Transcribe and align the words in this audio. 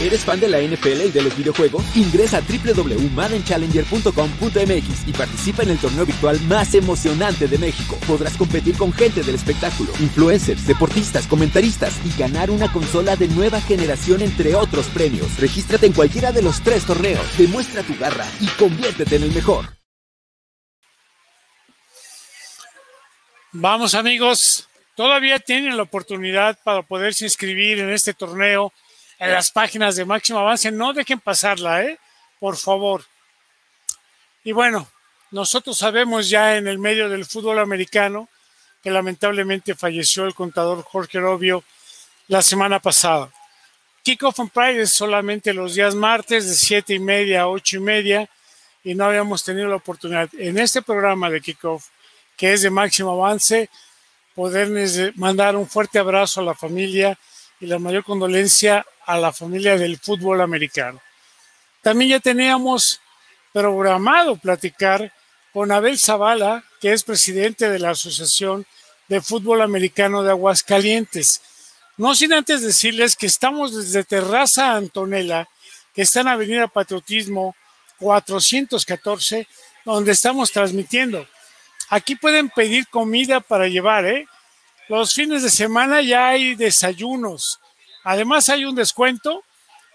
¿Eres 0.00 0.24
fan 0.24 0.40
de 0.40 0.48
la 0.48 0.60
NFL 0.60 1.02
y 1.06 1.12
de 1.12 1.22
los 1.22 1.36
videojuegos? 1.36 1.84
Ingresa 1.96 2.38
a 2.38 2.40
www.maddenchallenger.com.mx 2.40 5.06
y 5.06 5.12
participa 5.12 5.62
en 5.62 5.70
el 5.70 5.78
torneo 5.78 6.04
virtual 6.04 6.40
más 6.48 6.74
emocionante 6.74 7.46
de 7.46 7.58
México. 7.58 7.96
Podrás 8.04 8.36
competir 8.36 8.76
con 8.76 8.92
gente 8.92 9.22
del 9.22 9.36
espectáculo, 9.36 9.92
influencers, 10.00 10.66
deportistas, 10.66 11.28
comentaristas 11.28 11.94
y 12.04 12.10
ganar 12.18 12.50
una 12.50 12.72
consola 12.72 13.14
de 13.14 13.28
nueva 13.28 13.60
generación 13.60 14.22
entre 14.22 14.56
otros 14.56 14.86
premios. 14.86 15.38
Regístrate 15.38 15.86
en 15.86 15.92
cualquiera 15.92 16.32
de 16.32 16.42
los 16.42 16.60
tres 16.60 16.84
torneos, 16.84 17.24
demuestra 17.38 17.84
tu 17.84 17.96
garra 17.96 18.26
y 18.40 18.48
conviértete 18.58 19.14
en 19.14 19.22
el 19.22 19.32
mejor. 19.32 19.66
Vamos 23.52 23.94
amigos, 23.94 24.68
todavía 24.96 25.38
tienen 25.38 25.76
la 25.76 25.84
oportunidad 25.84 26.58
para 26.64 26.82
poderse 26.82 27.26
inscribir 27.26 27.78
en 27.78 27.90
este 27.90 28.12
torneo 28.12 28.72
las 29.28 29.50
páginas 29.50 29.96
de 29.96 30.04
Máximo 30.04 30.38
Avance. 30.38 30.70
No 30.70 30.92
dejen 30.92 31.20
pasarla, 31.20 31.82
¿eh? 31.84 31.98
Por 32.38 32.56
favor. 32.56 33.04
Y 34.42 34.52
bueno, 34.52 34.86
nosotros 35.30 35.78
sabemos 35.78 36.28
ya 36.28 36.56
en 36.56 36.68
el 36.68 36.78
medio 36.78 37.08
del 37.08 37.24
fútbol 37.24 37.58
americano 37.58 38.28
que 38.82 38.90
lamentablemente 38.90 39.74
falleció 39.74 40.26
el 40.26 40.34
contador 40.34 40.82
Jorge 40.82 41.18
Robio 41.18 41.64
la 42.28 42.42
semana 42.42 42.78
pasada. 42.80 43.32
Kickoff 44.02 44.38
on 44.38 44.50
Pride 44.50 44.82
es 44.82 44.92
solamente 44.92 45.54
los 45.54 45.74
días 45.74 45.94
martes 45.94 46.46
de 46.46 46.54
siete 46.54 46.92
y 46.92 46.98
media 46.98 47.42
a 47.42 47.48
ocho 47.48 47.78
y 47.78 47.80
media 47.80 48.28
y 48.82 48.94
no 48.94 49.06
habíamos 49.06 49.42
tenido 49.42 49.66
la 49.68 49.76
oportunidad 49.76 50.28
en 50.38 50.58
este 50.58 50.82
programa 50.82 51.30
de 51.30 51.40
Kickoff 51.40 51.88
que 52.36 52.52
es 52.52 52.62
de 52.62 52.70
máximo 52.70 53.12
avance, 53.12 53.70
poderles 54.34 55.16
mandar 55.16 55.56
un 55.56 55.68
fuerte 55.68 55.98
abrazo 55.98 56.40
a 56.40 56.44
la 56.44 56.54
familia 56.54 57.18
y 57.60 57.66
la 57.66 57.78
mayor 57.78 58.04
condolencia 58.04 58.84
a 59.06 59.18
la 59.18 59.32
familia 59.32 59.76
del 59.76 59.98
fútbol 59.98 60.40
americano. 60.40 61.00
También 61.82 62.12
ya 62.12 62.20
teníamos 62.20 63.00
programado 63.52 64.36
platicar 64.36 65.12
con 65.52 65.70
Abel 65.70 65.98
Zavala, 65.98 66.64
que 66.80 66.92
es 66.92 67.04
presidente 67.04 67.68
de 67.68 67.78
la 67.78 67.90
Asociación 67.90 68.66
de 69.08 69.20
Fútbol 69.20 69.62
Americano 69.62 70.22
de 70.22 70.30
Aguascalientes. 70.30 71.40
No 71.96 72.14
sin 72.14 72.32
antes 72.32 72.62
decirles 72.62 73.14
que 73.14 73.26
estamos 73.26 73.76
desde 73.76 74.02
Terraza 74.02 74.74
Antonella, 74.74 75.48
que 75.94 76.02
está 76.02 76.22
en 76.22 76.28
Avenida 76.28 76.66
Patriotismo 76.66 77.54
414, 77.98 79.46
donde 79.84 80.12
estamos 80.12 80.50
transmitiendo. 80.50 81.26
Aquí 81.90 82.16
pueden 82.16 82.48
pedir 82.48 82.88
comida 82.88 83.40
para 83.40 83.68
llevar, 83.68 84.06
¿eh? 84.06 84.26
Los 84.88 85.14
fines 85.14 85.42
de 85.42 85.50
semana 85.50 86.02
ya 86.02 86.28
hay 86.28 86.54
desayunos. 86.54 87.60
Además 88.02 88.48
hay 88.48 88.64
un 88.64 88.74
descuento 88.74 89.42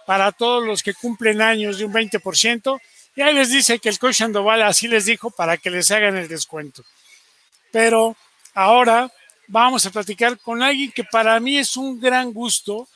para 0.06 0.32
todos 0.32 0.66
los 0.66 0.82
que 0.82 0.94
cumplen 0.94 1.42
años 1.42 1.78
de 1.78 1.86
un 1.86 1.94
20%. 1.94 2.80
Y 3.16 3.22
ahí 3.22 3.34
les 3.34 3.50
dice 3.50 3.80
que 3.80 3.90
el 3.90 4.00
coach 4.00 4.16
Sandoval 4.16 4.64
así 4.64 4.88
les 4.88 5.06
dijo 5.06 5.30
para 5.30 5.58
que 5.58 5.70
les 5.70 5.92
hagan 5.92 6.18
el 6.18 6.28
descuento. 6.28 6.84
Pero 7.72 8.16
ahora 8.54 9.12
vamos 9.48 9.86
a 9.86 9.92
platicar 9.92 10.40
con 10.40 10.64
alguien 10.64 10.92
que 10.92 11.04
para 11.04 11.40
mí 11.40 11.58
es 11.58 11.78
un 11.78 12.00
gran 12.00 12.34
gusto 12.34 12.88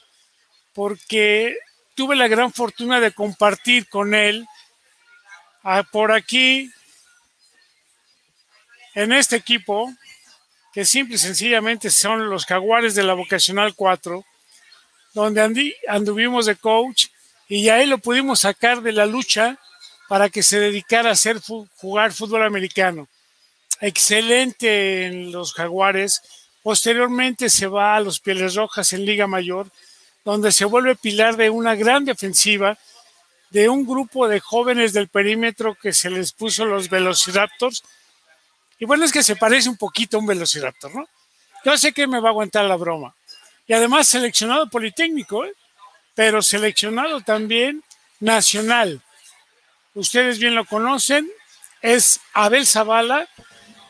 porque 0.74 1.58
tuve 1.96 2.16
la 2.16 2.28
gran 2.28 2.52
fortuna 2.52 3.00
de 3.00 3.12
compartir 3.12 3.88
con 3.90 4.16
él 4.16 4.48
ah, 5.64 5.84
por 5.84 6.12
aquí 6.12 6.72
en 8.96 9.12
este 9.12 9.36
equipo, 9.36 9.92
que 10.74 10.86
simple 10.86 11.16
y 11.16 11.20
sencillamente 11.20 11.92
son 11.92 12.30
los 12.30 12.46
jaguares 12.46 12.96
de 12.96 13.04
la 13.04 13.14
vocacional 13.14 13.76
4, 13.76 14.26
donde 15.14 15.76
anduvimos 15.88 16.48
de 16.48 16.56
coach 16.56 17.06
y 17.48 17.70
ahí 17.70 17.86
lo 17.86 18.00
pudimos 18.00 18.40
sacar 18.40 18.82
de 18.82 18.92
la 18.92 19.06
lucha 19.06 19.60
para 20.10 20.30
que 20.30 20.42
se 20.42 20.60
dedicara 20.60 21.10
a 21.10 21.14
hacer 21.14 21.40
jugar 21.76 22.12
fútbol 22.12 22.44
americano. 22.44 23.08
Excelente 23.82 25.06
en 25.06 25.32
los 25.32 25.54
jaguares. 25.54 26.22
Posteriormente 26.64 27.50
se 27.50 27.68
va 27.68 27.96
a 27.96 28.00
los 28.00 28.20
Pieles 28.20 28.56
Rojas 28.56 28.94
en 28.94 29.06
Liga 29.06 29.28
Mayor, 29.28 29.68
donde 30.26 30.52
se 30.52 30.66
vuelve 30.66 30.96
pilar 30.96 31.38
de 31.38 31.52
una 31.52 31.76
gran 31.76 32.06
defensiva 32.06 32.78
de 33.52 33.70
un 33.70 33.86
grupo 33.86 34.28
de 34.28 34.40
jóvenes 34.40 34.94
del 34.94 35.10
perímetro 35.10 35.76
que 35.76 35.94
se 35.94 36.10
les 36.10 36.32
puso 36.32 36.66
los 36.66 36.90
Velociraptors 36.90 37.84
y 38.80 38.86
bueno, 38.86 39.06
es 39.06 39.12
que 39.12 39.24
se 39.24 39.36
parece 39.36 39.70
un 39.70 39.78
poquito 39.78 40.18
a 40.18 40.20
un 40.20 40.26
velociraptor, 40.26 40.94
¿no? 40.94 41.08
Yo 41.64 41.78
sé 41.78 41.94
que 41.94 42.08
me 42.08 42.20
va 42.20 42.30
a 42.30 42.32
aguantar 42.32 42.66
la 42.66 42.76
broma. 42.76 43.16
Y 43.66 43.74
además 43.74 44.08
seleccionado 44.08 44.70
politécnico, 44.70 45.46
¿eh? 45.46 45.54
pero 46.14 46.42
seleccionado 46.42 47.22
también 47.22 47.84
nacional. 48.20 49.02
Ustedes 49.94 50.40
bien 50.40 50.56
lo 50.56 50.66
conocen, 50.66 51.30
es 51.82 52.20
Abel 52.34 52.66
Zavala, 52.66 53.28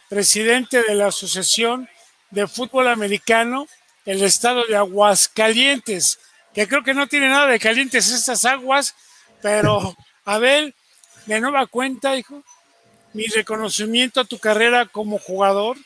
presidente 0.09 0.83
de 0.83 0.95
la 0.95 1.07
Asociación 1.07 1.89
de 2.29 2.47
Fútbol 2.47 2.87
Americano 2.87 3.67
del 4.05 4.23
estado 4.23 4.65
de 4.65 4.75
Aguascalientes, 4.75 6.19
que 6.53 6.67
creo 6.67 6.83
que 6.83 6.93
no 6.93 7.07
tiene 7.07 7.29
nada 7.29 7.47
de 7.47 7.59
calientes 7.59 8.11
estas 8.11 8.45
aguas, 8.45 8.93
pero 9.41 9.95
Abel, 10.25 10.75
de 11.25 11.39
nueva 11.39 11.65
cuenta, 11.67 12.15
hijo, 12.15 12.43
mi 13.13 13.25
reconocimiento 13.27 14.19
a 14.19 14.25
tu 14.25 14.39
carrera 14.39 14.85
como 14.85 15.19
jugador, 15.19 15.77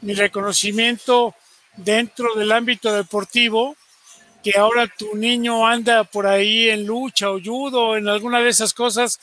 mi 0.00 0.14
reconocimiento 0.14 1.34
dentro 1.76 2.34
del 2.34 2.52
ámbito 2.52 2.92
deportivo, 2.92 3.76
que 4.42 4.58
ahora 4.58 4.86
tu 4.86 5.16
niño 5.16 5.66
anda 5.66 6.04
por 6.04 6.26
ahí 6.26 6.68
en 6.70 6.86
lucha 6.86 7.30
o 7.30 7.40
judo, 7.42 7.96
en 7.96 8.08
alguna 8.08 8.40
de 8.40 8.50
esas 8.50 8.74
cosas 8.74 9.18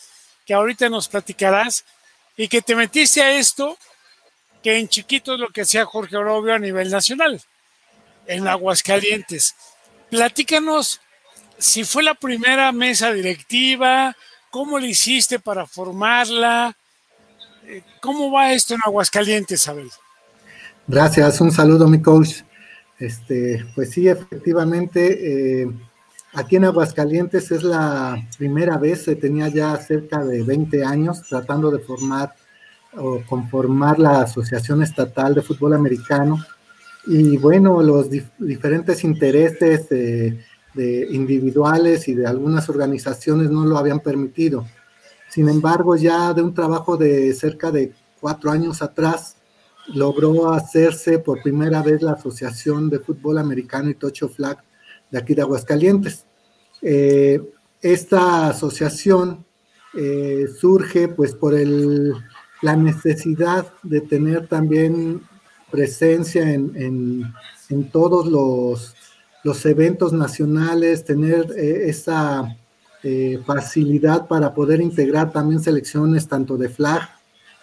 que 0.46 0.54
ahorita 0.54 0.90
nos 0.90 1.08
platicarás, 1.08 1.86
y 2.38 2.48
que 2.48 2.62
te 2.62 2.76
metiste 2.76 3.22
a 3.22 3.38
esto, 3.38 3.78
que 4.64 4.78
en 4.78 4.88
chiquito 4.88 5.34
es 5.34 5.40
lo 5.40 5.50
que 5.50 5.62
hacía 5.62 5.86
Jorge 5.86 6.18
Orobio 6.18 6.54
a 6.54 6.60
nivel 6.60 6.90
nacional, 6.90 7.42
en 8.26 8.48
Aguascalientes. 8.48 9.56
Platícanos 10.10 11.02
si 11.62 11.84
fue 11.84 12.02
la 12.02 12.16
primera 12.16 12.72
mesa 12.72 13.14
directiva, 13.14 14.16
cómo 14.50 14.80
le 14.80 14.88
hiciste 14.88 15.40
para 15.40 15.68
formarla, 15.68 16.76
¿Cómo 18.02 18.32
va 18.32 18.54
esto 18.54 18.74
en 18.74 18.82
Aguascalientes, 18.86 19.68
Abel? 19.68 19.90
Gracias, 20.88 21.40
un 21.40 21.52
saludo, 21.52 21.88
mi 21.88 22.02
coach. 22.02 22.42
Este, 23.00 23.66
pues 23.76 23.92
sí, 23.92 24.08
efectivamente, 24.08 25.62
eh, 25.62 25.72
aquí 26.34 26.58
en 26.58 26.66
Aguascalientes 26.66 27.52
es 27.52 27.64
la 27.64 28.28
primera 28.38 28.78
vez, 28.78 29.04
se 29.04 29.16
tenía 29.16 29.48
ya 29.48 29.76
cerca 29.78 30.24
de 30.24 30.44
20 30.44 30.84
años 30.84 31.24
tratando 31.28 31.72
de 31.72 31.80
formar 31.80 32.34
o 32.98 33.22
conformar 33.26 34.00
la 34.00 34.22
Asociación 34.22 34.84
Estatal 34.84 35.34
de 35.34 35.42
Fútbol 35.42 35.74
Americano. 35.74 36.44
Y 37.08 37.38
bueno, 37.38 37.82
los 37.82 38.10
diferentes 38.38 39.04
intereses 39.04 39.90
de 39.90 41.08
individuales 41.10 42.08
y 42.08 42.14
de 42.14 42.28
algunas 42.28 42.70
organizaciones 42.70 43.50
no 43.50 43.66
lo 43.66 43.78
habían 43.78 44.02
permitido. 44.02 44.66
Sin 45.32 45.48
embargo, 45.48 45.96
ya 45.96 46.34
de 46.34 46.42
un 46.42 46.54
trabajo 46.54 46.98
de 46.98 47.34
cerca 47.34 47.72
de 47.72 47.94
cuatro 48.20 48.52
años 48.52 48.82
atrás, 48.82 49.38
logró 49.88 50.52
hacerse 50.52 51.20
por 51.20 51.42
primera 51.42 51.82
vez 51.82 52.02
la 52.02 52.12
Asociación 52.12 52.90
de 52.90 53.00
Fútbol 53.00 53.38
Americano 53.38 53.90
y 53.90 53.96
Tocho 53.96 54.28
Flag 54.28 54.62
de 55.10 55.18
aquí 55.18 55.34
de 55.34 55.42
Aguascalientes. 55.42 56.26
Eh, 56.82 57.42
esta 57.82 58.50
asociación 58.50 59.46
eh, 59.94 60.48
surge 60.60 61.08
pues 61.08 61.34
por 61.34 61.54
el, 61.54 62.14
la 62.62 62.76
necesidad 62.76 63.72
de 63.84 64.02
tener 64.02 64.48
también 64.48 65.22
presencia 65.72 66.44
en, 66.52 67.34
todos 67.94 68.28
los, 68.28 68.96
los, 69.46 69.66
eventos 69.66 70.12
nacionales, 70.12 71.06
tener 71.06 71.54
eh, 71.58 71.90
esa 71.90 72.54
eh, 73.04 73.40
facilidad 73.46 74.28
para 74.28 74.54
poder 74.54 74.82
integrar 74.82 75.32
también 75.32 75.60
selecciones 75.60 76.28
tanto 76.28 76.58
de 76.58 76.70
flag 76.70 77.02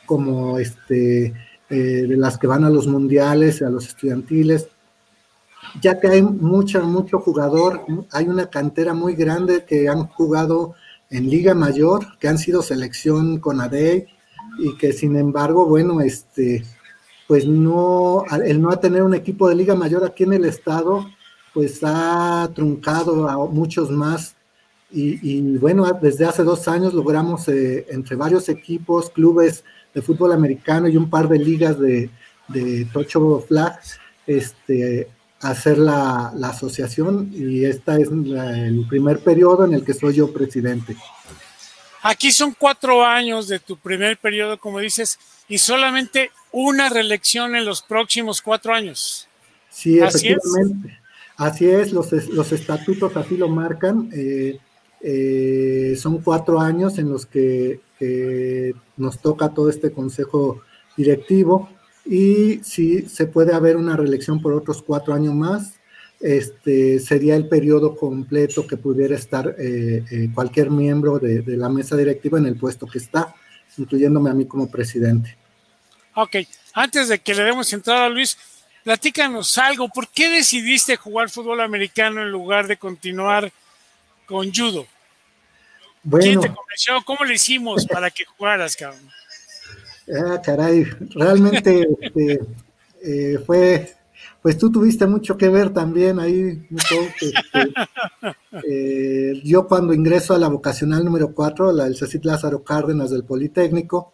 como 0.05 0.59
este, 0.59 1.27
eh, 1.71 1.77
de 2.09 2.17
las 2.17 2.39
que 2.39 2.47
van 2.47 2.65
a 2.65 2.71
los 2.71 2.87
mundiales, 2.87 3.63
a 3.63 3.71
los 3.71 3.87
estudiantiles, 3.87 4.69
ya 5.81 6.01
que 6.01 6.09
hay 6.09 6.23
mucho, 6.23 6.83
mucho 6.83 7.21
jugador, 7.21 7.85
hay 8.11 8.27
una 8.27 8.49
cantera 8.49 8.95
muy 8.95 9.15
grande 9.15 9.65
que 9.65 9.89
han 9.89 10.07
jugado 10.09 10.75
en 11.11 11.29
Liga 11.29 11.55
Mayor, 11.55 12.19
que 12.19 12.29
han 12.29 12.39
sido 12.39 12.63
selección 12.63 13.39
con 13.39 13.61
ADE 13.61 14.09
y 14.59 14.77
que 14.77 14.93
sin 14.93 15.17
embargo, 15.17 15.67
bueno, 15.67 16.01
este, 16.01 16.65
pues 17.29 17.47
no, 17.47 18.25
el 18.45 18.61
no 18.61 18.77
tener 18.79 19.03
un 19.03 19.15
equipo 19.15 19.49
de 19.49 19.55
Liga 19.55 19.75
Mayor 19.75 20.05
aquí 20.05 20.25
en 20.25 20.33
el 20.33 20.47
estado, 20.47 21.07
pues 21.55 21.81
ha 21.83 22.51
truncado 22.55 23.29
a 23.29 23.37
muchos 23.47 23.91
más 23.91 24.35
y, 24.91 25.57
bueno, 25.59 25.87
desde 26.01 26.25
hace 26.25 26.43
dos 26.43 26.67
años 26.67 26.95
logramos 26.95 27.47
eh, 27.49 27.87
entre 27.91 28.17
varios 28.17 28.49
equipos, 28.49 29.11
clubes 29.11 29.65
de 29.93 30.03
fútbol 30.03 30.33
americano 30.33 30.89
y 30.89 30.97
un 30.97 31.11
par 31.11 31.29
de 31.29 31.39
ligas 31.39 31.79
de, 31.79 32.11
de 32.49 32.87
Tocho 32.93 33.45
Flag, 33.47 33.79
este, 34.27 35.09
hacer 35.41 35.79
la, 35.79 36.33
la 36.35 36.49
asociación 36.49 37.31
y 37.33 37.65
este 37.65 38.03
es 38.03 38.09
el 38.09 38.87
primer 38.89 39.21
periodo 39.21 39.65
en 39.65 39.75
el 39.75 39.85
que 39.85 39.95
soy 39.95 40.15
yo 40.15 40.33
presidente. 40.33 40.97
Aquí 42.03 42.31
son 42.31 42.55
cuatro 42.57 43.05
años 43.05 43.49
de 43.49 43.59
tu 43.59 43.77
primer 43.77 44.17
periodo, 44.19 44.59
como 44.59 44.79
dices, 44.79 45.19
y 45.49 45.59
solamente 45.59 46.31
una 46.53 46.89
reelección 46.89 47.57
en 47.57 47.65
los 47.65 47.83
próximos 47.83 48.41
cuatro 48.41 48.73
años. 48.73 49.29
Sí, 49.69 49.99
efectivamente. 49.99 50.99
Así 51.37 51.69
es, 51.69 51.93
los, 51.93 52.11
los 52.29 52.53
estatutos 52.53 53.17
así 53.17 53.37
lo 53.37 53.49
marcan. 53.49 54.11
Eh, 54.13 54.59
eh, 55.01 55.97
son 55.97 56.19
cuatro 56.23 56.61
años 56.61 56.99
en 56.99 57.11
los 57.11 57.27
que 57.27 57.81
nos 58.97 59.19
toca 59.19 59.49
todo 59.49 59.71
este 59.71 59.91
consejo 59.91 60.63
directivo 60.97 61.69
y 62.09 62.61
si 62.65 63.03
se 63.03 63.27
puede 63.27 63.55
haber 63.55 63.77
una 63.77 63.95
reelección 63.95 64.41
por 64.41 64.55
otros 64.55 64.83
cuatro 64.83 65.13
años 65.13 65.35
más, 65.35 65.79
este 66.21 66.99
sería 66.99 67.37
el 67.37 67.49
periodo 67.49 67.95
completo 67.95 68.67
que 68.67 68.79
pudiera 68.79 69.15
estar 69.15 69.55
eh, 69.59 70.05
eh, 70.11 70.29
cualquier 70.35 70.71
miembro 70.71 71.19
de, 71.19 71.45
la 71.47 71.69
mesa 71.69 71.97
directiva 71.97 72.39
en 72.39 72.47
el 72.47 72.57
puesto 72.57 72.87
que 72.87 72.99
está, 72.99 73.35
incluyéndome 73.77 74.31
a 74.31 74.35
mí 74.35 74.47
como 74.47 74.71
presidente. 74.71 75.37
Ok, 76.15 76.37
antes 76.73 77.09
de 77.09 77.19
que 77.19 77.35
le 77.35 77.45
demos 77.45 77.71
entrada 77.75 78.07
a 78.07 78.09
Luis, 78.09 78.39
platícanos 78.83 79.59
algo. 79.59 79.89
¿Por 79.91 80.09
qué 80.09 80.31
decidiste 80.31 80.97
jugar 80.97 81.29
fútbol 81.29 81.61
americano 81.61 82.23
en 82.23 82.31
lugar 82.31 82.67
de 82.67 82.79
continuar 82.79 83.53
con 84.29 84.53
judo? 84.53 84.87
¿Quién 86.21 86.41
te 86.41 86.53
convenció? 86.55 86.95
¿Cómo 87.05 87.25
le 87.25 87.35
hicimos 87.35 87.87
para 87.87 88.11
que 88.11 88.25
jugaras, 88.25 88.77
cabrón? 88.77 89.01
Ah, 90.15 90.41
caray, 90.43 90.85
realmente 91.15 91.87
este, 92.01 92.41
eh, 93.03 93.39
fue, 93.45 93.95
pues 94.41 94.57
tú 94.57 94.71
tuviste 94.71 95.07
mucho 95.07 95.37
que 95.37 95.49
ver 95.49 95.71
también 95.71 96.21
ahí. 96.21 96.67
Este, 96.71 97.33
eh, 98.71 99.41
yo 99.45 99.67
cuando 99.67 99.93
ingreso 99.93 100.35
a 100.35 100.39
la 100.39 100.49
vocacional 100.49 101.05
número 101.05 101.35
4, 101.35 101.73
la 101.73 101.85
del 101.85 101.97
Cecil 101.97 102.21
Lázaro 102.25 102.63
Cárdenas 102.63 103.11
del 103.11 103.25
Politécnico, 103.25 104.13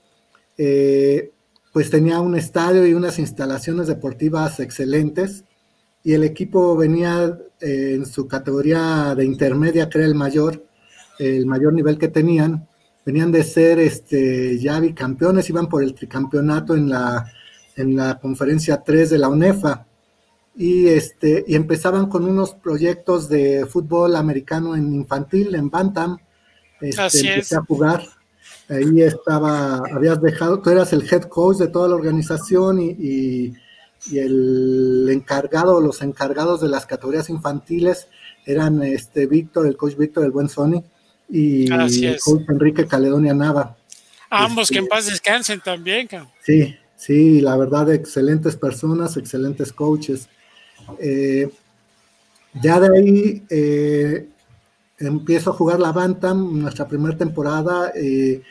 eh, 0.56 1.32
pues 1.72 1.90
tenía 1.90 2.20
un 2.20 2.36
estadio 2.36 2.86
y 2.86 2.94
unas 2.94 3.18
instalaciones 3.18 3.88
deportivas 3.88 4.60
excelentes 4.60 5.44
y 6.04 6.12
el 6.12 6.22
equipo 6.22 6.76
venía 6.76 7.36
en 7.60 8.04
su 8.04 8.28
categoría 8.28 9.14
de 9.16 9.24
intermedia, 9.24 9.88
que 9.88 9.98
era 9.98 10.06
el 10.06 10.14
mayor, 10.14 10.62
el 11.18 11.46
mayor 11.46 11.72
nivel 11.72 11.96
que 11.96 12.08
tenían, 12.08 12.68
venían 13.06 13.32
de 13.32 13.42
ser 13.42 13.78
este, 13.78 14.58
ya 14.58 14.80
bicampeones, 14.80 15.48
iban 15.48 15.66
por 15.66 15.82
el 15.82 15.94
tricampeonato 15.94 16.76
en 16.76 16.90
la, 16.90 17.24
en 17.76 17.96
la 17.96 18.18
conferencia 18.20 18.82
3 18.84 19.10
de 19.10 19.18
la 19.18 19.28
UNEFA. 19.28 19.86
Y, 20.56 20.88
este, 20.88 21.44
y 21.48 21.56
empezaban 21.56 22.06
con 22.08 22.24
unos 22.26 22.54
proyectos 22.54 23.28
de 23.28 23.66
fútbol 23.66 24.14
americano 24.14 24.76
en 24.76 24.94
infantil, 24.94 25.54
en 25.54 25.70
Bantam. 25.70 26.18
Este, 26.82 27.00
Así 27.00 27.26
empecé 27.26 27.56
a 27.56 27.62
jugar. 27.62 28.04
Ahí 28.68 29.02
estaba, 29.02 29.78
habías 29.90 30.20
dejado, 30.20 30.60
tú 30.60 30.68
eras 30.68 30.92
el 30.92 31.02
head 31.10 31.22
coach 31.24 31.56
de 31.56 31.68
toda 31.68 31.88
la 31.88 31.96
organización 31.96 32.80
y, 32.80 32.90
y, 32.90 33.54
y 34.10 34.18
el 34.18 35.08
encargado, 35.10 35.80
los 35.80 36.02
encargados 36.02 36.60
de 36.60 36.68
las 36.68 36.86
categorías 36.86 37.30
infantiles 37.30 38.08
eran 38.44 38.82
este 38.82 39.26
Víctor, 39.26 39.66
el 39.66 39.76
coach 39.76 39.96
Víctor, 39.96 40.24
el 40.24 40.30
buen 40.30 40.48
Sony, 40.48 40.82
y 41.28 41.66
Enrique 42.48 42.86
Caledonia 42.86 43.34
Nava. 43.34 43.76
Ambos 44.30 44.68
que 44.68 44.78
en 44.78 44.84
este, 44.84 44.90
paz 44.90 45.06
descansen 45.06 45.60
también. 45.60 46.08
Sí, 46.42 46.76
sí, 46.96 47.40
la 47.40 47.56
verdad, 47.56 47.92
excelentes 47.92 48.56
personas, 48.56 49.16
excelentes 49.16 49.72
coaches. 49.72 50.28
Eh, 50.98 51.50
ya 52.62 52.80
de 52.80 52.98
ahí 52.98 53.42
eh, 53.48 54.28
empiezo 54.98 55.50
a 55.50 55.54
jugar 55.54 55.80
la 55.80 55.92
Bantam, 55.92 56.60
nuestra 56.60 56.86
primera 56.86 57.16
temporada, 57.16 57.92
eh, 57.94 58.42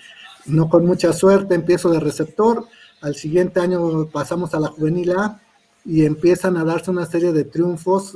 no 0.45 0.69
con 0.69 0.85
mucha 0.85 1.13
suerte, 1.13 1.55
empiezo 1.55 1.89
de 1.89 1.99
receptor. 1.99 2.65
Al 3.01 3.15
siguiente 3.15 3.59
año 3.59 4.09
pasamos 4.11 4.53
a 4.53 4.59
la 4.59 4.69
juvenil 4.69 5.11
A 5.11 5.42
y 5.85 6.05
empiezan 6.05 6.57
a 6.57 6.63
darse 6.63 6.91
una 6.91 7.05
serie 7.05 7.31
de 7.31 7.43
triunfos, 7.43 8.15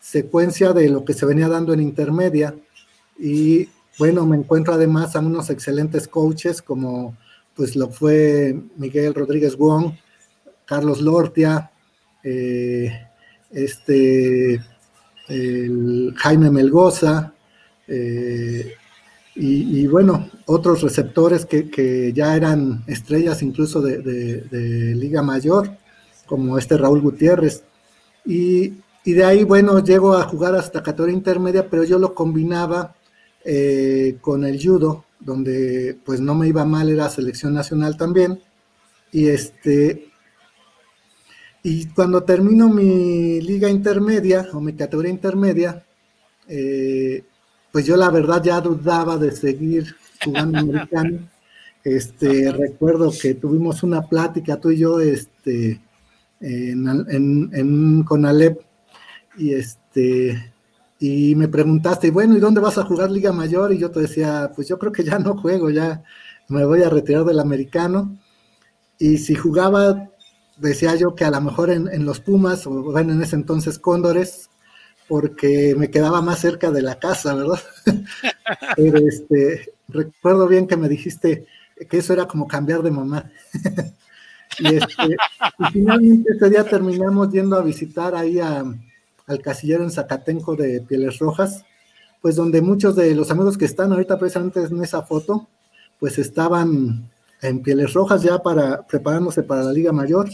secuencia 0.00 0.72
de 0.72 0.88
lo 0.88 1.04
que 1.04 1.14
se 1.14 1.26
venía 1.26 1.48
dando 1.48 1.72
en 1.72 1.80
intermedia. 1.80 2.54
Y 3.18 3.68
bueno, 3.98 4.26
me 4.26 4.36
encuentro 4.36 4.74
además 4.74 5.16
a 5.16 5.20
unos 5.20 5.50
excelentes 5.50 6.06
coaches 6.06 6.62
como 6.62 7.16
pues 7.56 7.74
lo 7.74 7.88
fue 7.88 8.54
Miguel 8.76 9.14
Rodríguez 9.14 9.56
Wong, 9.56 9.94
Carlos 10.66 11.00
Lortia, 11.00 11.70
eh, 12.22 12.92
este, 13.50 14.60
Jaime 16.16 16.50
Melgoza, 16.50 17.32
eh, 17.88 18.74
y, 19.38 19.86
bueno, 19.86 20.30
otros 20.46 20.80
receptores 20.80 21.44
que, 21.44 22.12
ya 22.14 22.34
eran 22.36 22.82
estrellas 22.86 23.42
incluso 23.42 23.82
de, 23.82 24.94
Liga 24.96 25.22
Mayor, 25.22 25.76
como 26.26 26.58
este 26.58 26.76
Raúl 26.76 27.00
Gutiérrez. 27.00 27.62
Y, 28.24 28.74
y, 29.04 29.12
de 29.12 29.24
ahí, 29.24 29.44
bueno, 29.44 29.82
llego 29.82 30.14
a 30.14 30.24
jugar 30.24 30.54
hasta 30.54 30.82
categoría 30.82 31.16
intermedia, 31.16 31.68
pero 31.70 31.84
yo 31.84 31.98
lo 31.98 32.14
combinaba 32.14 32.94
eh, 33.44 34.18
con 34.20 34.44
el 34.44 34.60
judo, 34.62 35.04
donde 35.20 35.96
pues 36.04 36.20
no 36.20 36.34
me 36.34 36.48
iba 36.48 36.64
mal, 36.64 36.88
era 36.90 37.08
selección 37.08 37.54
nacional 37.54 37.96
también. 37.96 38.40
Y 39.12 39.28
este 39.28 40.10
y 41.68 41.86
cuando 41.86 42.22
termino 42.22 42.68
mi 42.68 43.40
liga 43.40 43.68
intermedia 43.68 44.46
o 44.52 44.60
mi 44.60 44.74
categoría 44.74 45.10
intermedia, 45.10 45.84
eh, 46.46 47.24
pues 47.72 47.84
yo 47.84 47.96
la 47.96 48.08
verdad 48.08 48.40
ya 48.40 48.60
dudaba 48.60 49.16
de 49.16 49.32
seguir 49.32 49.96
jugando 50.24 50.58
americano. 50.58 51.18
Este, 51.84 52.50
recuerdo 52.50 53.12
que 53.12 53.34
tuvimos 53.34 53.84
una 53.84 54.02
plática 54.02 54.60
tú 54.60 54.72
y 54.72 54.78
yo 54.78 54.98
este, 54.98 55.80
en, 56.46 56.88
en, 57.08 57.50
en, 57.52 58.02
con 58.04 58.24
Alep 58.24 58.60
y 59.36 59.54
este 59.54 60.52
y 60.98 61.34
me 61.34 61.48
preguntaste, 61.48 62.10
bueno, 62.10 62.36
¿y 62.36 62.40
dónde 62.40 62.60
vas 62.60 62.78
a 62.78 62.84
jugar 62.84 63.10
Liga 63.10 63.32
Mayor? 63.32 63.72
Y 63.72 63.78
yo 63.78 63.90
te 63.90 64.00
decía, 64.00 64.50
pues 64.54 64.66
yo 64.66 64.78
creo 64.78 64.92
que 64.92 65.04
ya 65.04 65.18
no 65.18 65.36
juego, 65.36 65.68
ya 65.68 66.02
me 66.48 66.64
voy 66.64 66.82
a 66.82 66.88
retirar 66.88 67.24
del 67.24 67.40
americano. 67.40 68.16
Y 68.98 69.18
si 69.18 69.34
jugaba, 69.34 70.08
decía 70.56 70.94
yo 70.94 71.14
que 71.14 71.24
a 71.24 71.30
lo 71.30 71.40
mejor 71.42 71.70
en, 71.70 72.06
los 72.06 72.20
Pumas, 72.20 72.66
o 72.66 72.82
bueno, 72.82 73.12
en 73.12 73.22
ese 73.22 73.36
entonces 73.36 73.78
Cóndores, 73.78 74.48
porque 75.06 75.74
me 75.76 75.90
quedaba 75.90 76.22
más 76.22 76.40
cerca 76.40 76.70
de 76.70 76.82
la 76.82 76.98
casa, 76.98 77.34
¿verdad? 77.34 77.60
Pero 78.76 78.98
este, 78.98 79.72
recuerdo 79.88 80.48
bien 80.48 80.66
que 80.66 80.78
me 80.78 80.88
dijiste 80.88 81.46
que 81.90 81.98
eso 81.98 82.14
era 82.14 82.26
como 82.26 82.46
cambiar 82.46 82.82
de 82.82 82.90
mamá. 82.90 83.30
y, 84.58 84.76
este, 84.76 85.16
y 85.58 85.64
finalmente 85.72 86.32
ese 86.32 86.50
día 86.50 86.64
terminamos 86.64 87.30
yendo 87.32 87.56
a 87.56 87.62
visitar 87.62 88.14
ahí 88.14 88.38
a, 88.40 88.64
al 89.26 89.40
casillero 89.40 89.84
en 89.84 89.90
Zacatenco 89.90 90.54
de 90.56 90.80
Pieles 90.80 91.18
Rojas, 91.18 91.64
pues 92.20 92.36
donde 92.36 92.60
muchos 92.60 92.96
de 92.96 93.14
los 93.14 93.30
amigos 93.30 93.58
que 93.58 93.64
están 93.64 93.92
ahorita 93.92 94.18
precisamente 94.18 94.60
en 94.60 94.82
esa 94.82 95.02
foto, 95.02 95.48
pues 95.98 96.18
estaban 96.18 97.10
en 97.42 97.62
Pieles 97.62 97.92
Rojas 97.92 98.22
ya 98.22 98.38
para 98.42 98.86
preparándose 98.86 99.42
para 99.42 99.62
la 99.62 99.72
Liga 99.72 99.92
Mayor. 99.92 100.28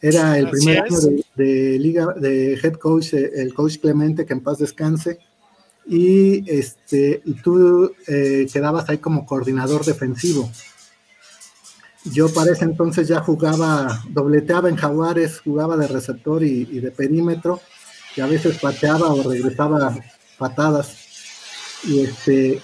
Era 0.00 0.38
el 0.38 0.50
primer 0.50 0.82
año 0.82 0.98
de, 1.34 1.78
liga 1.78 2.14
de 2.16 2.54
head 2.54 2.74
coach, 2.74 3.14
el 3.14 3.54
coach 3.54 3.78
Clemente, 3.78 4.26
que 4.26 4.34
en 4.34 4.42
paz 4.42 4.58
descanse. 4.58 5.18
Y 5.86 6.48
este, 6.50 7.22
y 7.24 7.34
tú 7.34 7.92
eh, 8.06 8.46
quedabas 8.52 8.88
ahí 8.88 8.98
como 8.98 9.24
coordinador 9.24 9.84
defensivo. 9.84 10.50
Yo 12.12 12.32
para 12.32 12.52
ese 12.52 12.64
entonces 12.64 13.08
ya 13.08 13.20
jugaba, 13.20 14.02
dobleteaba 14.10 14.68
en 14.68 14.76
Jaguares, 14.76 15.40
jugaba 15.40 15.76
de 15.76 15.88
receptor 15.88 16.42
y 16.42 16.64
de 16.64 16.90
perímetro 16.90 17.60
que 18.16 18.22
a 18.22 18.26
veces 18.26 18.58
pateaba 18.58 19.12
o 19.12 19.22
regresaba 19.30 19.94
patadas. 20.38 20.96
Y, 21.84 22.00
este, 22.00 22.62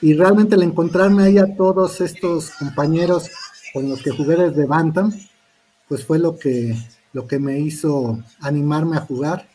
y 0.00 0.14
realmente 0.14 0.56
el 0.56 0.62
encontrarme 0.62 1.24
ahí 1.24 1.38
a 1.38 1.54
todos 1.54 2.00
estos 2.00 2.50
compañeros 2.52 3.30
con 3.74 3.90
los 3.90 4.02
que 4.02 4.10
jugué 4.10 4.36
desde 4.36 4.64
Bantam, 4.64 5.12
pues 5.86 6.02
fue 6.02 6.18
lo 6.18 6.38
que, 6.38 6.74
lo 7.12 7.26
que 7.26 7.38
me 7.38 7.60
hizo 7.60 8.18
animarme 8.40 8.96
a 8.96 9.00
jugar. 9.00 9.46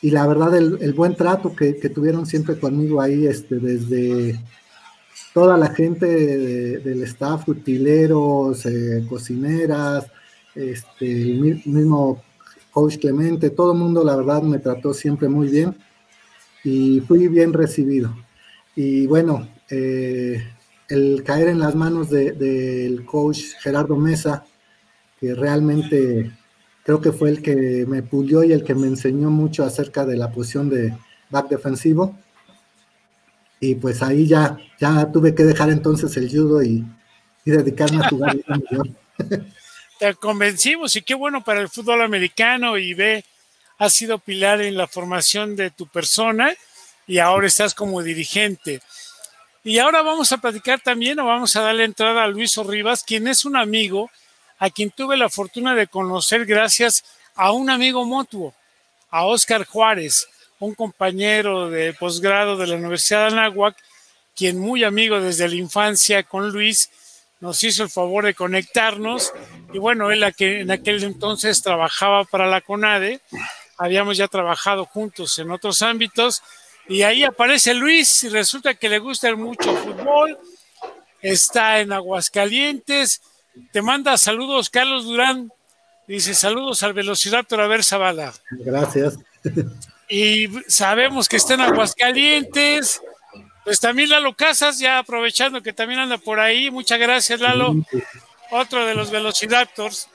Y 0.00 0.10
la 0.10 0.26
verdad, 0.26 0.56
el, 0.56 0.94
buen 0.94 1.14
trato 1.14 1.54
que, 1.54 1.74
tuvieron 1.94 2.24
siempre 2.24 2.58
conmigo 2.58 3.02
ahí, 3.02 3.26
este, 3.26 3.56
desde 3.56 4.40
toda 5.34 5.58
la 5.58 5.68
gente 5.70 6.06
del 6.06 7.02
staff, 7.02 7.48
utileros, 7.48 8.64
eh, 8.66 9.04
cocineras, 9.08 10.06
este, 10.54 11.10
el 11.10 11.60
mismo 11.66 12.22
coach 12.70 12.98
Clemente, 12.98 13.50
todo 13.50 13.72
el 13.72 13.78
mundo 13.78 14.04
la 14.04 14.16
verdad 14.16 14.42
me 14.42 14.60
trató 14.60 14.94
siempre 14.94 15.28
muy 15.28 15.48
bien 15.48 15.76
y 16.62 17.00
fui 17.00 17.26
bien 17.26 17.52
recibido. 17.52 18.14
Y 18.76 19.08
bueno, 19.08 19.48
eh, 19.70 20.40
el 20.88 21.24
caer 21.24 21.48
en 21.48 21.58
las 21.58 21.74
manos 21.74 22.10
del 22.10 23.04
coach 23.04 23.40
Gerardo 23.60 23.96
Mesa, 23.96 24.44
que 25.20 25.34
realmente 25.34 26.30
creo 26.84 27.00
que 27.00 27.10
fue 27.10 27.30
el 27.30 27.42
que 27.42 27.86
me 27.88 28.02
pulió 28.02 28.44
y 28.44 28.52
el 28.52 28.62
que 28.62 28.76
me 28.76 28.86
enseñó 28.86 29.30
mucho 29.30 29.64
acerca 29.64 30.06
de 30.06 30.16
la 30.16 30.30
posición 30.30 30.70
de 30.70 30.96
back 31.30 31.48
defensivo. 31.48 32.16
Y 33.64 33.74
pues 33.76 34.02
ahí 34.02 34.26
ya, 34.26 34.58
ya 34.78 35.10
tuve 35.10 35.34
que 35.34 35.42
dejar 35.42 35.70
entonces 35.70 36.14
el 36.18 36.30
judo 36.30 36.62
y, 36.62 36.84
dedicarme 37.46 38.04
a 38.04 38.08
jugar. 38.10 38.36
Te 39.98 40.14
convencimos 40.16 40.94
y 40.96 41.02
qué 41.02 41.14
bueno 41.14 41.42
para 41.42 41.62
el 41.62 41.70
fútbol 41.70 42.02
americano 42.02 42.76
y 42.76 42.92
ve, 42.92 43.24
ha 43.78 43.88
sido 43.88 44.18
pilar 44.18 44.60
en 44.60 44.76
la 44.76 44.86
formación 44.86 45.56
de 45.56 45.70
tu 45.70 45.86
persona 45.86 46.54
y 47.06 47.18
ahora 47.18 47.46
estás 47.46 47.74
como 47.74 48.02
dirigente. 48.02 48.82
Y 49.62 49.78
ahora 49.78 50.02
vamos 50.02 50.30
a 50.32 50.38
platicar 50.38 50.80
también 50.80 51.18
o 51.20 51.26
vamos 51.26 51.56
a 51.56 51.62
darle 51.62 51.84
entrada 51.84 52.24
a 52.24 52.28
Luis 52.28 52.58
Orribas, 52.58 53.02
quien 53.02 53.26
es 53.28 53.46
un 53.46 53.56
amigo 53.56 54.10
a 54.58 54.68
quien 54.68 54.90
tuve 54.90 55.16
la 55.16 55.30
fortuna 55.30 55.74
de 55.74 55.86
conocer 55.86 56.44
gracias 56.44 57.02
a 57.34 57.52
un 57.52 57.70
amigo 57.70 58.04
mutuo, 58.04 58.52
a 59.10 59.24
Oscar 59.24 59.64
Juárez, 59.64 60.28
un 60.60 60.74
compañero 60.74 61.68
de 61.70 61.92
posgrado 61.94 62.56
de 62.56 62.66
la 62.66 62.76
Universidad 62.76 63.28
de 63.28 63.38
Anáhuac, 63.38 63.76
quien 64.34 64.58
muy 64.58 64.84
amigo 64.84 65.20
desde 65.20 65.48
la 65.48 65.54
infancia 65.54 66.22
con 66.22 66.50
Luis, 66.50 66.90
nos 67.40 67.62
hizo 67.62 67.82
el 67.82 67.90
favor 67.90 68.24
de 68.24 68.34
conectarnos. 68.34 69.32
Y 69.72 69.78
bueno, 69.78 70.10
él 70.10 70.24
en 70.38 70.70
aquel 70.70 71.04
entonces 71.04 71.62
trabajaba 71.62 72.24
para 72.24 72.46
la 72.46 72.60
CONADE, 72.60 73.20
habíamos 73.76 74.16
ya 74.16 74.28
trabajado 74.28 74.86
juntos 74.86 75.38
en 75.38 75.50
otros 75.50 75.82
ámbitos, 75.82 76.42
y 76.88 77.02
ahí 77.02 77.24
aparece 77.24 77.74
Luis 77.74 78.24
y 78.24 78.28
resulta 78.28 78.74
que 78.74 78.88
le 78.88 78.98
gusta 78.98 79.34
mucho 79.36 79.70
el 79.70 79.76
fútbol, 79.78 80.38
está 81.20 81.80
en 81.80 81.92
Aguascalientes, 81.92 83.20
te 83.72 83.82
manda 83.82 84.16
saludos 84.18 84.68
Carlos 84.70 85.04
Durán, 85.04 85.50
dice 86.06 86.34
saludos 86.34 86.82
al 86.82 86.92
Velociraptor 86.92 87.60
a 87.60 87.66
ver 87.66 87.82
Zavala. 87.82 88.34
Gracias. 88.50 89.18
Y 90.08 90.48
sabemos 90.68 91.28
que 91.28 91.36
está 91.36 91.54
en 91.54 91.62
Aguascalientes. 91.62 93.00
Pues 93.64 93.80
también 93.80 94.10
Lalo 94.10 94.34
Casas, 94.34 94.78
ya 94.78 94.98
aprovechando 94.98 95.62
que 95.62 95.72
también 95.72 96.00
anda 96.00 96.18
por 96.18 96.38
ahí. 96.38 96.70
Muchas 96.70 96.98
gracias, 96.98 97.40
Lalo. 97.40 97.74
Otro 98.50 98.84
de 98.84 98.94
los 98.94 99.10
Velociraptors. 99.10 100.08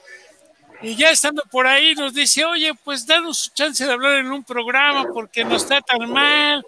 Y 0.81 0.95
ya 0.95 1.09
estando 1.09 1.43
por 1.51 1.67
ahí 1.67 1.93
nos 1.95 2.13
dice, 2.13 2.45
oye, 2.45 2.73
pues 2.83 3.05
danos 3.05 3.51
chance 3.53 3.85
de 3.85 3.91
hablar 3.91 4.19
en 4.19 4.31
un 4.31 4.43
programa 4.43 5.05
porque 5.13 5.43
no 5.43 5.57
está 5.57 5.81
tan 5.81 6.09
mal, 6.09 6.63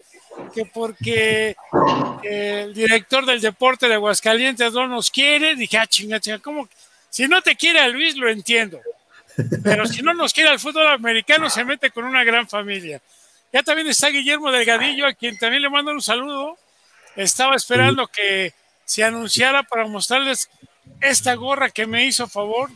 que 0.54 0.66
porque 0.66 1.56
el 2.24 2.74
director 2.74 3.26
del 3.26 3.40
deporte 3.40 3.88
de 3.88 3.94
Aguascalientes 3.94 4.74
no 4.74 4.88
nos 4.88 5.10
quiere. 5.12 5.56
Dije, 5.56 5.78
ah, 5.78 5.88
chinga, 5.88 6.20
chinga, 6.20 6.40
¿cómo? 6.40 6.68
Si 7.10 7.28
no 7.28 7.42
te 7.42 7.56
quiere 7.56 7.80
a 7.80 7.88
Luis, 7.88 8.18
lo 8.18 8.30
entiendo. 8.30 8.82
Pero 9.64 9.86
si 9.86 10.02
no 10.02 10.14
nos 10.14 10.34
quiere 10.34 10.50
al 10.50 10.60
fútbol 10.60 10.88
americano, 10.88 11.50
se 11.50 11.64
mete 11.64 11.92
con 11.92 12.06
una 12.06 12.24
gran 12.24 12.48
familia. 12.48 13.02
Ya 13.54 13.64
también 13.64 13.88
está 13.88 14.10
Guillermo 14.10 14.52
Delgadillo, 14.52 15.06
a 15.06 15.14
quien 15.14 15.38
también 15.38 15.62
le 15.62 15.70
mando 15.70 15.92
un 15.92 16.02
saludo. 16.02 16.58
Estaba 17.16 17.56
esperando 17.56 18.08
que 18.08 18.54
se 18.86 19.04
anunciara 19.04 19.64
para 19.64 19.88
mostrarles 19.88 20.50
esta 21.02 21.34
gorra 21.36 21.70
que 21.70 21.86
me 21.86 22.06
hizo 22.06 22.28
favor 22.28 22.70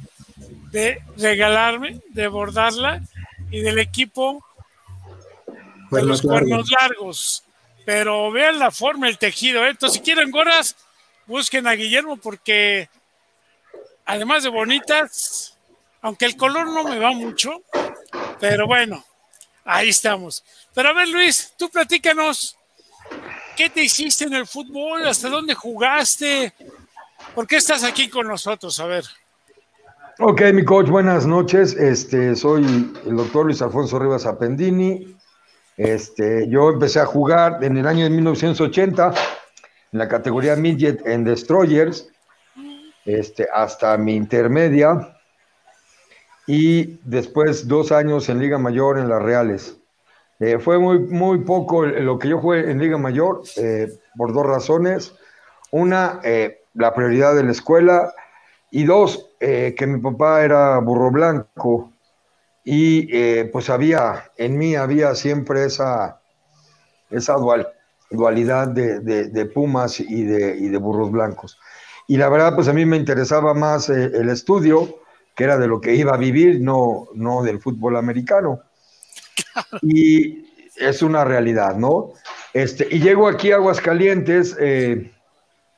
de 0.72 1.02
regalarme, 1.18 2.02
de 2.10 2.28
bordarla 2.28 3.02
y 3.52 3.62
del 3.62 3.80
equipo 3.80 4.44
de 5.92 6.04
los 6.04 6.22
cuernos 6.22 6.70
largos. 6.70 7.44
Pero 7.86 8.32
vean 8.32 8.60
la 8.60 8.72
forma, 8.72 9.08
el 9.08 9.18
tejido. 9.18 9.64
¿eh? 9.66 9.70
Entonces, 9.70 10.00
si 10.00 10.04
quieren 10.04 10.32
gorras, 10.32 10.76
busquen 11.28 11.68
a 11.68 11.74
Guillermo 11.74 12.18
porque 12.18 12.90
además 14.06 14.44
de 14.44 14.50
bonitas, 14.50 15.55
aunque 16.06 16.26
el 16.26 16.38
color 16.38 16.68
no 16.68 16.84
me 16.84 17.00
va 17.00 17.14
mucho, 17.14 17.64
pero 18.40 18.68
bueno, 18.68 19.04
ahí 19.64 19.90
estamos. 19.90 20.44
Pero 20.72 20.90
a 20.90 20.94
ver, 20.94 21.10
Luis, 21.10 21.52
tú 21.58 21.68
platícanos, 21.68 22.56
¿qué 23.58 23.72
te 23.72 23.82
hiciste 23.82 24.26
en 24.26 24.36
el 24.36 24.46
fútbol? 24.46 25.08
¿Hasta 25.08 25.30
dónde 25.30 25.56
jugaste? 25.56 26.54
¿Por 27.34 27.48
qué 27.48 27.56
estás 27.56 27.84
aquí 27.84 28.08
con 28.08 28.28
nosotros? 28.28 28.80
A 28.80 28.86
ver. 28.86 29.04
Ok, 30.20 30.44
mi 30.54 30.64
coach, 30.64 30.90
buenas 30.90 31.26
noches. 31.26 31.74
Este, 31.74 32.36
soy 32.36 32.64
el 32.64 33.16
doctor 33.16 33.48
Luis 33.48 33.64
Alfonso 33.64 33.98
Rivas 33.98 34.28
Apendini. 34.28 35.18
Este, 35.76 36.48
yo 36.50 36.70
empecé 36.70 37.00
a 37.00 37.08
jugar 37.08 37.64
en 37.64 37.78
el 37.78 37.88
año 37.88 38.04
de 38.04 38.12
1980 38.12 39.12
en 39.92 39.98
la 39.98 40.08
categoría 40.08 40.56
Midget 40.56 41.04
en 41.08 41.24
Destroyers, 41.24 42.10
este, 43.06 43.48
hasta 43.52 43.98
mi 43.98 44.16
intermedia 44.16 45.15
y 46.48 47.00
después 47.04 47.68
dos 47.68 47.92
años 47.92 48.30
en 48.30 48.40
Liga 48.40 48.58
Mayor 48.58 49.00
en 49.00 49.10
las 49.10 49.22
Reales. 49.22 49.78
Eh, 50.40 50.60
fue 50.60 50.78
muy, 50.78 51.00
muy 51.00 51.40
poco 51.40 51.86
lo 51.86 52.20
que 52.20 52.28
yo 52.28 52.40
jugué 52.40 52.70
en 52.70 52.80
Liga 52.80 52.98
Mayor 52.98 53.42
eh, 53.56 53.88
por 54.18 54.34
dos 54.34 54.46
razones. 54.46 55.16
Una, 55.72 56.20
eh, 56.24 56.64
la 56.74 56.94
prioridad 56.94 57.36
de 57.36 57.44
la 57.44 57.52
escuela 57.52 58.14
y 58.70 58.84
dos, 58.84 59.30
que 59.40 59.88
mi 59.88 60.02
papá 60.02 60.44
era 60.44 60.80
burro 60.80 61.12
blanco 61.12 61.94
y 62.64 63.44
pues 63.46 63.70
había, 63.70 64.32
en 64.38 64.58
mí 64.58 64.76
había 64.76 65.14
siempre 65.14 65.66
esa, 65.66 66.20
esa 67.12 67.36
dual, 67.36 67.68
dualidad 68.10 68.68
de, 68.68 69.00
de, 69.00 69.46
pumas 69.46 70.00
y 70.00 70.24
de, 70.24 70.58
y 70.58 70.68
de 70.68 70.78
burros 70.78 71.12
blancos. 71.12 71.60
Y 72.08 72.18
la 72.18 72.28
verdad, 72.28 72.56
pues 72.56 72.68
a 72.68 72.74
mí 72.74 72.86
me 72.86 72.98
interesaba 72.98 73.54
más 73.54 73.88
el 73.90 74.30
estudio 74.30 75.00
que 75.36 75.44
era 75.44 75.58
de 75.58 75.68
lo 75.68 75.82
que 75.82 75.94
iba 75.94 76.14
a 76.14 76.18
vivir, 76.18 76.62
no, 76.62 77.08
no 77.14 77.44
del 77.44 77.60
fútbol 77.60 77.98
americano. 77.98 78.62
Y 79.82 80.46
es 80.78 81.02
una 81.02 81.26
realidad, 81.26 81.76
¿no? 81.76 82.14
Este, 82.54 82.88
y 82.90 83.00
llego 83.00 83.28
aquí 83.28 83.52
a 83.52 83.56
Aguascalientes 83.56 84.56
eh, 84.60 85.12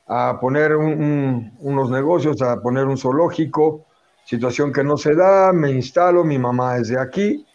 a 0.07 0.39
poner 0.39 0.75
unos 0.75 1.89
negocios, 1.89 2.41
a 2.41 2.61
poner 2.61 2.85
un 2.85 2.97
zoológico, 2.97 3.85
situación 4.25 4.71
que 4.71 4.83
no 4.83 4.95
se 4.95 5.15
da, 5.15 5.51
me 5.53 5.71
instalo, 5.71 6.23
mi 6.23 6.37
mamá 6.37 6.77
es 6.77 6.89
de 6.89 6.99
aquí. 6.99 7.45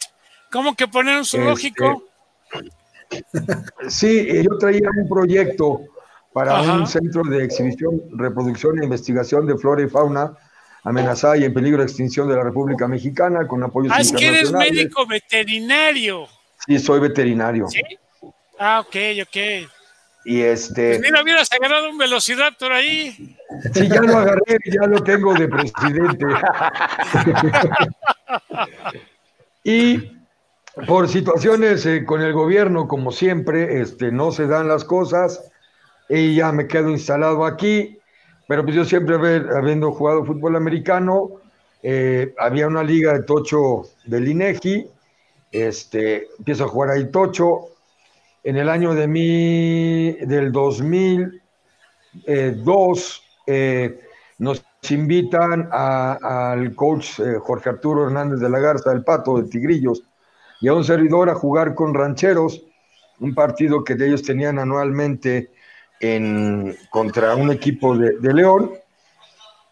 ¿Cómo 0.50 0.74
que 0.74 0.88
poner 0.88 1.18
un 1.18 1.24
zoológico? 1.24 2.02
Este, 3.10 3.40
sí, 3.88 4.42
yo 4.42 4.58
traía 4.58 4.88
un 5.00 5.08
proyecto 5.08 5.82
para 6.32 6.60
un 6.62 6.86
centro 6.86 7.22
de 7.24 7.44
exhibición, 7.44 8.02
reproducción 8.12 8.80
e 8.80 8.84
investigación 8.84 9.46
de 9.46 9.56
flora 9.56 9.82
y 9.82 9.88
fauna 9.88 10.32
amenazada 10.82 11.36
y 11.36 11.44
en 11.44 11.54
peligro 11.54 11.78
de 11.78 11.84
extinción 11.84 12.28
de 12.28 12.36
la 12.36 12.44
República 12.44 12.88
Mexicana 12.88 13.46
con 13.46 13.62
apoyos 13.62 13.92
ah, 13.94 14.00
es 14.00 14.12
que 14.12 14.28
eres 14.28 14.52
médico 14.52 15.06
veterinario. 15.06 16.26
Sí, 16.66 16.78
soy 16.78 17.00
veterinario. 17.00 17.68
¿Sí? 17.68 17.80
Ah, 18.58 18.80
ok, 18.80 18.96
ok. 19.22 19.68
Y 20.24 20.40
este. 20.40 20.90
Pues 20.90 21.00
mira, 21.00 21.22
hubieras 21.22 21.50
agarrado 21.52 21.90
un 21.90 21.98
Velociraptor 21.98 22.72
ahí. 22.72 23.36
Sí, 23.74 23.88
ya 23.88 24.00
lo 24.00 24.18
agarré, 24.18 24.58
ya 24.66 24.86
lo 24.86 25.02
tengo 25.02 25.34
de 25.34 25.48
presidente. 25.48 26.24
y 29.64 30.12
por 30.86 31.08
situaciones 31.08 31.84
eh, 31.86 32.04
con 32.04 32.22
el 32.22 32.32
gobierno, 32.32 32.86
como 32.86 33.10
siempre, 33.10 33.80
este, 33.80 34.12
no 34.12 34.30
se 34.30 34.46
dan 34.46 34.68
las 34.68 34.84
cosas. 34.84 35.50
Y 36.08 36.36
ya 36.36 36.52
me 36.52 36.68
quedo 36.68 36.90
instalado 36.90 37.44
aquí. 37.44 37.98
Pero 38.46 38.64
pues 38.64 38.76
yo 38.76 38.84
siempre 38.84 39.16
habiendo 39.16 39.90
jugado 39.92 40.24
fútbol 40.24 40.54
americano, 40.56 41.30
eh, 41.82 42.34
había 42.38 42.68
una 42.68 42.82
liga 42.82 43.12
de 43.12 43.24
tocho 43.24 43.82
del 44.04 44.28
INEGI, 44.28 44.88
este, 45.50 46.28
empiezo 46.38 46.64
a 46.64 46.68
jugar 46.68 46.90
ahí 46.90 47.10
tocho. 47.10 47.68
En 48.44 48.56
el 48.56 48.68
año 48.68 48.92
de 48.94 49.06
mi, 49.06 50.12
del 50.12 50.50
2002 50.52 53.22
eh, 53.46 54.00
nos 54.38 54.64
invitan 54.90 55.68
al 55.70 56.74
coach 56.74 57.20
eh, 57.20 57.36
Jorge 57.40 57.68
Arturo 57.70 58.06
Hernández 58.06 58.40
de 58.40 58.50
la 58.50 58.58
Garza, 58.58 58.90
del 58.90 59.04
Pato, 59.04 59.40
de 59.40 59.48
Tigrillos, 59.48 60.02
y 60.60 60.66
a 60.68 60.74
un 60.74 60.84
servidor 60.84 61.30
a 61.30 61.34
jugar 61.34 61.74
con 61.74 61.94
rancheros, 61.94 62.62
un 63.20 63.34
partido 63.34 63.84
que 63.84 63.94
ellos 63.94 64.22
tenían 64.22 64.58
anualmente 64.58 65.51
en, 66.02 66.76
contra 66.90 67.34
un 67.36 67.50
equipo 67.50 67.96
de, 67.96 68.34
León 68.34 68.72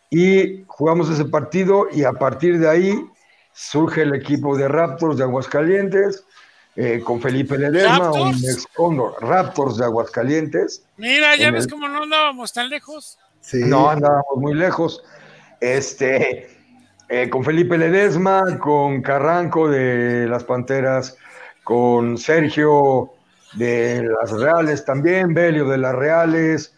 y 0.08 0.64
jugamos 0.66 1.10
ese 1.10 1.24
partido 1.24 1.88
y 1.92 2.04
a 2.04 2.12
partir 2.12 2.58
de 2.58 2.68
ahí 2.68 3.04
surge 3.52 4.02
el 4.02 4.14
equipo 4.14 4.56
de 4.56 4.68
Raptors 4.68 5.18
de 5.18 5.24
Aguascalientes 5.24 6.24
eh, 6.76 7.02
con 7.04 7.20
Felipe 7.20 7.58
Ledesma, 7.58 8.12
un 8.12 8.28
ex 8.28 8.66
Raptors 9.20 9.76
de 9.76 9.84
Aguascalientes. 9.84 10.84
Mira, 10.96 11.36
ya 11.36 11.50
ves 11.50 11.66
cómo 11.66 11.88
no 11.88 12.04
andábamos 12.04 12.52
tan 12.52 12.70
lejos. 12.70 13.18
No 13.52 13.90
andábamos 13.90 14.36
muy 14.36 14.54
lejos. 14.54 15.02
Este, 15.60 16.48
eh, 17.08 17.28
con 17.28 17.44
Felipe 17.44 17.76
Ledesma, 17.76 18.58
con 18.60 19.02
Carranco 19.02 19.68
de 19.68 20.28
las 20.28 20.44
Panteras, 20.44 21.16
con 21.64 22.16
Sergio 22.16 23.14
de 23.54 24.08
las 24.20 24.30
Reales 24.30 24.84
también, 24.84 25.34
Belio 25.34 25.68
de 25.68 25.78
las 25.78 25.94
Reales, 25.94 26.74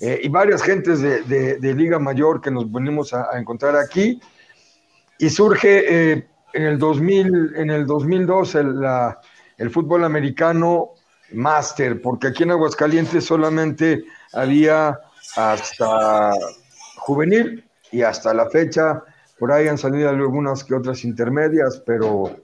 eh, 0.00 0.20
y 0.22 0.28
varias 0.28 0.62
gentes 0.62 1.00
de, 1.00 1.74
Liga 1.74 1.98
Mayor 1.98 2.40
que 2.40 2.50
nos 2.50 2.70
venimos 2.70 3.12
a, 3.14 3.38
encontrar 3.38 3.76
aquí. 3.76 4.20
Y 5.18 5.30
surge 5.30 6.12
eh, 6.12 6.28
en 6.52 6.62
el 6.62 6.78
2000, 6.78 7.56
en 7.56 7.70
el 7.70 7.86
2002 7.86 8.54
el, 8.56 8.84
el 9.58 9.70
fútbol 9.70 10.04
americano 10.04 10.90
máster, 11.32 12.00
porque 12.00 12.28
aquí 12.28 12.42
en 12.42 12.52
Aguascalientes 12.52 13.24
solamente 13.24 14.04
había 14.32 15.00
hasta 15.36 16.32
juvenil 16.96 17.64
y 17.90 18.02
hasta 18.02 18.34
la 18.34 18.48
fecha 18.50 19.02
por 19.38 19.52
ahí 19.52 19.68
han 19.68 19.78
salido 19.78 20.08
algunas 20.08 20.64
que 20.64 20.74
otras 20.74 21.04
intermedias, 21.04 21.82
pero 21.84 22.36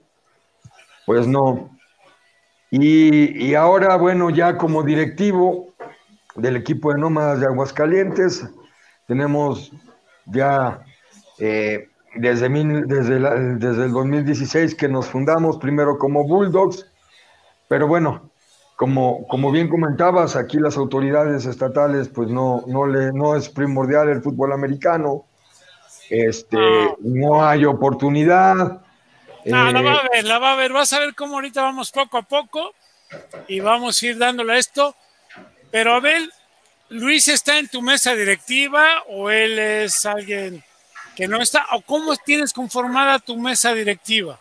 pues 1.05 1.27
no. 1.27 1.77
Y, 2.71 3.45
y 3.45 3.53
ahora, 3.53 3.97
bueno, 3.97 4.29
ya 4.29 4.57
como 4.57 4.81
directivo 4.81 5.67
del 6.35 6.55
equipo 6.55 6.93
de 6.93 6.99
nómadas 6.99 7.41
de 7.41 7.45
Aguascalientes, 7.45 8.47
tenemos 9.07 9.71
ya 10.25 10.83
eh, 11.37 11.89
desde, 12.15 12.47
desde, 12.49 13.19
desde 13.57 13.85
el 13.85 13.91
2016 13.91 14.75
que 14.75 14.87
nos 14.87 15.07
fundamos 15.07 15.57
primero 15.57 15.97
como 15.97 16.23
Bulldogs, 16.23 16.89
pero 17.67 17.87
bueno, 17.87 18.31
como, 18.77 19.27
como 19.27 19.51
bien 19.51 19.67
comentabas, 19.67 20.35
aquí 20.35 20.57
las 20.57 20.77
autoridades 20.77 21.45
estatales 21.45 22.07
pues 22.07 22.29
no, 22.29 22.63
no, 22.67 22.87
le, 22.87 23.11
no 23.11 23.35
es 23.35 23.49
primordial 23.49 24.09
el 24.09 24.21
fútbol 24.21 24.53
americano, 24.53 25.25
este, 26.09 26.57
no 26.99 27.45
hay 27.45 27.65
oportunidad. 27.65 28.81
No, 29.45 29.71
la 29.71 29.81
va 29.81 29.93
a 29.93 30.05
eh, 30.05 30.09
ver, 30.13 30.23
la 30.25 30.39
va 30.39 30.53
a 30.53 30.55
ver, 30.55 30.73
vas 30.73 30.93
a 30.93 30.99
ver 30.99 31.15
cómo 31.15 31.35
ahorita 31.35 31.61
vamos 31.61 31.91
poco 31.91 32.17
a 32.17 32.21
poco 32.23 32.73
y 33.47 33.59
vamos 33.59 34.01
a 34.01 34.05
ir 34.07 34.17
dándole 34.17 34.53
a 34.53 34.57
esto, 34.57 34.95
pero 35.71 35.95
Abel, 35.95 36.31
¿Luis 36.89 37.29
está 37.29 37.57
en 37.57 37.69
tu 37.69 37.81
mesa 37.81 38.13
directiva 38.15 38.85
o 39.07 39.29
él 39.29 39.57
es 39.57 40.05
alguien 40.05 40.61
que 41.15 41.27
no 41.27 41.41
está? 41.41 41.65
¿O 41.73 41.81
cómo 41.81 42.15
tienes 42.17 42.51
conformada 42.51 43.19
tu 43.19 43.37
mesa 43.37 43.73
directiva? 43.73 44.39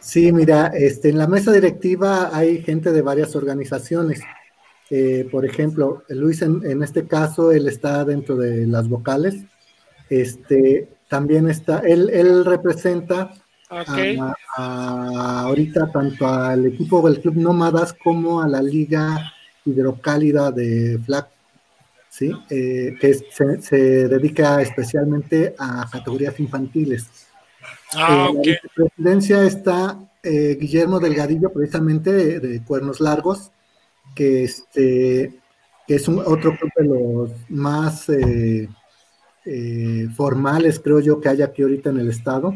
Sí, 0.00 0.32
mira, 0.32 0.72
este, 0.74 1.10
en 1.10 1.18
la 1.18 1.28
mesa 1.28 1.52
directiva 1.52 2.30
hay 2.36 2.62
gente 2.62 2.92
de 2.92 3.02
varias 3.02 3.36
organizaciones. 3.36 4.20
Eh, 4.90 5.28
por 5.30 5.44
ejemplo, 5.44 6.02
Luis 6.08 6.42
en, 6.42 6.82
este 6.82 7.06
caso, 7.06 7.52
él 7.52 7.68
está 7.68 8.04
dentro 8.04 8.36
de 8.36 8.66
las 8.66 8.88
vocales. 8.88 9.36
Este, 10.10 10.88
también 11.08 11.48
está, 11.48 11.78
él, 11.80 12.10
él 12.12 12.44
representa 12.44 13.32
ahorita 14.56 15.90
tanto 15.92 16.26
al 16.26 16.66
equipo 16.66 17.08
del 17.08 17.20
Club 17.20 17.36
Nómadas 17.36 17.92
como 17.92 18.40
a 18.40 18.48
la 18.48 18.62
Liga 18.62 19.32
Hidrocálida 19.64 20.50
de 20.52 21.00
Flag 21.04 21.28
¿sí? 22.16 22.32
Eh, 22.48 22.96
que 22.98 23.14
se, 23.60 23.76
dedica 24.08 24.62
especialmente 24.62 25.54
a 25.58 25.86
categorías 25.90 26.40
infantiles. 26.40 27.06
Ah, 27.94 28.30
en 28.30 28.52
la 28.52 28.58
presidencia 28.74 29.44
está 29.44 29.98
eh, 30.22 30.56
Guillermo 30.58 30.98
Delgadillo, 30.98 31.52
precisamente 31.52 32.40
de, 32.40 32.62
Cuernos 32.64 33.00
Largos, 33.00 33.50
que, 34.14 34.44
este, 34.44 35.38
es 35.86 36.08
un, 36.08 36.20
otro 36.20 36.56
club 36.56 36.70
de 36.76 36.84
los 36.84 37.30
más 37.50 38.08
eh, 38.08 38.68
formales, 40.16 40.80
creo 40.80 41.00
yo, 41.00 41.20
que 41.20 41.28
hay 41.28 41.42
aquí 41.42 41.62
ahorita 41.62 41.90
en 41.90 41.98
el 41.98 42.08
estado. 42.08 42.54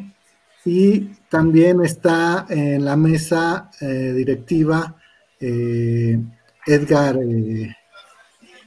Y 0.65 1.01
también 1.29 1.83
está 1.83 2.47
en 2.49 2.85
la 2.85 2.97
mesa 2.97 3.71
directiva 3.81 4.97
Edgar 5.41 7.19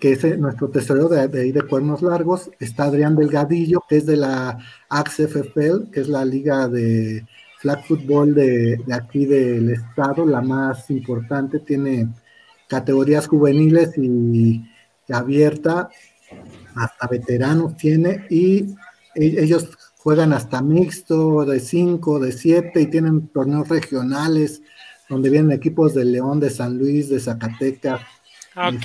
que 0.04 0.12
es 0.12 0.24
eh, 0.26 0.36
nuestro 0.36 0.70
tesorero 0.70 1.08
de, 1.08 1.40
ahí 1.40 1.54
de 1.54 1.62
Cuernos 1.62 2.02
Largos, 2.02 2.52
está 2.60 2.84
Adrián 2.84 3.16
Delgadillo, 3.16 3.86
que 3.88 3.96
es 3.96 4.06
de 4.06 4.18
la 4.18 4.58
AXFFL, 4.90 5.92
que 5.94 6.02
es 6.02 6.10
la 6.10 6.26
liga 6.26 6.68
de 6.68 7.26
flag 7.62 7.86
football 7.86 8.36
de, 8.36 8.84
aquí 8.92 9.26
del 9.26 9.70
estado, 9.70 10.26
la 10.26 10.42
más 10.42 10.90
importante, 10.90 11.60
tiene 11.60 12.10
categorías 12.68 13.28
juveniles 13.28 13.98
y, 13.98 14.62
abierta, 15.08 15.88
hasta 16.76 17.08
veteranos 17.08 17.78
tiene, 17.78 18.26
y 18.30 18.76
e, 19.16 19.42
ellos 19.42 19.70
juegan 20.04 20.34
hasta 20.34 20.62
mixto, 20.62 21.46
de 21.46 21.62
5, 21.62 22.20
de 22.20 22.34
7, 22.34 22.82
y 22.82 22.88
tienen 22.88 23.30
torneos 23.30 23.70
regionales, 23.70 24.62
donde 25.08 25.30
vienen 25.30 25.54
equipos 25.54 25.94
de 25.94 26.04
León, 26.04 26.42
de 26.42 26.50
San 26.50 26.78
Luis, 26.78 27.08
de 27.08 27.22
Zacatecas. 27.22 28.02
Ok. 28.54 28.84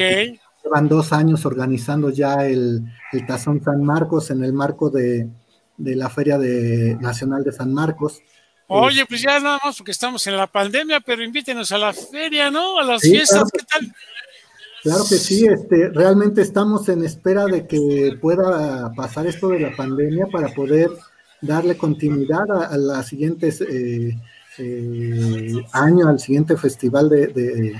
Llevan 0.62 0.88
dos 0.88 1.12
años 1.12 1.44
organizando 1.44 2.10
ya 2.10 2.46
el, 2.46 2.84
Tazón 3.26 3.60
San 3.64 3.82
Marcos 3.82 4.30
en 4.30 4.44
el 4.44 4.52
marco 4.52 4.90
de, 4.90 5.28
la 5.76 6.08
Feria 6.08 6.38
de, 6.38 6.96
Nacional 7.00 7.42
de 7.42 7.50
San 7.50 7.74
Marcos. 7.74 8.22
Oye, 8.68 9.04
pues 9.06 9.20
ya 9.20 9.40
nada 9.40 9.58
más 9.64 9.76
porque 9.76 9.92
estamos 9.92 10.24
en 10.28 10.36
la 10.36 10.46
pandemia, 10.46 11.00
pero 11.00 11.24
invítenos 11.24 11.72
a 11.72 11.78
la 11.78 11.92
feria, 11.92 12.48
¿no? 12.48 12.78
A 12.78 12.84
las 12.84 13.02
fiestas, 13.02 13.50
¿qué 13.50 13.64
tal? 13.64 13.92
Claro 14.82 15.04
que 15.08 15.16
sí, 15.16 15.44
este, 15.46 15.88
realmente 15.88 16.40
estamos 16.40 16.88
en 16.88 17.04
espera 17.04 17.46
de 17.46 17.66
que 17.66 18.16
pueda 18.20 18.92
pasar 18.92 19.26
esto 19.26 19.48
de 19.48 19.60
la 19.60 19.74
pandemia 19.76 20.26
para 20.26 20.48
poder 20.54 20.90
darle 21.40 21.76
continuidad 21.76 22.50
a, 22.50 22.76
la 22.76 23.02
siguientes 23.02 23.60
eh, 23.60 24.16
eh, 24.58 25.52
año, 25.72 26.08
al 26.08 26.20
siguiente 26.20 26.56
festival 26.56 27.08
de, 27.08 27.74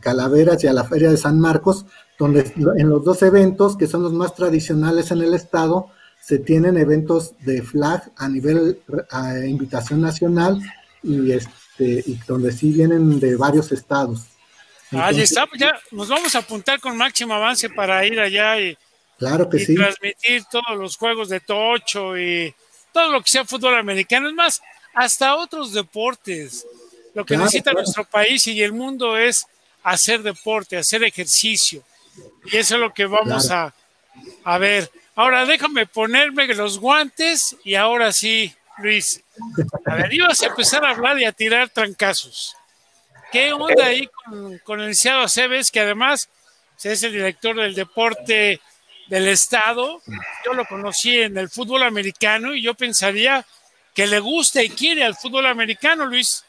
Calaveras 0.00 0.64
y 0.64 0.66
a 0.66 0.72
la 0.72 0.82
Feria 0.82 1.10
de 1.10 1.16
San 1.16 1.38
Marcos, 1.38 1.86
donde 2.18 2.52
en 2.76 2.88
los 2.88 3.04
dos 3.04 3.22
eventos, 3.22 3.76
que 3.76 3.86
son 3.86 4.02
los 4.02 4.12
más 4.12 4.34
tradicionales 4.34 5.12
en 5.12 5.22
el 5.22 5.32
estado, 5.32 5.90
se 6.20 6.40
tienen 6.40 6.76
eventos 6.76 7.34
de 7.44 7.62
flag 7.62 8.10
a 8.16 8.28
nivel 8.28 8.80
a 9.10 9.46
invitación 9.46 10.00
nacional 10.00 10.60
y 11.04 11.30
este 11.30 12.02
y 12.04 12.18
donde 12.26 12.50
sí 12.50 12.72
vienen 12.72 13.20
de 13.20 13.36
varios 13.36 13.70
estados. 13.70 14.24
Ahí 14.98 15.20
está, 15.20 15.46
pues 15.46 15.60
ya 15.60 15.78
nos 15.90 16.08
vamos 16.08 16.34
a 16.34 16.38
apuntar 16.38 16.80
con 16.80 16.96
máximo 16.96 17.34
avance 17.34 17.68
para 17.70 18.04
ir 18.04 18.18
allá 18.20 18.60
y, 18.60 18.76
claro 19.18 19.48
que 19.48 19.64
transmitir 19.64 20.44
todos 20.50 20.76
los 20.76 20.96
juegos 20.96 21.28
de 21.28 21.40
tocho 21.40 22.18
y 22.18 22.54
todo 22.92 23.12
lo 23.12 23.22
que 23.22 23.30
sea 23.30 23.44
fútbol 23.44 23.76
americano, 23.76 24.28
es 24.28 24.34
más, 24.34 24.62
hasta 24.94 25.36
otros 25.36 25.72
deportes. 25.72 26.66
Lo 27.14 27.24
que 27.24 27.36
necesita 27.36 27.72
nuestro 27.72 28.04
país 28.04 28.46
y 28.46 28.62
el 28.62 28.72
mundo 28.72 29.16
es 29.16 29.46
hacer 29.82 30.22
deporte, 30.22 30.76
hacer 30.76 31.02
ejercicio. 31.04 31.82
Y 32.44 32.56
eso 32.56 32.74
es 32.74 32.80
lo 32.80 32.92
que 32.92 33.06
vamos 33.06 33.50
a, 33.50 33.74
a 34.44 34.58
ver. 34.58 34.90
Ahora 35.14 35.46
déjame 35.46 35.86
ponerme 35.86 36.46
los 36.48 36.78
guantes 36.78 37.56
y 37.64 37.74
ahora 37.74 38.12
sí, 38.12 38.54
Luis. 38.78 39.22
A 39.86 39.94
ver, 39.94 40.12
ibas 40.12 40.42
a 40.42 40.46
empezar 40.46 40.84
a 40.84 40.90
hablar 40.90 41.18
y 41.18 41.24
a 41.24 41.32
tirar 41.32 41.70
trancazos. 41.70 42.54
¿Qué 43.32 43.52
onda 43.52 43.86
ahí 43.86 44.08
con, 44.24 44.58
con 44.58 44.80
el 44.80 44.88
licenciado 44.88 45.22
Aceves, 45.22 45.70
que 45.70 45.80
además 45.80 46.28
es 46.82 47.02
el 47.02 47.12
director 47.12 47.56
del 47.56 47.74
deporte 47.74 48.60
del 49.08 49.28
Estado? 49.28 50.00
Yo 50.44 50.54
lo 50.54 50.64
conocí 50.64 51.18
en 51.18 51.36
el 51.38 51.48
fútbol 51.48 51.82
americano 51.82 52.54
y 52.54 52.62
yo 52.62 52.74
pensaría 52.74 53.44
que 53.94 54.06
le 54.06 54.20
gusta 54.20 54.62
y 54.62 54.68
quiere 54.68 55.04
al 55.04 55.14
fútbol 55.14 55.46
americano, 55.46 56.06
Luis. 56.06 56.44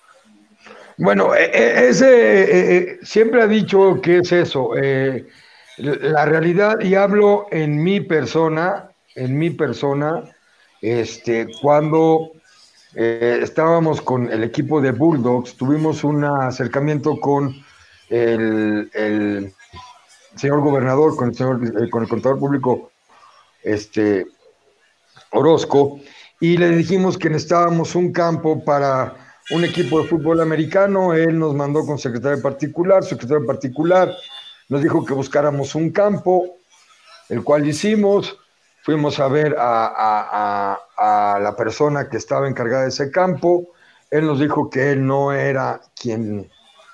Bueno, 0.98 1.36
e, 1.36 1.46
e, 1.46 1.90
ese 1.90 2.78
eh, 2.78 3.00
siempre 3.04 3.42
ha 3.42 3.48
dicho 3.48 4.02
que 4.02 4.20
es 4.20 4.32
eso. 4.32 4.72
Eh, 4.76 5.26
la 5.78 6.26
realidad, 6.26 6.82
y 6.82 6.96
hablo 6.96 7.48
en 7.52 7.84
mi 7.84 8.02
persona, 8.02 8.90
en 9.16 9.38
mi 9.38 9.52
persona, 9.52 10.24
este, 10.82 11.48
cuando 11.62 12.32
eh, 12.96 13.40
estábamos 13.42 14.02
con 14.02 14.32
el 14.32 14.44
equipo 14.44 14.82
de 14.82 14.92
Bulldogs, 14.92 15.56
tuvimos 15.56 16.04
un 16.04 16.24
acercamiento 16.24 17.20
con 17.20 17.56
el, 18.10 19.54
señor 20.36 20.62
gobernador, 20.62 21.16
con 21.16 21.30
el, 21.30 21.36
señor, 21.36 21.90
con 21.90 22.04
el 22.04 22.10
contador 22.10 22.40
público 22.40 22.92
este, 23.64 24.28
Orozco, 25.32 26.00
y 26.40 26.58
le 26.58 26.70
dijimos 26.70 27.18
que 27.18 27.30
necesitábamos 27.30 27.96
un 27.96 28.12
campo 28.12 28.64
para 28.64 29.16
un 29.52 29.64
equipo 29.64 30.02
de 30.02 30.08
fútbol 30.08 30.42
americano, 30.42 31.14
él 31.14 31.38
nos 31.40 31.56
mandó 31.56 31.86
con 31.86 31.98
secretario 31.98 32.42
particular, 32.42 33.04
secretario 33.04 33.46
particular 33.46 34.14
nos 34.70 34.82
dijo 34.82 35.06
que 35.06 35.14
buscáramos 35.14 35.76
un 35.76 35.92
campo, 35.92 36.58
el 37.30 37.44
cual 37.44 37.68
hicimos, 37.68 38.38
fuimos 38.88 39.20
a 39.20 39.28
ver 39.28 39.54
a, 39.60 40.80
la 41.42 41.56
persona 41.58 42.10
que 42.10 42.16
estaba 42.16 42.48
encargada 42.48 42.84
de 42.84 42.88
ese 42.88 43.12
campo, 43.12 43.68
él 44.10 44.26
nos 44.26 44.40
dijo 44.40 44.70
que 44.70 44.94
él 44.94 45.06
no 45.06 45.34
era 45.34 45.82
quien, 45.94 46.50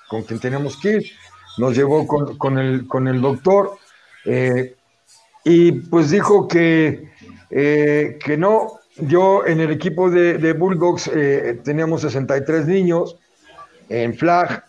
con 0.08 0.24
quien 0.24 0.40
teníamos 0.40 0.76
que 0.76 0.88
ir, 0.90 1.12
nos 1.56 1.76
llevó 1.76 2.04
con, 2.04 2.58
el, 2.58 2.88
con 2.88 3.06
el 3.06 3.20
doctor 3.20 3.76
eh, 4.24 4.74
y 5.44 5.70
pues 5.70 6.10
dijo 6.10 6.48
que, 6.48 7.12
eh, 7.50 8.18
que 8.24 8.36
no, 8.36 8.72
yo 8.96 9.46
en 9.46 9.60
el 9.60 9.70
equipo 9.70 10.10
de, 10.10 10.52
Bulldogs 10.52 11.08
eh, 11.14 11.60
teníamos 11.62 12.00
63 12.00 12.66
niños 12.66 13.16
en 13.88 14.14
flag. 14.14 14.64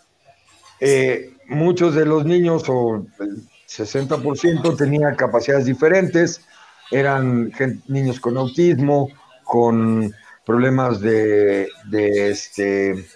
Eh, 0.80 1.32
muchos 1.48 1.96
de 1.96 2.06
los 2.06 2.24
niños, 2.24 2.66
o 2.68 3.04
el 3.20 3.38
60%, 3.68 4.78
tenían 4.78 5.16
capacidades 5.16 5.66
diferentes. 5.66 6.46
Eran 6.92 7.52
niños 7.88 8.20
con 8.20 8.38
autismo, 8.38 9.10
con 9.44 10.14
problemas 10.46 11.02
de, 11.02 11.68
de, 11.86 12.30
este, 12.30 13.08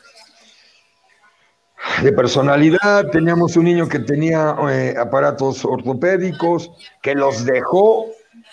de 2.01 2.11
personalidad. 2.13 3.09
Teníamos 3.11 3.55
un 3.55 3.65
niño 3.65 3.87
que 3.87 3.99
tenía 3.99 4.55
eh, 4.69 4.95
aparatos 4.97 5.63
ortopédicos, 5.63 6.71
que 7.01 7.15
los 7.15 7.45
dejó 7.45 8.07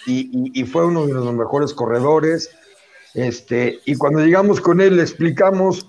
y, 0.06 0.30
y, 0.60 0.64
fue 0.64 0.86
uno 0.86 1.06
de 1.06 1.14
los 1.14 1.32
mejores 1.32 1.72
corredores. 1.72 2.50
Este, 3.14 3.80
y 3.86 3.96
cuando 3.96 4.20
llegamos 4.20 4.60
con 4.60 4.80
él, 4.80 4.96
le 4.96 5.02
explicamos, 5.02 5.88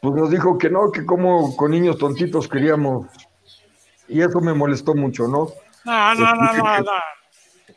pues 0.00 0.14
nos 0.14 0.30
dijo 0.30 0.58
que 0.58 0.68
no, 0.68 0.92
que 0.92 1.06
como 1.06 1.56
con 1.56 1.70
niños 1.70 1.98
tontitos 1.98 2.46
queríamos. 2.46 3.06
Y 4.08 4.20
eso 4.20 4.40
me 4.40 4.52
molestó 4.52 4.94
mucho. 4.94 5.26
No, 5.26 5.48
no, 5.84 6.14
no, 6.14 6.34
no, 6.34 6.78
no. 6.80 6.92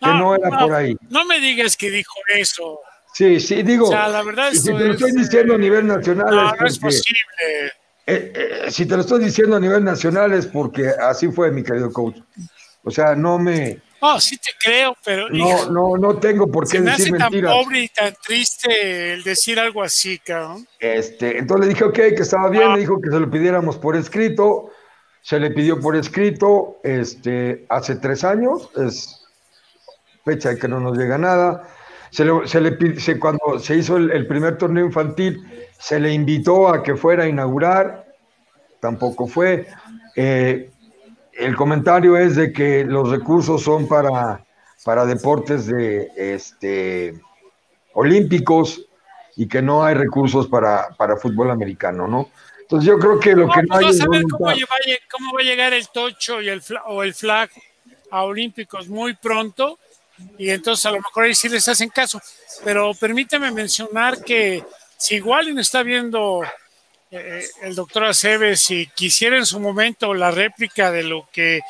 Que 0.01 0.09
no, 0.09 0.35
era 0.35 0.49
por 0.49 0.73
ahí. 0.73 0.95
No 1.09 1.25
me 1.25 1.39
digas 1.39 1.77
que 1.77 1.89
dijo 1.89 2.15
eso. 2.35 2.79
Sí, 3.13 3.39
sí, 3.39 3.61
digo. 3.63 3.87
O 3.87 3.91
sea, 3.91 4.07
la 4.07 4.23
verdad 4.23 4.51
si 4.51 4.63
te 4.63 4.71
lo 4.71 4.93
estoy 4.93 5.11
diciendo 5.11 5.55
a 5.55 5.57
nivel 5.57 5.87
nacional. 5.87 6.35
No, 6.35 6.53
es 6.53 6.59
no 6.59 6.67
es 6.67 6.79
posible. 6.79 7.19
Eh, 8.05 8.33
eh, 8.35 8.71
si 8.71 8.85
te 8.85 8.95
lo 8.95 9.01
estoy 9.01 9.23
diciendo 9.23 9.55
a 9.55 9.59
nivel 9.59 9.83
nacional 9.83 10.33
es 10.33 10.47
porque 10.47 10.89
así 10.89 11.27
fue, 11.29 11.51
mi 11.51 11.63
querido 11.63 11.91
coach. 11.91 12.17
O 12.83 12.91
sea, 12.91 13.15
no 13.15 13.39
me, 13.39 13.81
Oh, 14.05 14.19
sí 14.19 14.35
te 14.35 14.49
creo, 14.59 14.97
pero 15.05 15.29
no, 15.29 15.35
hijo, 15.37 15.71
no, 15.71 15.95
no 15.95 16.17
tengo 16.17 16.51
por 16.51 16.65
qué 16.65 16.71
se 16.71 16.81
me 16.81 16.91
hace 16.91 17.03
decir 17.03 17.17
tan 17.17 17.31
mentiras. 17.31 17.53
pobre 17.55 17.83
y 17.83 17.87
tan 17.87 18.13
triste 18.21 19.13
el 19.13 19.23
decir 19.23 19.57
algo 19.57 19.81
así, 19.81 20.19
cabrón. 20.19 20.67
Este, 20.77 21.37
entonces 21.37 21.67
le 21.67 21.73
dije, 21.73 21.85
ok, 21.85 21.93
que 21.93 22.21
estaba 22.21 22.49
bien, 22.49 22.73
le 22.73 22.79
dijo 22.81 22.99
que 22.99 23.09
se 23.09 23.17
lo 23.17 23.31
pidiéramos 23.31 23.77
por 23.77 23.95
escrito, 23.95 24.71
se 25.21 25.39
le 25.39 25.51
pidió 25.51 25.79
por 25.79 25.95
escrito, 25.95 26.81
este, 26.83 27.65
hace 27.69 27.95
tres 27.95 28.25
años, 28.25 28.69
es 28.75 29.22
fecha 30.23 30.49
de 30.49 30.57
que 30.57 30.67
no 30.67 30.79
nos 30.79 30.97
llega 30.97 31.17
nada. 31.17 31.67
Se 32.09 32.23
le, 32.25 32.47
se 32.47 32.61
le 32.61 32.99
se- 32.99 33.19
cuando 33.19 33.59
se 33.59 33.75
hizo 33.75 33.97
el, 33.97 34.11
el 34.11 34.27
primer 34.27 34.57
torneo 34.57 34.85
infantil, 34.85 35.41
se 35.79 35.99
le 35.99 36.13
invitó 36.13 36.69
a 36.69 36.83
que 36.83 36.95
fuera 36.95 37.23
a 37.23 37.27
inaugurar, 37.27 38.05
tampoco 38.79 39.27
fue. 39.27 39.67
Eh, 40.15 40.69
el 41.33 41.55
comentario 41.55 42.15
es 42.17 42.35
de 42.35 42.53
que 42.53 42.83
los 42.85 43.09
recursos 43.09 43.63
son 43.63 43.87
para, 43.87 44.43
para 44.85 45.05
deportes 45.05 45.65
de 45.65 46.11
este 46.15 47.19
olímpicos 47.93 48.85
y 49.35 49.47
que 49.47 49.61
no 49.61 49.83
hay 49.83 49.95
recursos 49.95 50.47
para, 50.47 50.89
para 50.97 51.17
fútbol 51.17 51.49
americano, 51.49 52.07
¿no? 52.07 52.29
Entonces 52.61 52.87
yo 52.87 52.97
creo 52.99 53.19
que 53.19 53.35
lo 53.35 53.47
que 53.47 53.61
pues 53.67 53.67
no 53.69 53.75
hay 53.75 53.85
es 53.89 53.99
ver 54.07 54.23
cómo, 54.23 54.45
cómo 55.11 55.33
va 55.33 55.41
a 55.41 55.43
llegar 55.43 55.73
el 55.73 55.87
tocho 55.89 56.41
y 56.41 56.49
el 56.49 56.61
o 56.85 57.03
el 57.03 57.13
flag 57.13 57.49
a 58.11 58.23
Olímpicos 58.23 58.87
muy 58.87 59.15
pronto 59.15 59.79
y 60.37 60.49
entonces 60.49 60.85
a 60.85 60.91
lo 60.91 60.97
mejor 60.97 61.25
ahí 61.25 61.35
sí 61.35 61.49
les 61.49 61.67
hacen 61.67 61.89
caso. 61.89 62.21
Pero 62.63 62.93
permíteme 62.93 63.51
mencionar 63.51 64.23
que 64.23 64.63
si 64.97 65.19
no 65.19 65.61
está 65.61 65.83
viendo 65.83 66.41
eh, 67.11 67.45
el 67.61 67.75
doctor 67.75 68.05
Aceves, 68.05 68.61
si 68.61 68.87
quisiera 68.95 69.37
en 69.37 69.45
su 69.45 69.59
momento 69.59 70.13
la 70.13 70.31
réplica 70.31 70.91
de 70.91 71.03
lo 71.03 71.27
que 71.31 71.61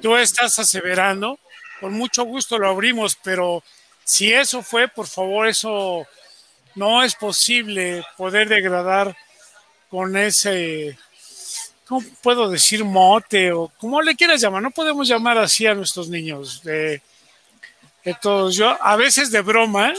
tú 0.00 0.16
estás 0.16 0.58
aseverando, 0.58 1.38
con 1.80 1.92
mucho 1.92 2.24
gusto 2.24 2.58
lo 2.58 2.68
abrimos, 2.68 3.18
pero 3.22 3.62
si 4.04 4.32
eso 4.32 4.62
fue, 4.62 4.88
por 4.88 5.06
favor, 5.06 5.48
eso 5.48 6.06
no 6.74 7.02
es 7.02 7.14
posible 7.14 8.04
poder 8.16 8.48
degradar 8.48 9.16
con 9.90 10.16
ese, 10.16 10.98
¿cómo 11.86 12.06
puedo 12.22 12.48
decir 12.48 12.84
mote 12.84 13.52
o 13.52 13.72
como 13.78 14.00
le 14.00 14.14
quieras 14.14 14.40
llamar? 14.40 14.62
No 14.62 14.70
podemos 14.70 15.08
llamar 15.08 15.38
así 15.38 15.66
a 15.66 15.74
nuestros 15.74 16.08
niños. 16.08 16.62
De, 16.62 17.02
todos. 18.14 18.54
Yo 18.56 18.76
a 18.82 18.96
veces 18.96 19.30
de 19.30 19.40
broma, 19.40 19.92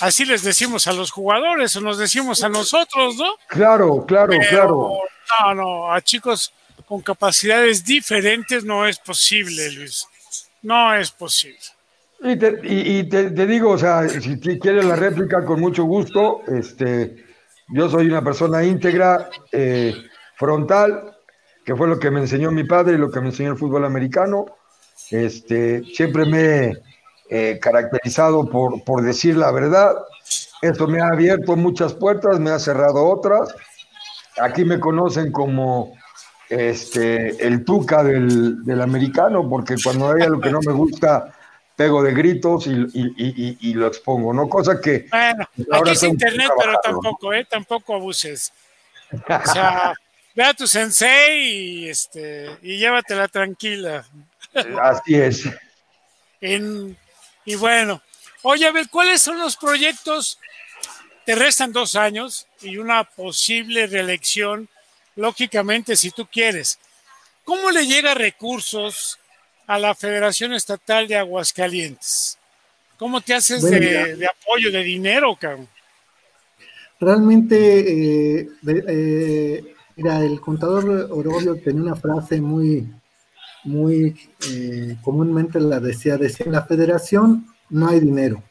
así 0.00 0.24
les 0.24 0.42
decimos 0.42 0.86
a 0.86 0.92
los 0.92 1.10
jugadores 1.10 1.74
o 1.76 1.80
nos 1.80 1.98
decimos 1.98 2.42
a 2.42 2.48
nosotros, 2.48 3.16
¿no? 3.16 3.26
Claro, 3.48 4.04
claro, 4.06 4.30
Pero, 4.30 4.48
claro. 4.48 4.90
No, 5.40 5.54
no, 5.54 5.92
a 5.92 6.00
chicos 6.00 6.52
con 6.86 7.00
capacidades 7.02 7.84
diferentes 7.84 8.64
no 8.64 8.86
es 8.86 8.98
posible, 8.98 9.70
Luis. 9.72 10.06
No 10.62 10.94
es 10.94 11.10
posible. 11.10 11.58
Y, 12.22 12.36
te, 12.36 12.58
y- 12.64 12.98
y 12.98 13.08
te- 13.08 13.30
te 13.30 13.46
digo, 13.46 13.70
o 13.70 13.78
sea, 13.78 14.06
si 14.08 14.38
quieres 14.58 14.84
la 14.84 14.96
réplica, 14.96 15.44
con 15.44 15.58
mucho 15.60 15.84
gusto. 15.84 16.42
Este, 16.48 17.16
yo 17.68 17.88
soy 17.88 18.06
una 18.08 18.22
persona 18.22 18.62
íntegra, 18.64 19.30
eh, 19.52 19.94
frontal, 20.36 21.16
que 21.64 21.74
fue 21.76 21.86
lo 21.88 21.98
que 21.98 22.10
me 22.10 22.20
enseñó 22.20 22.50
mi 22.50 22.64
padre 22.64 22.94
y 22.94 22.98
lo 22.98 23.10
que 23.10 23.20
me 23.20 23.26
enseñó 23.28 23.52
el 23.52 23.58
fútbol 23.58 23.84
americano. 23.84 24.46
Este, 25.10 25.82
siempre 25.94 26.24
me 26.26 26.72
eh, 27.30 27.58
caracterizado 27.60 28.48
por, 28.50 28.82
por 28.84 29.02
decir 29.02 29.36
la 29.36 29.50
verdad. 29.52 29.94
Esto 30.62 30.86
me 30.86 31.00
ha 31.00 31.06
abierto 31.06 31.56
muchas 31.56 31.94
puertas, 31.94 32.38
me 32.38 32.50
ha 32.50 32.58
cerrado 32.58 33.06
otras. 33.08 33.54
Aquí 34.40 34.64
me 34.64 34.78
conocen 34.78 35.32
como 35.32 35.96
este, 36.48 37.46
el 37.46 37.64
tuca 37.64 38.02
del, 38.02 38.64
del 38.64 38.82
americano, 38.82 39.48
porque 39.48 39.76
cuando 39.82 40.10
hay 40.12 40.22
algo 40.22 40.40
que 40.40 40.50
no 40.50 40.60
me 40.60 40.72
gusta, 40.72 41.32
pego 41.76 42.02
de 42.02 42.12
gritos 42.12 42.66
y, 42.66 42.72
y- 42.72 43.56
y- 43.60 43.74
lo 43.74 43.86
expongo, 43.86 44.34
¿no? 44.34 44.48
Cosa 44.48 44.80
que 44.80 45.06
Bueno, 45.10 45.48
Ahora 45.72 45.92
aquí 45.92 45.92
es 45.92 46.02
internet, 46.02 46.50
pero 46.58 46.78
tampoco, 46.82 47.32
¿eh? 47.32 47.46
Tampoco 47.48 47.94
abuses. 47.94 48.52
O 49.12 49.52
sea, 49.52 49.94
ve 50.34 50.44
a 50.44 50.52
tu 50.52 50.66
sensei 50.66 51.40
y, 51.84 51.88
este, 51.88 52.50
y 52.62 52.76
llévatela 52.76 53.28
tranquila. 53.28 54.04
así 54.82 55.14
es. 55.14 55.48
En- 56.40 56.96
y 57.50 57.56
bueno, 57.56 58.00
oye, 58.42 58.64
a 58.64 58.70
ver, 58.70 58.88
¿cuáles 58.88 59.20
son 59.20 59.36
los 59.40 59.56
proyectos? 59.56 60.38
Te 61.26 61.34
restan 61.34 61.72
dos 61.72 61.96
años 61.96 62.46
y 62.62 62.76
una 62.76 63.02
posible 63.02 63.88
reelección, 63.88 64.68
lógicamente, 65.16 65.96
si 65.96 66.12
tú 66.12 66.28
quieres. 66.30 66.78
¿Cómo 67.44 67.72
le 67.72 67.88
llega 67.88 68.14
recursos 68.14 69.18
a 69.66 69.80
la 69.80 69.96
Federación 69.96 70.52
Estatal 70.52 71.08
de 71.08 71.16
Aguascalientes? 71.16 72.38
¿Cómo 72.96 73.20
te 73.20 73.34
haces 73.34 73.62
Bueno, 73.62 73.78
de, 73.80 74.26
apoyo, 74.26 74.70
de 74.70 74.84
dinero, 74.84 75.34
cabrón? 75.34 75.66
Realmente, 77.00 78.40
eh, 78.40 78.48
eh, 78.86 79.74
mira, 79.96 80.20
el 80.20 80.40
contador 80.40 81.08
Orobio 81.10 81.56
tenía 81.56 81.82
una 81.82 81.96
frase 81.96 82.40
muy, 82.40 82.86
muy 83.64 84.16
eh, 84.50 84.96
comúnmente 85.02 85.60
la 85.60 85.80
decía, 85.80 86.16
decía, 86.16 86.46
en 86.46 86.52
la 86.52 86.64
federación 86.64 87.46
no 87.68 87.88
hay 87.88 88.00
dinero. 88.00 88.42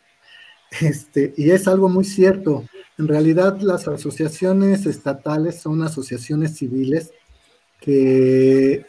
Este, 0.82 1.34
y 1.36 1.50
es 1.50 1.68
algo 1.68 1.90
muy 1.90 2.06
cierto. 2.06 2.64
En 2.98 3.08
realidad, 3.08 3.60
las 3.62 3.88
asociaciones 3.88 4.86
estatales 4.86 5.60
son 5.60 5.82
asociaciones 5.82 6.58
civiles 6.58 7.12
que 7.80 8.86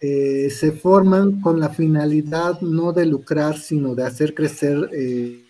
eh, 0.00 0.50
se 0.50 0.72
forman 0.72 1.40
con 1.40 1.58
la 1.58 1.70
finalidad 1.70 2.60
no 2.60 2.92
de 2.92 3.06
lucrar, 3.06 3.58
sino 3.58 3.94
de 3.94 4.04
hacer 4.04 4.34
crecer 4.34 4.90
eh, 4.92 5.44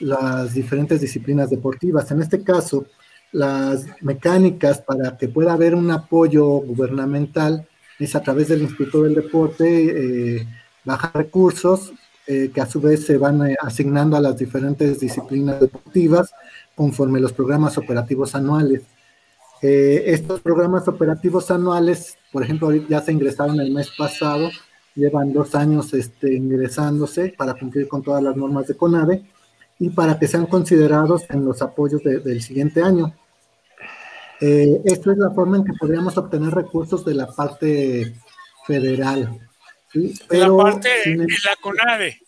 las 0.00 0.52
diferentes 0.52 1.00
disciplinas 1.00 1.48
deportivas. 1.48 2.10
En 2.10 2.20
este 2.20 2.42
caso, 2.42 2.86
las 3.32 3.86
mecánicas 4.00 4.80
para 4.80 5.16
que 5.16 5.28
pueda 5.28 5.52
haber 5.52 5.74
un 5.74 5.90
apoyo 5.90 6.44
gubernamental 6.44 7.68
es 7.98 8.14
a 8.14 8.22
través 8.22 8.48
del 8.48 8.62
Instituto 8.62 9.02
del 9.02 9.14
Deporte, 9.14 10.36
eh, 10.38 10.46
bajar 10.84 11.12
recursos 11.14 11.92
eh, 12.26 12.50
que 12.52 12.60
a 12.60 12.66
su 12.66 12.80
vez 12.80 13.06
se 13.06 13.16
van 13.18 13.50
eh, 13.50 13.56
asignando 13.60 14.16
a 14.16 14.20
las 14.20 14.36
diferentes 14.38 15.00
disciplinas 15.00 15.60
deportivas 15.60 16.30
conforme 16.74 17.20
los 17.20 17.32
programas 17.32 17.76
operativos 17.78 18.34
anuales. 18.34 18.82
Eh, 19.62 20.04
estos 20.06 20.40
programas 20.40 20.86
operativos 20.86 21.50
anuales, 21.50 22.16
por 22.30 22.44
ejemplo, 22.44 22.72
ya 22.72 23.00
se 23.00 23.12
ingresaron 23.12 23.58
el 23.60 23.72
mes 23.72 23.90
pasado, 23.96 24.50
llevan 24.94 25.32
dos 25.32 25.54
años 25.54 25.92
este, 25.94 26.34
ingresándose 26.34 27.34
para 27.36 27.54
cumplir 27.54 27.88
con 27.88 28.02
todas 28.02 28.22
las 28.22 28.36
normas 28.36 28.66
de 28.68 28.76
CONADE 28.76 29.24
y 29.80 29.90
para 29.90 30.18
que 30.18 30.28
sean 30.28 30.46
considerados 30.46 31.22
en 31.30 31.44
los 31.44 31.62
apoyos 31.62 32.02
de- 32.04 32.20
del 32.20 32.42
siguiente 32.42 32.82
año. 32.82 33.14
Eh, 34.40 34.80
esta 34.84 35.12
es 35.12 35.18
la 35.18 35.30
forma 35.30 35.56
en 35.56 35.64
que 35.64 35.72
podríamos 35.78 36.16
obtener 36.16 36.50
recursos 36.54 37.04
de 37.04 37.14
la 37.14 37.26
parte 37.26 38.14
federal. 38.66 39.48
¿sí? 39.92 40.14
En 40.30 40.40
la 40.40 40.46
Pero, 40.46 40.56
parte, 40.56 40.88
en 41.10 41.18
la 41.20 41.56
CONADE. 41.60 42.20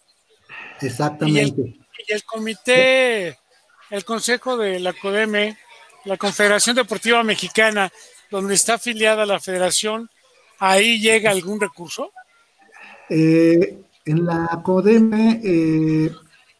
exactamente. 0.80 1.76
Y 2.08 2.12
el 2.12 2.24
comité, 2.24 3.38
el 3.90 4.04
consejo 4.04 4.56
de 4.56 4.80
la 4.80 4.92
CODEME, 4.92 5.56
la 6.04 6.16
Confederación 6.16 6.74
Deportiva 6.76 7.22
Mexicana, 7.22 7.92
donde 8.30 8.54
está 8.54 8.74
afiliada 8.74 9.26
la 9.26 9.38
federación, 9.38 10.10
¿ahí 10.58 11.00
llega 11.00 11.30
algún 11.30 11.60
recurso? 11.60 12.12
Eh, 13.08 13.78
en 14.06 14.24
la 14.24 14.60
CODEME, 14.64 15.40
eh, 15.44 16.10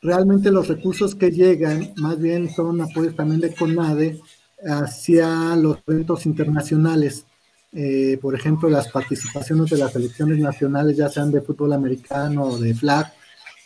realmente 0.02 0.50
los 0.50 0.68
recursos 0.68 1.14
que 1.14 1.30
llegan, 1.30 1.92
más 1.96 2.20
bien 2.20 2.52
son 2.54 2.80
apoyos 2.82 3.16
también 3.16 3.40
de 3.40 3.54
CONADE 3.54 4.20
hacia 4.66 5.56
los 5.56 5.78
eventos 5.86 6.26
internacionales. 6.26 7.24
Eh, 7.72 8.18
por 8.20 8.34
ejemplo, 8.34 8.68
las 8.68 8.88
participaciones 8.88 9.70
de 9.70 9.78
las 9.78 9.92
selecciones 9.92 10.38
nacionales, 10.38 10.96
ya 10.96 11.08
sean 11.08 11.30
de 11.30 11.40
fútbol 11.40 11.72
americano 11.72 12.44
o 12.44 12.58
de 12.58 12.74
flag, 12.74 13.12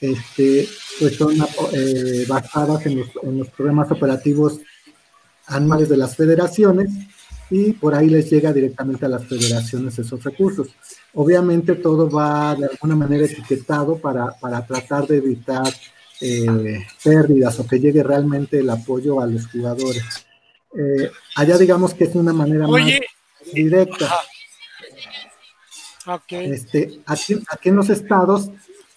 este, 0.00 0.68
pues 1.00 1.16
son 1.16 1.36
eh, 1.72 2.26
basadas 2.28 2.84
en 2.86 2.98
los, 3.00 3.08
en 3.22 3.38
los 3.38 3.48
programas 3.48 3.90
operativos 3.90 4.60
anuales 5.46 5.88
de 5.88 5.96
las 5.96 6.16
federaciones 6.16 6.90
y 7.50 7.72
por 7.72 7.94
ahí 7.94 8.08
les 8.08 8.30
llega 8.30 8.52
directamente 8.52 9.06
a 9.06 9.08
las 9.08 9.24
federaciones 9.26 9.98
esos 9.98 10.22
recursos. 10.22 10.68
Obviamente 11.14 11.76
todo 11.76 12.10
va 12.10 12.54
de 12.54 12.66
alguna 12.66 12.96
manera 12.96 13.24
etiquetado 13.24 13.96
para, 13.98 14.32
para 14.40 14.66
tratar 14.66 15.06
de 15.06 15.18
evitar 15.18 15.72
eh, 16.20 16.84
pérdidas 17.02 17.58
o 17.60 17.66
que 17.66 17.78
llegue 17.78 18.02
realmente 18.02 18.58
el 18.58 18.70
apoyo 18.70 19.20
a 19.20 19.26
los 19.26 19.46
jugadores. 19.46 20.04
Eh, 20.76 21.10
allá 21.36 21.56
digamos 21.56 21.94
que 21.94 22.04
es 22.04 22.14
una 22.14 22.32
manera 22.32 22.66
más 22.66 22.82
directa. 23.52 24.12
Este, 26.28 27.00
aquí, 27.06 27.36
aquí 27.48 27.68
en 27.70 27.76
los 27.76 27.88
estados 27.88 28.50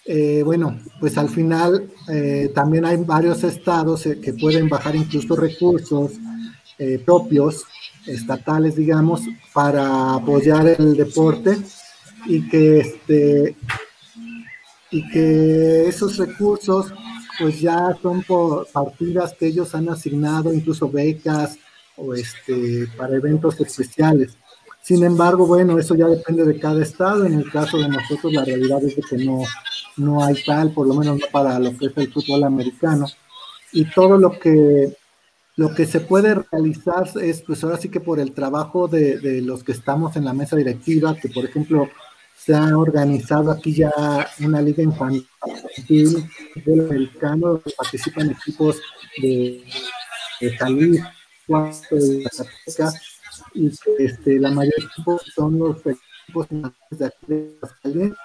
eh, 0.04 0.42
bueno, 0.42 0.78
pues 1.00 1.18
al 1.18 1.28
final 1.28 1.90
eh, 2.08 2.50
también 2.54 2.86
hay 2.86 2.96
varios 2.96 3.44
estados 3.44 4.04
que 4.22 4.32
pueden 4.32 4.68
bajar 4.68 4.96
incluso 4.96 5.36
recursos 5.36 6.12
propios, 7.04 7.64
estatales, 8.06 8.76
digamos, 8.76 9.22
para 9.52 10.14
apoyar 10.14 10.68
el 10.68 10.96
deporte 10.96 11.58
y 12.24 12.48
que, 12.48 12.78
este, 12.78 13.56
y 14.92 15.08
que 15.10 15.88
esos 15.88 16.16
recursos 16.16 16.94
pues 17.38 17.60
ya 17.60 17.96
son 18.00 18.22
por 18.22 18.66
partidas 18.68 19.34
que 19.34 19.46
ellos 19.46 19.74
han 19.74 19.88
asignado, 19.88 20.54
incluso 20.54 20.88
becas 20.88 21.58
o 21.98 22.14
este, 22.14 22.86
para 22.96 23.16
eventos 23.16 23.60
especiales. 23.60 24.36
Sin 24.82 25.04
embargo, 25.04 25.46
bueno, 25.46 25.78
eso 25.78 25.94
ya 25.94 26.06
depende 26.06 26.44
de 26.44 26.58
cada 26.58 26.82
estado. 26.82 27.26
En 27.26 27.34
el 27.34 27.50
caso 27.50 27.78
de 27.78 27.88
nosotros, 27.88 28.32
la 28.32 28.44
realidad 28.44 28.82
es 28.84 28.94
que 29.06 29.18
no, 29.18 29.42
no 29.96 30.24
hay 30.24 30.42
tal, 30.44 30.72
por 30.72 30.86
lo 30.86 30.94
menos 30.94 31.18
no 31.18 31.26
para 31.30 31.58
lo 31.58 31.76
que 31.76 31.86
es 31.86 31.92
el 31.96 32.12
fútbol 32.12 32.44
americano. 32.44 33.06
Y 33.72 33.84
todo 33.90 34.16
lo 34.16 34.38
que, 34.38 34.96
lo 35.56 35.74
que 35.74 35.84
se 35.84 36.00
puede 36.00 36.36
realizar 36.50 37.06
es, 37.20 37.42
pues 37.42 37.62
ahora 37.62 37.76
sí 37.76 37.90
que 37.90 38.00
por 38.00 38.18
el 38.18 38.32
trabajo 38.32 38.88
de, 38.88 39.18
de 39.18 39.42
los 39.42 39.62
que 39.62 39.72
estamos 39.72 40.16
en 40.16 40.24
la 40.24 40.32
mesa 40.32 40.56
directiva, 40.56 41.14
que 41.14 41.28
por 41.28 41.44
ejemplo 41.44 41.88
se 42.38 42.54
ha 42.54 42.78
organizado 42.78 43.50
aquí 43.50 43.74
ya 43.74 43.92
una 44.40 44.62
liga 44.62 44.82
infantil 44.82 45.26
del 46.64 46.80
americano, 46.80 47.60
participan 47.76 48.30
equipos 48.30 48.80
de, 49.20 49.64
de 50.40 50.56
Jalisco, 50.56 51.08
de 51.48 52.28
Zacatecas, 52.30 53.00
y 53.54 53.70
este, 53.98 54.38
la 54.38 54.50
mayoría 54.50 54.88
son 55.34 55.58
los 55.58 55.78
equipos 55.78 56.46
de 56.90 57.06
aquí 57.06 57.26
de 57.26 57.58
los 57.60 57.72
calientes 57.82 58.18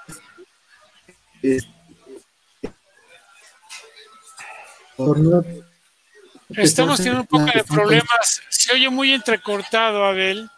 Estamos 6.50 6.98
teniendo 6.98 7.22
un 7.22 7.28
poco 7.28 7.46
de 7.54 7.64
problemas. 7.64 8.42
Se 8.50 8.74
oye 8.74 8.90
muy 8.90 9.12
entrecortado, 9.12 10.06
Abel. 10.06 10.50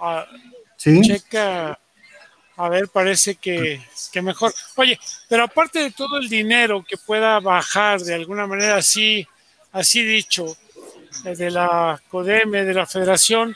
Ah, 0.00 0.26
¿Sí? 0.76 1.00
Checa. 1.02 1.78
A 2.56 2.68
ver, 2.68 2.88
parece 2.88 3.36
que, 3.36 3.80
que, 4.12 4.22
mejor. 4.22 4.52
Oye, 4.76 4.98
pero 5.28 5.44
aparte 5.44 5.80
de 5.80 5.90
todo 5.90 6.18
el 6.18 6.28
dinero 6.28 6.84
que 6.86 6.96
pueda 6.96 7.38
bajar 7.38 8.00
de 8.00 8.14
alguna 8.14 8.46
manera 8.46 8.76
así, 8.76 9.26
así 9.70 10.02
dicho, 10.02 10.56
de 11.24 11.50
la 11.50 12.00
CODEME, 12.08 12.64
de 12.64 12.74
la 12.74 12.86
Federación, 12.86 13.54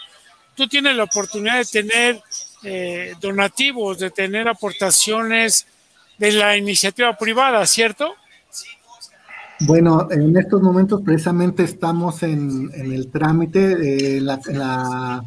tú 0.55 0.67
tienes 0.69 0.97
la 0.97 1.05
oportunidad 1.05 1.59
de 1.59 1.65
tener 1.65 2.23
eh, 2.63 3.15
donativos, 3.21 3.99
de 3.99 4.11
tener 4.11 4.49
aportaciones 4.49 5.67
de 6.19 6.33
la 6.33 6.57
iniciativa 6.57 7.17
privada, 7.17 7.67
¿cierto? 7.67 8.15
Bueno, 9.61 10.09
en 10.11 10.37
estos 10.37 10.61
momentos 10.61 11.03
precisamente 11.05 11.63
estamos 11.63 12.23
en, 12.23 12.71
el 12.75 13.11
trámite, 13.11 14.21
la, 14.21 15.25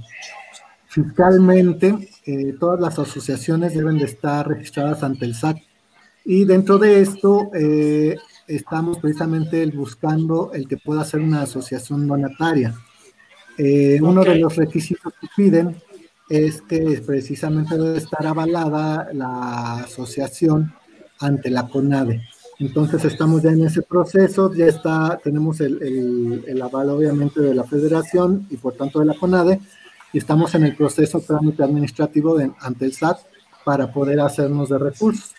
fiscalmente 0.88 2.10
eh, 2.26 2.56
todas 2.60 2.80
las 2.80 2.98
asociaciones 3.00 3.74
deben 3.74 3.98
de 3.98 4.06
estar 4.06 4.48
registradas 4.48 5.04
ante 5.04 5.26
el 5.26 5.36
SAT 5.36 5.58
y 6.26 6.44
dentro 6.44 6.78
de 6.78 7.02
esto 7.02 7.52
eh, 7.54 8.18
estamos 8.48 9.00
precisamente 9.00 9.66
buscando 9.68 10.52
el 10.54 10.68
que 10.68 10.78
pueda 10.78 11.04
ser 11.04 11.22
una 11.22 11.42
asociación 11.42 12.08
donataria. 12.08 12.76
Uno 14.02 14.24
de 14.24 14.36
los 14.40 14.56
requisitos 14.56 15.14
que 15.20 15.28
piden 15.36 15.82
es 16.30 16.62
que 16.62 17.02
precisamente 17.06 17.78
debe 17.78 17.98
estar 17.98 18.26
avalada 18.26 19.10
la 19.14 19.80
asociación 19.84 20.74
ante 21.20 21.50
la 21.50 21.68
CONADE. 21.68 22.22
Entonces 22.60 23.04
estamos 23.06 23.44
ya 23.44 23.52
en 23.52 23.66
ese 23.66 23.82
proceso, 23.82 24.54
ya 24.54 24.66
está, 24.66 25.20
tenemos 25.24 25.60
el, 25.60 26.44
el, 26.48 26.62
aval 26.62 26.90
obviamente 26.90 27.42
de 27.42 27.54
la 27.54 27.66
federación 27.66 28.48
y 28.50 28.58
por 28.58 28.74
tanto 28.74 29.00
de 29.00 29.06
la 29.06 29.14
CONADE, 29.14 29.60
y 30.14 30.18
estamos 30.18 30.56
en 30.56 30.64
el 30.64 30.76
proceso 30.76 31.20
trámite 31.20 31.64
administrativo 31.64 32.38
de, 32.38 32.52
ante 32.62 32.86
el 32.86 32.94
SAT 32.94 33.20
para 33.66 33.92
poder 33.92 34.22
hacernos 34.22 34.70
de 34.70 34.78
recursos. 34.78 35.34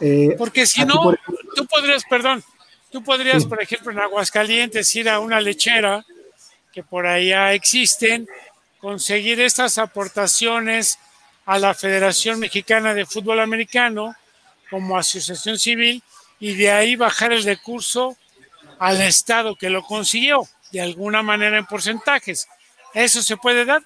Eh, 0.00 0.36
Porque 0.38 0.66
si 0.66 0.84
no, 0.84 1.12
tú 1.54 1.66
podrías, 1.66 2.04
perdón, 2.04 2.42
tú 2.90 3.02
podrías, 3.02 3.44
por 3.44 3.62
ejemplo, 3.62 3.92
en 3.92 4.00
Aguascalientes 4.00 4.94
ir 4.94 5.08
a 5.08 5.20
una 5.20 5.40
lechera 5.40 6.04
que 6.72 6.82
por 6.82 7.06
allá 7.06 7.52
existen 7.52 8.26
conseguir 8.78 9.40
estas 9.40 9.78
aportaciones 9.78 10.98
a 11.46 11.58
la 11.58 11.74
Federación 11.74 12.38
Mexicana 12.38 12.94
de 12.94 13.06
Fútbol 13.06 13.40
Americano 13.40 14.14
como 14.70 14.96
asociación 14.96 15.58
civil 15.58 16.02
y 16.40 16.54
de 16.54 16.70
ahí 16.70 16.96
bajar 16.96 17.32
el 17.32 17.44
recurso 17.44 18.16
al 18.78 19.00
Estado 19.02 19.54
que 19.54 19.70
lo 19.70 19.82
consiguió, 19.82 20.42
de 20.72 20.80
alguna 20.80 21.22
manera 21.22 21.58
en 21.58 21.66
porcentajes. 21.66 22.48
¿Eso 22.94 23.22
se 23.22 23.36
puede 23.36 23.64
dar? 23.64 23.82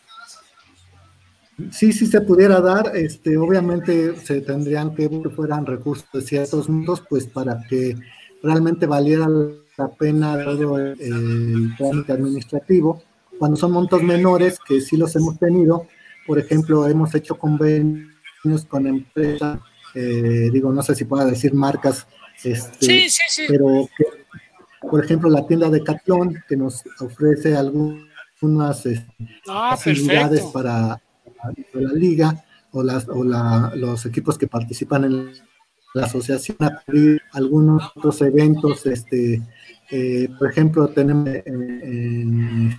Sí, 1.71 1.92
sí 1.92 2.07
se 2.07 2.21
pudiera 2.21 2.61
dar. 2.61 2.97
Este, 2.97 3.37
obviamente 3.37 4.16
se 4.16 4.40
tendrían 4.40 4.95
que 4.95 5.09
que 5.09 5.31
fueran 5.31 5.66
recursos 5.66 6.07
de 6.12 6.23
ciertos 6.23 6.69
montos, 6.69 7.03
pues 7.09 7.27
para 7.27 7.62
que 7.69 7.97
realmente 8.42 8.87
valiera 8.87 9.27
la 9.79 9.88
pena 9.88 10.42
todo 10.45 10.79
el, 10.79 11.01
el 11.01 11.77
trámite 11.77 12.12
administrativo 12.12 13.03
cuando 13.38 13.57
son 13.57 13.73
montos 13.73 14.03
menores, 14.03 14.59
que 14.66 14.81
sí 14.81 14.97
los 14.97 15.14
hemos 15.16 15.38
tenido, 15.38 15.87
por 16.27 16.38
ejemplo, 16.38 16.87
hemos 16.88 17.14
hecho 17.14 17.37
convenios 17.37 18.64
con 18.69 18.87
empresas, 18.87 19.61
eh, 19.95 20.51
digo, 20.53 20.73
no 20.73 20.83
sé 20.83 20.95
si 20.95 21.05
pueda 21.05 21.25
decir 21.25 21.55
marcas, 21.55 22.07
este, 22.42 23.07
pero 23.49 23.88
que, 23.97 24.05
por 24.88 25.05
ejemplo, 25.05 25.31
la 25.31 25.47
tienda 25.47 25.71
de 25.71 25.83
Catlón, 25.83 26.42
que 26.49 26.57
nos 26.57 26.83
ofrece 27.01 27.57
algunas 27.57 28.85
ah, 29.49 29.77
facilidades 29.77 30.42
para, 30.45 31.01
la 31.73 31.93
liga 31.93 32.45
o, 32.73 32.83
las, 32.83 33.09
o 33.09 33.25
la, 33.25 33.73
los 33.75 34.05
equipos 34.07 34.39
que 34.39 34.47
participan 34.47 35.05
en 35.05 35.33
la 35.95 36.05
asociación, 36.05 36.59
algunos 37.33 37.91
otros 37.95 38.21
eventos, 38.23 38.85
este, 38.87 39.43
eh, 39.91 40.29
por 40.39 40.51
ejemplo, 40.51 40.89
tenemos 40.89 41.29
en 41.47 42.77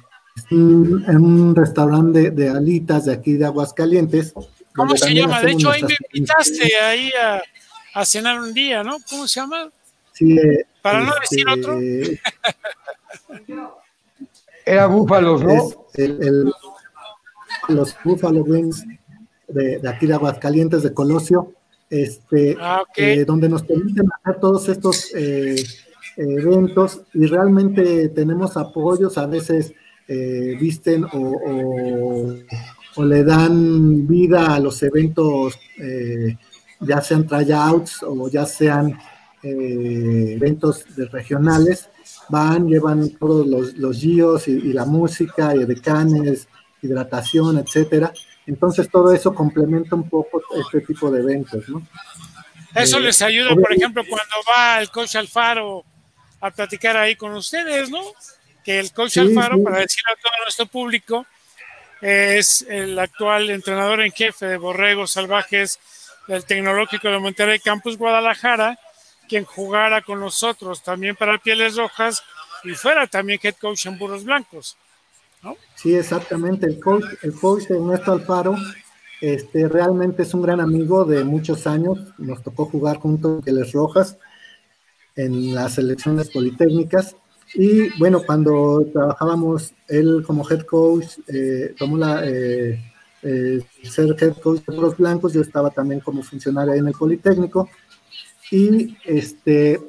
en 0.50 1.18
un 1.18 1.56
restaurante 1.56 2.32
de, 2.32 2.50
alitas 2.50 3.06
de 3.06 3.14
aquí 3.14 3.34
de 3.34 3.46
Aguascalientes. 3.46 4.34
¿Cómo 4.76 4.96
se 4.96 5.14
llama? 5.14 5.42
De 5.42 5.52
hecho, 5.52 5.70
ahí 5.70 5.84
me 5.84 5.96
invitaste 6.14 6.76
ahí 6.78 7.12
a, 7.94 8.06
cenar 8.06 8.40
un 8.40 8.54
día, 8.54 8.84
¿no? 8.84 8.98
¿Cómo 9.10 9.28
se 9.28 9.40
llama? 9.40 9.70
Sí, 10.14 10.38
Para 10.82 11.02
no 11.02 11.14
decir 11.20 11.46
este, 11.48 11.60
otro. 11.60 11.80
Era 14.66 14.88
Búfalos, 14.88 15.44
¿no? 15.44 15.88
Los 17.70 17.96
Buffalo 18.04 18.42
Wings 18.44 18.86
de, 19.48 19.82
aquí 19.88 20.08
de 20.08 20.14
Aguascalientes, 20.14 20.84
de 20.84 20.94
Colosio, 20.94 21.54
este, 21.90 22.58
ah, 22.60 22.84
eh, 22.96 23.24
donde 23.26 23.48
nos 23.48 23.64
permiten 23.64 24.08
hacer 24.12 24.40
todos 24.42 24.68
estos 24.68 25.10
eh, 25.16 25.56
eventos 26.18 27.02
y 27.14 27.26
realmente 27.28 28.10
tenemos 28.10 28.58
apoyos 28.58 29.18
a 29.18 29.26
veces 29.28 29.74
eh, 30.08 30.58
visten 30.60 31.06
o, 31.14 32.34
le 33.04 33.24
dan 33.24 34.08
vida 34.08 34.56
a 34.56 34.60
los 34.60 34.82
eventos, 34.82 35.54
ya 36.80 37.00
sean 37.00 37.28
tryouts 37.28 38.02
o 38.02 38.28
ya 38.28 38.44
sean 38.44 38.98
eventos 39.44 40.84
de 40.96 41.06
regionales, 41.06 41.90
van, 42.30 42.68
llevan 42.68 43.10
todos 43.12 43.46
los, 43.46 43.78
los 43.78 44.00
gios 44.00 44.48
y, 44.48 44.74
la 44.74 44.86
música, 44.86 45.56
y 45.56 45.66
decanes, 45.66 46.48
hidratación, 46.88 47.60
etcétera. 47.60 48.12
Entonces 48.46 48.90
todo 48.90 49.14
eso 49.14 49.34
complementa 49.34 49.96
un 49.96 50.10
poco 50.10 50.42
este 50.60 50.82
tipo 50.82 51.12
de 51.12 51.20
eventos, 51.20 51.68
¿no? 51.70 51.86
Eso 52.74 53.00
les 53.00 53.22
ayuda, 53.22 53.56
por 53.56 53.74
ejemplo, 53.74 54.04
cuando 54.08 54.36
va 54.50 54.80
el 54.80 54.90
coach 54.90 55.16
Alfaro 55.16 55.84
a 56.42 56.52
platicar 56.52 56.98
ahí 56.98 57.16
con 57.16 57.34
ustedes, 57.34 57.90
¿no? 57.90 58.02
que 58.68 58.80
el 58.80 58.92
coach 58.92 59.18
Alfaro, 59.20 59.64
para 59.64 59.80
decirlo 59.80 60.12
a 60.12 60.22
todo 60.22 60.34
nuestro 60.44 60.66
público, 60.66 61.26
es 62.02 62.64
el 62.68 63.00
actual 63.00 63.50
entrenador 63.50 64.02
en 64.02 64.12
jefe 64.12 64.46
de 64.46 64.58
Borregos 64.58 65.12
Salvajes 65.12 65.80
del 66.28 66.44
Tecnológico 66.44 67.08
de 67.08 67.18
Monterrey 67.18 67.60
Campus 67.60 67.98
Guadalajara, 67.98 68.78
quien 69.30 69.46
jugara 69.46 70.02
con 70.02 70.20
nosotros 70.20 70.84
también 70.84 71.16
para 71.16 71.38
Pieles 71.38 71.78
Rojas 71.78 72.22
y 72.66 72.72
fuera 72.72 73.08
también 73.08 73.40
head 73.42 73.56
coach 73.56 73.86
en 73.86 73.98
Burros 73.98 74.26
Blancos. 74.26 74.76
Sí, 75.76 75.96
exactamente. 75.96 76.66
El 76.66 76.80
coach, 76.80 77.06
el 77.22 77.34
coach 77.34 77.70
Ernesto 77.70 78.12
Alfaro 78.12 78.56
este, 79.22 79.68
realmente 79.68 80.24
es 80.24 80.34
un 80.34 80.42
gran 80.42 80.60
amigo 80.60 81.06
de 81.06 81.24
muchos 81.24 81.68
años. 81.68 82.00
Nos 82.18 82.42
tocó 82.44 82.66
jugar 82.66 82.98
juntos 82.98 83.46
en 83.48 83.56
Les 83.56 83.72
Rojas 83.72 84.18
en 85.16 85.54
las 85.54 85.74
selecciones 85.74 86.30
politécnicas. 86.30 87.16
Y 87.54 87.90
bueno, 87.98 88.22
cuando 88.26 88.86
trabajábamos, 88.94 89.74
él 89.88 90.24
como 90.26 90.48
head 90.50 90.62
coach, 90.62 91.06
eh, 91.28 91.74
tomó 91.78 91.98
la, 91.98 92.24
eh, 92.26 92.80
eh, 93.24 93.62
ser 93.84 94.16
head 94.20 94.38
coach 94.38 94.62
de 94.66 94.76
los 94.78 94.96
blancos, 94.96 95.34
yo 95.34 95.42
estaba 95.42 95.70
también 95.72 96.00
como 96.02 96.22
funcionario 96.24 96.74
en 96.74 96.88
el 96.88 96.94
Politécnico. 96.94 97.70
Y 98.52 98.96
este, 99.06 99.80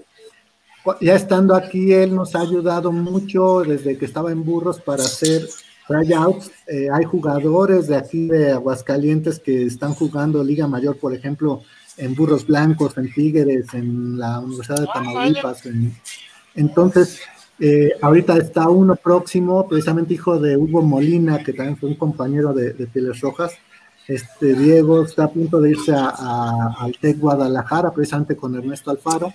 ya 1.00 1.14
estando 1.14 1.54
aquí, 1.54 1.92
él 1.92 2.14
nos 2.14 2.34
ha 2.34 2.40
ayudado 2.40 2.92
mucho 2.92 3.60
desde 3.60 3.96
que 3.98 4.04
estaba 4.04 4.32
en 4.32 4.44
Burros 4.44 4.80
para 4.80 5.02
hacer 5.02 5.48
tryouts. 5.86 6.50
Eh, 6.66 6.88
hay 6.92 7.04
jugadores 7.04 7.88
de 7.88 7.96
aquí 7.96 8.26
de 8.26 8.52
Aguascalientes 8.52 9.38
que 9.38 9.64
están 9.64 9.94
jugando 9.94 10.44
Liga 10.44 10.66
Mayor, 10.66 10.96
por 10.96 11.14
ejemplo, 11.14 11.62
en 11.96 12.14
Burros 12.14 12.46
Blancos, 12.46 12.96
en 12.96 13.12
Tigres, 13.12 13.74
en 13.74 14.18
la 14.18 14.38
Universidad 14.38 14.80
de 14.80 14.86
ah, 14.88 14.92
Tamaulipas. 14.94 15.62
entonces, 16.54 17.20
eh, 17.58 17.90
ahorita 18.00 18.36
está 18.36 18.68
uno 18.68 18.94
próximo, 18.94 19.66
precisamente 19.66 20.14
hijo 20.14 20.38
de 20.38 20.56
Hugo 20.56 20.82
Molina, 20.82 21.42
que 21.42 21.52
también 21.52 21.76
fue 21.76 21.88
un 21.88 21.96
compañero 21.96 22.52
de, 22.52 22.72
de 22.72 22.86
Pieles 22.86 23.20
Rojas. 23.20 23.52
Este 24.06 24.54
Diego 24.54 25.02
está 25.02 25.24
a 25.24 25.28
punto 25.30 25.60
de 25.60 25.70
irse 25.70 25.92
a, 25.94 26.74
al 26.78 26.96
TEC 26.98 27.18
Guadalajara, 27.18 27.90
precisamente 27.92 28.36
con 28.36 28.54
Ernesto 28.54 28.90
Alfaro. 28.90 29.34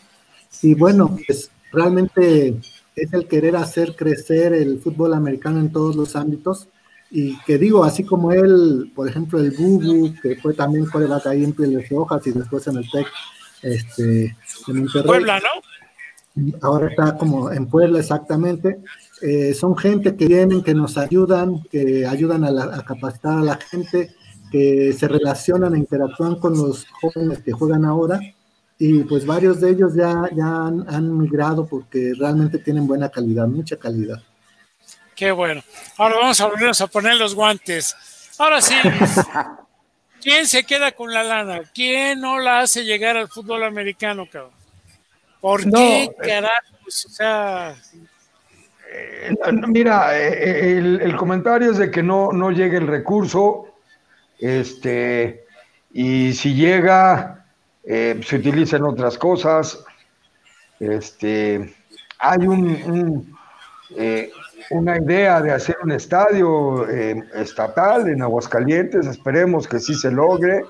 Y 0.62 0.76
bueno, 0.76 1.18
pues 1.28 1.50
realmente 1.72 2.56
es 2.96 3.14
el 3.14 3.28
querer 3.28 3.56
hacer 3.56 3.96
crecer 3.96 4.54
el 4.54 4.80
fútbol 4.80 5.14
americano 5.14 5.60
en 5.60 5.72
todos 5.72 5.96
los 5.96 6.16
ámbitos. 6.16 6.68
Y 7.12 7.38
que 7.44 7.58
digo, 7.58 7.84
así 7.84 8.04
como 8.04 8.32
él, 8.32 8.92
por 8.96 9.08
ejemplo, 9.08 9.40
el 9.40 9.52
Bubu, 9.52 10.14
que 10.22 10.36
fue 10.38 10.54
también 10.54 10.86
coreback 10.86 11.28
ahí 11.28 11.44
en 11.44 11.54
Pieles 11.54 11.88
Rojas 11.90 12.26
y 12.26 12.32
después 12.32 12.66
en 12.68 12.78
el 12.78 12.90
TEC 12.90 13.08
este, 13.62 14.36
en 14.68 14.88
Puebla, 15.06 15.40
¿no? 15.40 16.54
Ahora 16.62 16.90
está 16.90 17.16
como 17.16 17.52
en 17.52 17.68
Puebla 17.68 18.00
exactamente. 18.00 18.80
Eh, 19.22 19.54
son 19.54 19.78
gente 19.78 20.16
que 20.16 20.26
vienen, 20.26 20.64
que 20.64 20.74
nos 20.74 20.98
ayudan, 20.98 21.62
que 21.70 22.08
ayudan 22.08 22.44
a, 22.44 22.78
a 22.78 22.84
capacitar 22.84 23.38
a 23.38 23.44
la 23.44 23.56
gente, 23.58 24.16
que 24.52 24.92
se 24.94 25.08
relacionan 25.08 25.76
e 25.76 25.80
interactúan 25.80 26.36
con 26.38 26.58
los 26.58 26.88
jóvenes 27.00 27.40
que 27.44 27.52
juegan 27.52 27.86
ahora 27.86 28.20
y 28.86 29.02
pues 29.06 29.26
varios 29.26 29.62
de 29.62 29.72
ellos 29.72 29.96
ya, 29.96 30.30
ya 30.36 30.46
han, 30.46 31.18
migrado 31.18 31.66
porque 31.66 32.12
realmente 32.20 32.58
tienen 32.58 32.86
buena 32.86 33.08
calidad, 33.08 33.48
mucha 33.48 33.78
calidad. 33.78 34.22
Qué 35.16 35.32
bueno. 35.32 35.64
Ahora 35.98 36.18
vamos 36.18 36.42
a 36.42 36.48
volvernos 36.48 36.82
a 36.82 36.88
poner 36.88 37.16
los 37.16 37.34
guantes. 37.34 37.96
Ahora 38.38 38.60
sí, 38.60 38.76
¿quién 40.22 40.46
se 40.46 40.66
queda 40.66 40.92
con 40.92 41.14
la 41.14 41.24
lana? 41.24 41.62
¿Quién 41.74 42.20
no 42.20 42.40
la 42.40 42.60
hace 42.60 42.84
llegar 42.84 43.16
al 43.16 43.30
fútbol 43.30 43.64
americano, 43.64 44.28
cabrón? 44.30 44.52
¿Por 45.40 45.64
qué, 45.64 46.04
eh, 46.04 46.16
carajo? 46.22 46.76
o 46.86 46.92
sea... 46.92 47.76
Eh, 48.92 49.34
mira, 49.66 50.20
eh, 50.20 50.78
el, 50.78 51.00
el, 51.00 51.16
comentario 51.16 51.72
es 51.72 51.78
de 51.78 51.90
que 51.90 52.04
no, 52.04 52.34
no 52.34 52.52
llegue 52.52 52.78
el 52.78 52.88
recurso 52.88 53.76
este, 54.40 55.46
y 55.94 56.34
si 56.34 56.54
llega, 56.54 57.43
eh, 57.84 58.20
se 58.26 58.38
utilizan 58.38 58.84
otras 58.84 59.18
cosas. 59.18 59.84
Este, 60.80 61.74
hay 62.20 62.48
un, 62.48 63.38
eh, 63.96 64.32
una 64.72 64.98
idea 64.98 65.42
de 65.42 65.52
hacer 65.52 65.78
un 65.84 65.92
estadio 65.92 66.90
eh, 66.90 67.22
estatal 67.36 68.08
en 68.08 68.22
Aguascalientes, 68.22 69.06
esperemos 69.06 69.68
que 69.68 69.80
sí 69.80 69.94
se 69.96 70.12
logre, 70.12 70.64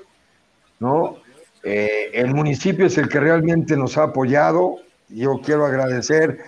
¿no? 0.79 1.21
el 1.65 2.35
municipio 2.35 2.87
es 2.87 2.97
el 2.97 3.07
que 3.07 3.21
realmente 3.21 3.77
nos 3.77 3.97
ha 3.97 4.03
apoyado. 4.03 4.79
Yo 5.07 5.39
quiero 5.41 5.65
agradecer 5.65 6.39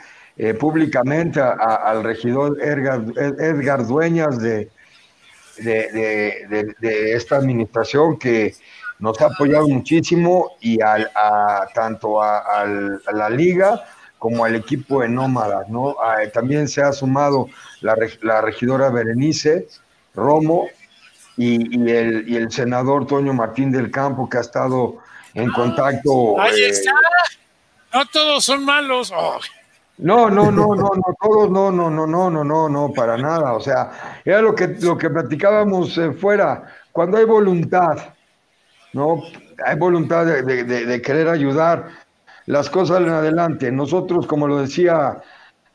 públicamente 0.60 1.40
al 1.40 2.04
regidor 2.04 2.62
Edgar 2.62 3.88
Dueñas 3.88 4.42
de, 4.42 4.70
de, 5.58 7.14
esta 7.16 7.38
administración 7.38 8.18
que 8.18 8.56
nos 9.00 9.20
ha 9.22 9.28
apoyado 9.28 9.68
muchísimo 9.68 10.52
y 10.62 10.82
al, 10.82 11.12
a, 11.16 11.68
tanto 11.74 12.22
a, 12.22 12.66
la 13.14 13.30
liga 13.30 13.84
como 14.18 14.46
al 14.46 14.56
equipo 14.56 15.02
de 15.02 15.10
nómadas, 15.10 15.68
¿no? 15.70 15.96
también 16.34 16.68
se 16.68 16.82
ha 16.82 16.92
sumado 16.92 17.48
la, 17.82 17.96
la 18.22 18.42
regidora 18.42 18.90
Berenice 18.90 19.68
Romo 20.16 20.68
y, 21.38 21.90
el, 21.90 22.28
y, 22.28 22.36
el, 22.38 22.52
senador 22.52 23.06
Toño 23.06 23.34
Martín 23.34 23.72
del 23.72 23.92
Campo 23.92 24.30
que 24.30 24.38
ha 24.38 24.42
estado 24.42 24.98
en 25.34 25.52
contacto. 25.52 26.40
Ahí 26.40 26.62
eh, 26.62 26.70
está. 26.70 26.92
No 27.94 28.06
todos 28.08 28.44
son 28.44 28.64
malos. 28.64 29.12
Oh. 29.16 29.40
No, 29.98 30.30
no, 30.30 30.52
no, 30.52 30.76
no, 30.76 30.92
no, 30.94 31.16
todos 31.22 31.50
no, 31.50 31.72
no, 31.72 31.90
no, 31.90 32.06
no, 32.08 32.30
no, 32.30 32.44
no, 32.44 32.70
no, 32.70 32.94
para 32.94 33.18
nada. 33.18 33.54
O 33.54 33.62
sea, 33.62 34.22
era 34.26 34.42
lo 34.42 34.54
que, 34.54 34.68
lo 34.68 34.98
que 34.98 35.10
platicábamos 35.10 35.98
eh, 35.98 36.12
fuera. 36.12 36.64
Cuando 36.92 37.18
hay 37.18 37.26
voluntad, 37.26 37.98
¿no? 38.96 39.22
Hay 39.64 39.78
voluntad 39.78 40.26
de, 40.26 41.02
querer 41.02 41.28
ayudar, 41.30 41.90
las 42.48 42.70
cosas 42.70 42.98
salen 42.98 43.12
adelante. 43.12 43.72
Nosotros, 43.72 44.26
como 44.26 44.48
lo 44.48 44.60
decía 44.60 45.22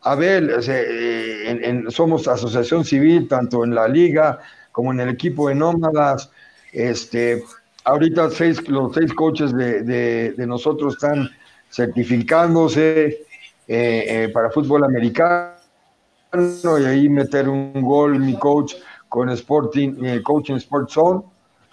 Abel, 0.03 0.51
eh, 0.67 1.85
somos 1.89 2.27
asociación 2.27 2.85
civil, 2.85 3.29
tanto 3.29 3.63
en 3.63 3.75
la 3.75 3.87
liga 3.87 4.41
como 4.73 4.93
en 4.93 5.01
el 5.01 5.11
equipo 5.11 5.49
de 5.49 5.55
nómadas. 5.55 6.31
Este, 6.73 7.45
ahorita 7.85 8.31
seis, 8.31 8.69
los 8.69 8.95
seis 8.95 9.15
coaches 9.15 9.55
de 9.55 10.45
nosotros 10.47 10.95
están 10.95 11.31
certificándose 11.71 13.27
eh, 13.73 14.25
eh, 14.25 14.31
para 14.35 14.51
fútbol 14.51 14.83
americano 14.83 15.55
y 16.33 16.85
ahí 16.85 17.09
meter 17.09 17.49
un 17.49 17.81
gol 17.83 18.19
mi 18.19 18.37
coach 18.37 18.75
con 19.09 19.29
Sporting, 19.31 20.05
eh, 20.05 20.23
Coaching 20.23 20.57
Sport 20.57 20.91
Zone, 20.91 21.23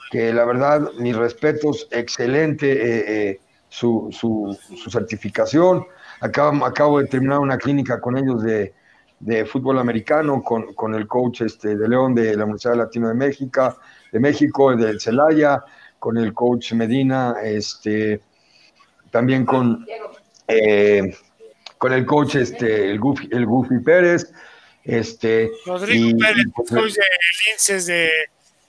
que 0.09 0.33
la 0.33 0.45
verdad, 0.45 0.91
mis 0.99 1.15
respetos, 1.15 1.87
excelente 1.91 3.39
su, 3.69 4.09
su, 4.11 4.89
certificación. 4.89 5.85
Acabo, 6.21 6.65
acabo 6.65 6.99
de 6.99 7.07
terminar 7.07 7.39
una 7.39 7.57
clínica 7.57 7.99
con 7.99 8.17
ellos 8.17 8.41
de, 8.41 8.73
de 9.19 9.45
fútbol 9.45 9.79
americano, 9.79 10.41
con, 10.41 10.73
con, 10.73 10.95
el 10.95 11.07
coach 11.07 11.41
este, 11.41 11.75
de 11.75 11.87
León 11.87 12.15
de 12.15 12.35
la 12.35 12.43
Universidad 12.43 12.75
Latino 12.75 13.07
de 13.07 13.13
México, 13.13 13.77
de 14.11 14.19
México, 14.19 14.75
del 14.75 14.99
Celaya, 14.99 15.63
con 15.99 16.17
el 16.17 16.33
coach 16.33 16.73
Medina, 16.73 17.35
este, 17.43 18.21
también 19.11 19.45
con 19.45 19.85
con 21.77 21.93
el 21.93 22.05
coach 22.05 22.35
este, 22.35 22.89
el 22.89 22.99
Goofy, 22.99 23.29
el 23.31 23.45
Goofy 23.45 23.79
Pérez. 23.79 24.31
Este, 24.83 25.51
Rodrigo 25.65 26.17
Pérez, 26.17 26.45
pues, 26.55 26.69
coach 26.69 26.93
de 26.93 27.03
Linces 27.45 27.85
de, 27.87 28.09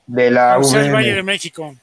de 0.09 0.31
la 0.31 0.59
Valle 0.59 1.15
de 1.15 1.23
México. 1.23 1.77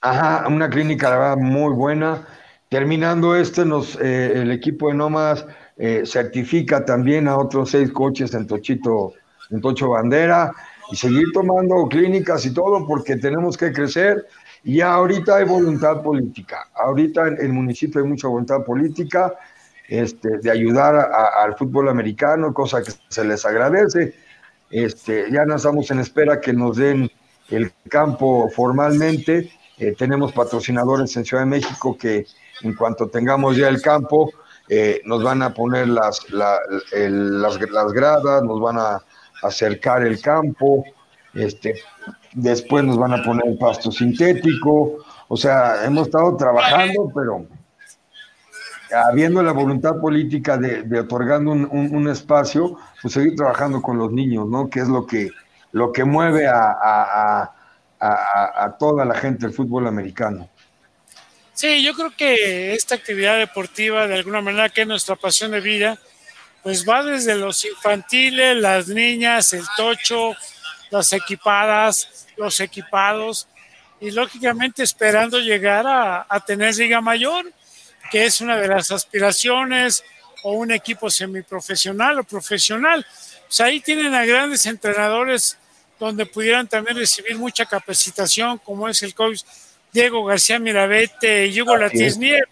Ajá, 0.00 0.48
una 0.48 0.70
clínica 0.70 1.10
la 1.10 1.18
verdad 1.18 1.36
muy 1.36 1.74
buena. 1.74 2.26
Terminando 2.70 3.36
este, 3.36 3.66
nos, 3.66 3.96
eh, 4.00 4.32
el 4.40 4.50
equipo 4.50 4.88
de 4.88 4.94
Nómadas 4.94 5.44
eh, 5.76 6.02
certifica 6.06 6.84
también 6.84 7.28
a 7.28 7.36
otros 7.36 7.70
seis 7.70 7.92
coches 7.92 8.32
en 8.34 8.46
Tochito, 8.46 9.12
en 9.50 9.60
Tocho 9.60 9.90
Bandera, 9.90 10.50
y 10.90 10.96
seguir 10.96 11.26
tomando 11.34 11.86
clínicas 11.88 12.46
y 12.46 12.54
todo, 12.54 12.86
porque 12.86 13.16
tenemos 13.16 13.56
que 13.56 13.72
crecer. 13.72 14.26
Y 14.64 14.80
ahorita 14.80 15.36
hay 15.36 15.44
voluntad 15.44 16.02
política. 16.02 16.68
Ahorita 16.74 17.26
en 17.26 17.38
el 17.40 17.52
municipio 17.52 18.00
hay 18.00 18.08
mucha 18.08 18.28
voluntad 18.28 18.64
política 18.64 19.34
este, 19.88 20.38
de 20.38 20.50
ayudar 20.50 20.96
al 20.96 21.56
fútbol 21.56 21.88
americano, 21.88 22.54
cosa 22.54 22.82
que 22.82 22.92
se 23.08 23.24
les 23.24 23.44
agradece. 23.44 24.14
Este, 24.70 25.30
ya 25.30 25.44
no 25.44 25.56
estamos 25.56 25.90
en 25.90 25.98
espera 25.98 26.40
que 26.40 26.52
nos 26.52 26.76
den 26.76 27.10
el 27.52 27.72
campo 27.88 28.48
formalmente. 28.50 29.50
Eh, 29.78 29.94
tenemos 29.96 30.32
patrocinadores 30.32 31.16
en 31.16 31.24
Ciudad 31.24 31.42
de 31.42 31.50
México 31.50 31.96
que 31.96 32.26
en 32.62 32.74
cuanto 32.74 33.08
tengamos 33.08 33.56
ya 33.56 33.68
el 33.68 33.82
campo, 33.82 34.30
eh, 34.68 35.00
nos 35.04 35.22
van 35.22 35.42
a 35.42 35.52
poner 35.52 35.88
las, 35.88 36.30
las, 36.30 36.60
las, 36.92 37.92
gradas, 37.92 38.42
nos 38.42 38.60
van 38.60 38.78
a 38.78 39.02
acercar 39.42 40.06
el 40.06 40.20
campo, 40.20 40.84
este, 41.34 41.80
después 42.32 42.84
nos 42.84 42.96
van 42.96 43.14
a 43.14 43.22
poner 43.22 43.46
el 43.46 43.58
pasto 43.58 43.90
sintético. 43.90 44.98
O 45.28 45.36
sea, 45.36 45.84
hemos 45.84 46.06
estado 46.06 46.36
trabajando, 46.36 47.10
pero 47.14 47.46
habiendo 49.08 49.42
la 49.42 49.52
voluntad 49.52 49.98
política 50.00 50.56
de, 50.56 51.00
otorgando 51.00 51.52
un, 51.52 52.08
espacio, 52.08 52.76
pues 53.00 53.14
seguir 53.14 53.34
trabajando 53.36 53.80
con 53.80 53.98
los 53.98 54.12
niños, 54.12 54.48
¿no? 54.48 54.68
Que 54.68 54.80
es 54.80 54.88
lo 54.88 55.06
que, 55.06 55.30
lo 55.72 55.92
que 55.92 56.04
mueve 56.04 56.46
a, 56.48 57.50
toda 58.78 59.04
la 59.04 59.14
gente 59.14 59.46
del 59.46 59.54
fútbol 59.54 59.86
americano. 59.86 60.48
Sí, 61.54 61.82
yo 61.82 61.94
creo 61.94 62.10
que 62.16 62.74
esta 62.74 62.94
actividad 62.94 63.38
deportiva, 63.38 64.06
de 64.06 64.14
alguna 64.14 64.40
manera, 64.40 64.68
que 64.68 64.82
es 64.82 64.86
nuestra 64.86 65.16
pasión 65.16 65.52
de 65.52 65.60
vida, 65.60 65.98
pues 66.62 66.88
va 66.88 67.02
desde 67.02 67.34
los 67.34 67.64
infantiles, 67.64 68.56
las 68.56 68.88
niñas, 68.88 69.52
el 69.52 69.64
tocho, 69.76 70.34
las 70.90 71.12
equipadas, 71.12 72.26
los 72.36 72.58
equipados, 72.60 73.48
y 74.00 74.10
lógicamente 74.10 74.82
esperando 74.82 75.38
llegar 75.38 75.86
a, 75.86 76.26
a 76.28 76.40
tener 76.40 76.74
Liga 76.74 77.00
Mayor, 77.00 77.52
que 78.10 78.24
es 78.24 78.40
una 78.40 78.56
de 78.56 78.68
las 78.68 78.90
aspiraciones, 78.90 80.02
o 80.42 80.52
un 80.52 80.70
equipo 80.72 81.08
semiprofesional 81.08 82.18
o 82.18 82.24
profesional. 82.24 83.06
Pues 83.46 83.60
ahí 83.60 83.80
tienen 83.80 84.14
a 84.14 84.24
grandes 84.24 84.66
entrenadores 84.66 85.58
donde 86.06 86.26
pudieran 86.26 86.66
también 86.66 86.96
recibir 86.96 87.38
mucha 87.38 87.64
capacitación, 87.64 88.58
como 88.58 88.88
es 88.88 89.02
el 89.02 89.14
coach 89.14 89.42
Diego 89.92 90.24
García 90.24 90.58
Mirabete 90.58 91.46
y 91.46 91.60
Hugo 91.60 91.76
Latisnier. 91.76 92.44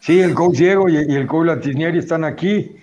Sí, 0.00 0.20
el 0.20 0.34
coach 0.34 0.56
Diego 0.56 0.88
y, 0.88 0.96
el 0.96 1.26
coach 1.26 1.46
Latisnier 1.46 1.96
están 1.96 2.24
aquí, 2.24 2.76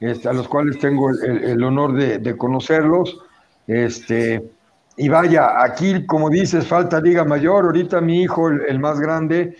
este, 0.00 0.28
a 0.28 0.32
los 0.32 0.48
cuales 0.48 0.78
tengo 0.78 1.10
el, 1.10 1.62
honor 1.62 1.94
de, 1.94 2.36
conocerlos. 2.36 3.18
Este, 3.66 4.42
y 4.96 5.08
vaya, 5.08 5.62
aquí, 5.62 6.04
como 6.06 6.30
dices, 6.30 6.66
falta 6.66 7.00
Liga 7.00 7.24
Mayor. 7.24 7.64
Ahorita 7.64 8.00
mi 8.00 8.22
hijo, 8.22 8.48
el, 8.48 8.78
más 8.78 9.00
grande, 9.00 9.56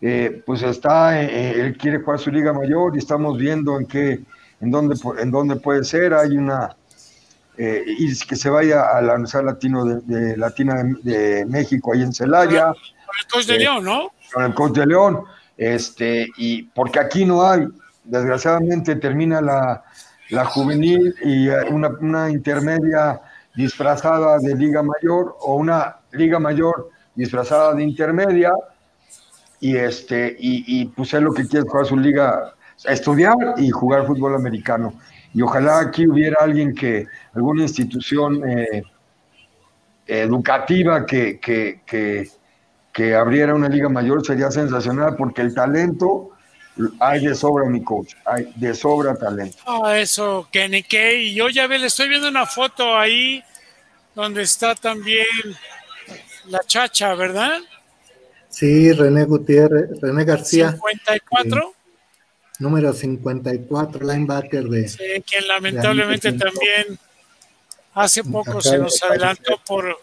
eh, 0.00 0.42
pues 0.46 0.62
está, 0.62 1.20
eh, 1.20 1.60
él 1.60 1.76
quiere 1.76 1.98
jugar 1.98 2.18
su 2.18 2.30
Liga 2.30 2.52
Mayor 2.52 2.92
y 2.94 2.98
estamos 2.98 3.36
viendo 3.36 3.78
en 3.78 3.86
qué, 3.86 4.20
en 4.60 4.70
dónde, 4.70 4.94
en 5.18 5.30
dónde 5.30 5.56
puede 5.56 5.84
ser. 5.84 6.14
Hay 6.14 6.36
una 6.36 6.76
eh, 7.60 7.82
y 7.86 8.16
que 8.20 8.36
se 8.36 8.48
vaya 8.50 8.82
a 8.82 9.02
la 9.02 9.14
Universidad 9.14 9.44
Latino 9.44 9.84
de, 9.84 10.36
Latina 10.36 10.80
de, 11.02 11.44
México 11.44 11.92
ahí 11.92 12.02
en 12.02 12.12
Celaya. 12.12 12.66
Con 12.66 13.16
el 13.18 13.26
coach 13.26 13.46
de 13.46 13.58
León, 13.58 13.84
¿no? 13.84 14.12
Con 14.32 14.44
el 14.44 14.54
coach 14.54 14.72
de 14.74 14.86
León. 14.86 15.24
Este, 15.56 16.28
y 16.36 16.62
porque 16.62 17.00
aquí 17.00 17.24
no 17.24 17.44
hay, 17.44 17.66
desgraciadamente 18.04 18.94
termina 18.94 19.40
la, 19.40 19.82
la 20.30 20.44
juvenil 20.44 21.12
y 21.24 21.48
una, 21.48 21.88
una, 22.00 22.30
intermedia 22.30 23.20
disfrazada 23.56 24.38
de 24.38 24.54
liga 24.54 24.84
mayor 24.84 25.36
o 25.40 25.56
una 25.56 25.96
liga 26.12 26.38
mayor 26.38 26.90
disfrazada 27.16 27.74
de 27.74 27.82
intermedia 27.82 28.52
y 29.58 29.74
este 29.74 30.36
y, 30.38 30.80
y 30.80 30.84
pues 30.84 31.12
es 31.12 31.20
lo 31.20 31.32
que 31.32 31.48
quiere 31.48 31.66
jugar 31.68 31.86
su 31.86 31.96
liga 31.96 32.54
estudiar 32.84 33.34
y 33.56 33.70
jugar 33.70 34.06
fútbol 34.06 34.36
americano 34.36 34.94
y 35.38 35.42
ojalá 35.42 35.78
aquí 35.78 36.04
hubiera 36.04 36.38
alguien 36.40 36.74
que, 36.74 37.06
alguna 37.32 37.62
institución 37.62 38.42
eh, 38.50 38.82
educativa 40.04 41.06
que, 41.06 41.38
que, 41.38 43.14
abriera 43.14 43.54
una 43.54 43.68
liga 43.68 43.88
mayor, 43.88 44.26
sería 44.26 44.50
sensacional 44.50 45.14
porque 45.14 45.42
el 45.42 45.54
talento 45.54 46.30
hay 46.98 47.24
de 47.24 47.36
sobra, 47.36 47.66
mi 47.66 47.84
coach, 47.84 48.14
hay 48.24 48.52
de 48.56 48.74
sobra 48.74 49.14
talento. 49.14 49.58
Ah, 49.64 49.96
eso, 49.96 50.48
Kenny 50.50 50.82
Kay. 50.82 51.32
Yo 51.32 51.48
ya 51.48 51.68
ve, 51.68 51.78
le 51.78 51.86
estoy 51.86 52.08
viendo 52.08 52.28
una 52.28 52.44
foto 52.44 52.98
ahí 52.98 53.40
donde 54.16 54.42
está 54.42 54.74
también 54.74 55.24
la 56.46 56.58
chacha, 56.66 57.14
¿verdad? 57.14 57.58
Sí, 58.48 58.90
René 58.92 59.24
Gutiérrez, 59.24 60.00
René 60.00 60.24
García. 60.24 60.72
54 60.72 61.77
número 62.58 62.92
54, 62.92 64.04
linebacker 64.04 64.64
de... 64.64 64.88
Sí, 64.88 65.22
quien 65.26 65.46
lamentablemente 65.46 66.32
también 66.32 66.98
hace 67.94 68.24
poco 68.24 68.60
se 68.60 68.78
nos 68.78 69.02
adelantó 69.02 69.60
por, 69.66 69.98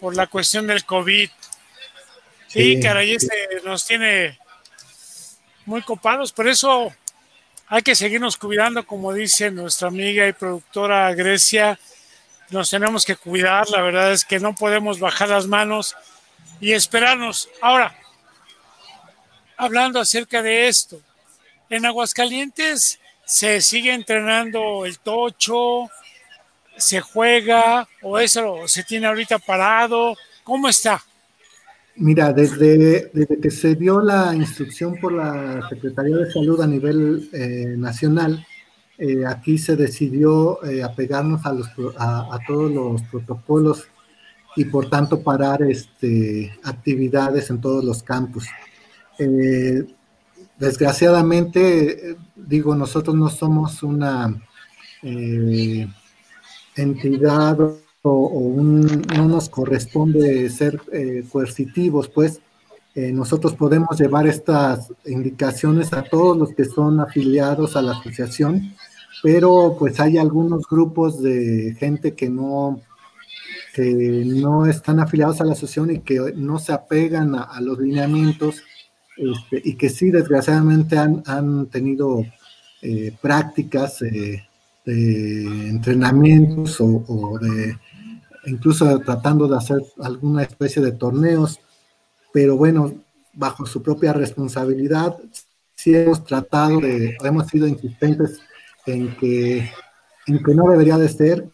por 0.00 0.16
la 0.16 0.26
cuestión 0.26 0.66
del 0.66 0.84
COVID. 0.84 1.30
Sí, 2.48 2.80
caray, 2.80 3.14
este 3.14 3.34
nos 3.64 3.86
tiene 3.86 4.38
muy 5.66 5.82
copados, 5.82 6.32
por 6.32 6.48
eso 6.48 6.92
hay 7.66 7.82
que 7.82 7.94
seguirnos 7.94 8.38
cuidando, 8.38 8.86
como 8.86 9.12
dice 9.12 9.50
nuestra 9.50 9.88
amiga 9.88 10.26
y 10.26 10.32
productora 10.32 11.12
Grecia, 11.12 11.78
nos 12.48 12.70
tenemos 12.70 13.04
que 13.04 13.16
cuidar, 13.16 13.68
la 13.68 13.82
verdad 13.82 14.12
es 14.12 14.24
que 14.24 14.40
no 14.40 14.54
podemos 14.54 14.98
bajar 14.98 15.28
las 15.28 15.46
manos 15.46 15.94
y 16.60 16.72
esperarnos. 16.72 17.50
Ahora, 17.60 17.94
hablando 19.58 20.00
acerca 20.00 20.40
de 20.40 20.68
esto, 20.68 21.02
en 21.70 21.86
Aguascalientes 21.86 22.98
se 23.24 23.60
sigue 23.60 23.92
entrenando 23.92 24.86
el 24.86 24.98
tocho, 24.98 25.90
se 26.76 27.00
juega 27.00 27.86
o 28.02 28.18
eso 28.18 28.66
se 28.66 28.84
tiene 28.84 29.06
ahorita 29.06 29.38
parado. 29.38 30.14
¿Cómo 30.44 30.68
está? 30.68 31.02
Mira, 31.96 32.32
desde, 32.32 33.10
que 33.42 33.50
se 33.50 33.74
dio 33.74 34.00
la 34.00 34.34
instrucción 34.34 34.96
por 35.00 35.12
la 35.12 35.68
Secretaría 35.68 36.16
de 36.16 36.30
Salud 36.30 36.60
a 36.60 36.66
nivel 36.66 37.28
eh, 37.32 37.74
nacional, 37.76 38.46
eh, 38.96 39.26
aquí 39.26 39.58
se 39.58 39.74
decidió 39.74 40.64
eh, 40.64 40.82
apegarnos 40.82 41.44
a, 41.44 41.52
los, 41.52 41.68
a, 41.98 42.38
todos 42.46 42.70
los 42.70 43.02
protocolos 43.02 43.88
y 44.56 44.64
por 44.64 44.88
tanto 44.88 45.22
parar 45.22 45.62
este, 45.62 46.56
actividades 46.62 47.50
en 47.50 47.60
todos 47.60 47.84
los 47.84 48.02
campus. 48.02 48.46
Desgraciadamente, 50.58 52.16
digo, 52.34 52.74
nosotros 52.74 53.14
no 53.14 53.28
somos 53.28 53.82
una 53.84 54.42
eh, 55.02 55.86
entidad 56.74 57.58
o, 58.02 58.54
no 58.58 59.28
nos 59.28 59.48
corresponde 59.48 60.48
ser 60.50 60.80
eh, 60.92 61.24
coercitivos, 61.30 62.08
pues 62.08 62.40
eh, 62.94 63.12
nosotros 63.12 63.54
podemos 63.54 63.98
llevar 64.00 64.26
estas 64.26 64.92
indicaciones 65.06 65.92
a 65.92 66.02
todos 66.02 66.36
los 66.36 66.52
que 66.54 66.64
son 66.64 66.98
afiliados 66.98 67.76
a 67.76 67.82
la 67.82 67.92
asociación, 67.92 68.74
pero 69.22 69.76
pues 69.78 70.00
hay 70.00 70.18
algunos 70.18 70.66
grupos 70.68 71.22
de 71.22 71.76
gente 71.78 72.14
que 72.14 72.30
no, 72.30 72.80
que 73.74 74.24
no 74.26 74.66
están 74.66 74.98
afiliados 74.98 75.40
a 75.40 75.44
la 75.44 75.52
asociación 75.52 75.90
y 75.92 76.00
que 76.00 76.32
no 76.34 76.58
se 76.58 76.72
apegan 76.72 77.36
a 77.36 77.60
los 77.60 77.78
lineamientos 77.78 78.62
este, 79.18 79.60
y 79.64 79.74
que 79.74 79.90
sí, 79.90 80.10
desgraciadamente 80.10 80.96
han, 80.96 81.66
tenido 81.66 82.24
eh, 82.82 83.12
prácticas 83.20 83.98
de 83.98 84.42
entrenamientos 85.68 86.80
o, 86.80 87.38
de 87.40 87.76
incluso 88.46 88.98
tratando 89.00 89.46
de 89.48 89.56
hacer 89.56 89.78
alguna 90.00 90.42
especie 90.42 90.80
de 90.80 90.92
torneos, 90.92 91.60
pero 92.32 92.56
bueno, 92.56 92.94
bajo 93.34 93.66
su 93.66 93.82
propia 93.82 94.12
responsabilidad, 94.12 95.16
sí 95.74 95.94
hemos 95.94 96.24
tratado 96.24 96.80
de, 96.80 97.16
hemos 97.22 97.46
sido 97.48 97.66
insistentes 97.66 98.40
en 98.86 99.14
que, 99.16 99.70
en 100.26 100.42
que 100.42 100.54
no 100.54 100.68
debería 100.70 100.96
de 100.96 101.08
ser, 101.08 101.48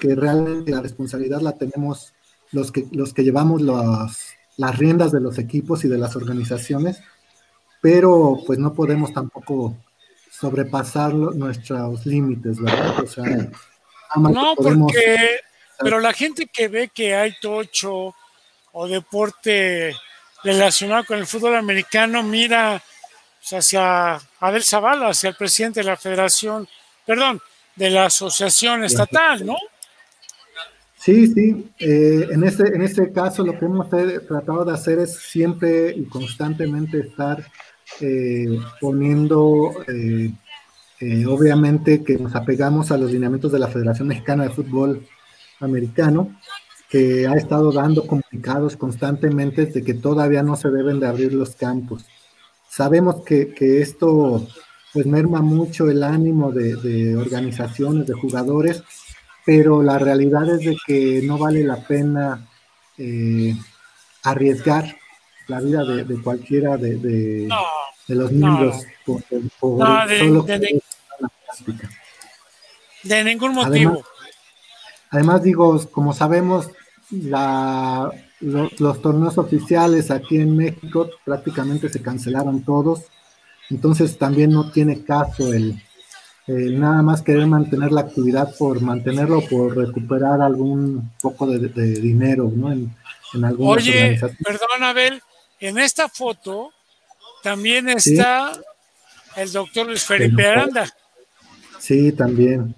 que 0.00 0.14
realmente 0.14 0.70
la 0.70 0.80
responsabilidad 0.80 1.40
la 1.40 1.52
tenemos 1.52 2.12
los 2.52 2.70
que, 2.70 2.86
los 2.92 3.12
que 3.12 3.24
llevamos 3.24 3.62
los, 3.62 4.27
las 4.58 4.76
riendas 4.76 5.12
de 5.12 5.20
los 5.20 5.38
equipos 5.38 5.84
y 5.84 5.88
de 5.88 5.96
las 5.96 6.14
organizaciones, 6.16 7.00
pero 7.80 8.38
pues 8.46 8.58
no 8.58 8.74
podemos 8.74 9.14
tampoco 9.14 9.76
sobrepasar 10.30 11.14
nuestros 11.14 12.04
límites, 12.04 12.60
¿verdad? 12.60 13.00
O 13.00 13.06
sea, 13.06 13.24
no, 14.16 14.54
porque, 14.56 15.40
pero 15.78 16.00
la 16.00 16.12
gente 16.12 16.46
que 16.46 16.68
ve 16.68 16.90
que 16.92 17.14
hay 17.14 17.34
tocho 17.40 18.14
o 18.72 18.88
deporte 18.88 19.94
relacionado 20.42 21.04
con 21.04 21.18
el 21.18 21.26
fútbol 21.26 21.56
americano 21.56 22.22
mira 22.22 22.82
pues, 23.38 23.64
hacia 23.64 24.20
Abel 24.40 24.64
Zavala, 24.64 25.08
hacia 25.08 25.30
el 25.30 25.36
presidente 25.36 25.80
de 25.80 25.86
la 25.86 25.96
federación, 25.96 26.68
perdón, 27.06 27.40
de 27.76 27.90
la 27.90 28.06
asociación 28.06 28.82
estatal, 28.82 29.46
¿no? 29.46 29.56
Sí, 31.08 31.26
sí. 31.28 31.72
Eh, 31.78 32.28
en, 32.32 32.44
este, 32.44 32.64
en 32.64 32.82
este 32.82 33.10
caso 33.10 33.42
lo 33.42 33.58
que 33.58 33.64
hemos 33.64 33.88
tratado 33.88 34.62
de 34.62 34.74
hacer 34.74 34.98
es 34.98 35.16
siempre 35.16 35.90
y 35.96 36.04
constantemente 36.04 37.00
estar 37.00 37.42
eh, 38.02 38.58
poniendo, 38.78 39.72
eh, 39.88 40.34
obviamente 41.26 42.04
que 42.04 42.18
nos 42.18 42.34
apegamos 42.34 42.90
a 42.90 42.98
los 42.98 43.10
lineamientos 43.10 43.50
de 43.50 43.58
la 43.58 43.68
Federación 43.68 44.08
Mexicana 44.08 44.42
de 44.44 44.50
Fútbol 44.50 45.06
Americano, 45.60 46.36
que 46.90 47.26
ha 47.26 47.36
estado 47.36 47.72
dando 47.72 48.06
comunicados 48.06 48.76
constantemente 48.76 49.64
de 49.64 49.82
que 49.82 49.94
todavía 49.94 50.42
no 50.42 50.56
se 50.56 50.68
deben 50.68 51.00
de 51.00 51.06
abrir 51.06 51.32
los 51.32 51.56
campos. 51.56 52.04
Sabemos 52.68 53.24
que, 53.24 53.54
que 53.54 53.80
esto 53.80 54.46
pues 54.92 55.06
merma 55.06 55.40
mucho 55.40 55.88
el 55.88 56.02
ánimo 56.02 56.52
de, 56.52 56.76
de 56.76 57.16
organizaciones, 57.16 58.06
de 58.06 58.12
jugadores, 58.12 58.82
pero 59.48 59.82
la 59.82 59.98
realidad 59.98 60.46
es 60.50 60.60
de 60.60 60.76
que 60.86 61.22
no 61.24 61.38
vale 61.38 61.64
la 61.64 61.76
pena 61.76 62.46
eh, 62.98 63.56
arriesgar 64.24 64.94
la 65.46 65.60
vida 65.60 65.84
de, 65.86 66.20
cualquiera 66.20 66.76
de, 66.76 67.48
los 68.08 68.30
miembros 68.30 68.84
por, 69.06 69.24
de, 69.26 69.38
de, 73.04 73.24
ningún 73.24 73.54
motivo. 73.54 74.04
Además, 75.12 75.42
digo, 75.42 75.80
como 75.92 76.12
sabemos, 76.12 76.68
la, 77.10 78.10
los 78.40 79.00
torneos 79.00 79.38
oficiales 79.38 80.10
aquí 80.10 80.36
en 80.36 80.58
México 80.58 81.08
prácticamente 81.24 81.88
se 81.88 82.02
cancelaron 82.02 82.64
todos, 82.64 83.04
entonces 83.70 84.18
también 84.18 84.50
no 84.50 84.70
tiene 84.72 85.04
caso 85.04 85.54
el, 85.54 85.82
nada 86.48 87.02
más 87.02 87.22
querer 87.22 87.46
mantener 87.46 87.92
la 87.92 88.00
actividad 88.00 88.54
por 88.56 88.80
mantenerlo, 88.80 89.42
por 89.42 89.76
recuperar 89.76 90.40
algún 90.40 91.12
poco 91.20 91.46
de, 91.46 91.68
dinero, 92.00 92.50
¿no? 92.54 92.72
En, 92.72 92.94
en 93.34 93.44
Oye, 93.58 94.18
perdón, 94.42 94.82
Abel, 94.82 95.22
en 95.60 95.78
esta 95.78 96.08
foto 96.08 96.72
también 97.42 97.88
está 97.90 98.52
el 99.36 99.52
doctor 99.52 99.86
Luis 99.86 100.04
Felipe 100.04 100.46
Aranda. 100.46 100.88
Sí, 101.78 102.12
también. 102.12 102.74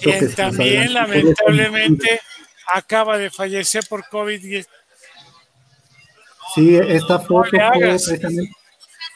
quien 0.00 0.34
también 0.34 0.94
lamentablemente 0.94 2.20
acaba 2.74 3.18
de 3.18 3.30
fallecer 3.30 3.84
por 3.88 4.04
COVID-19. 4.04 4.66
Sí, 6.54 6.76
esta 6.76 7.18
foto 7.18 7.50
fue 7.50 7.80
precisamente, 7.80 8.50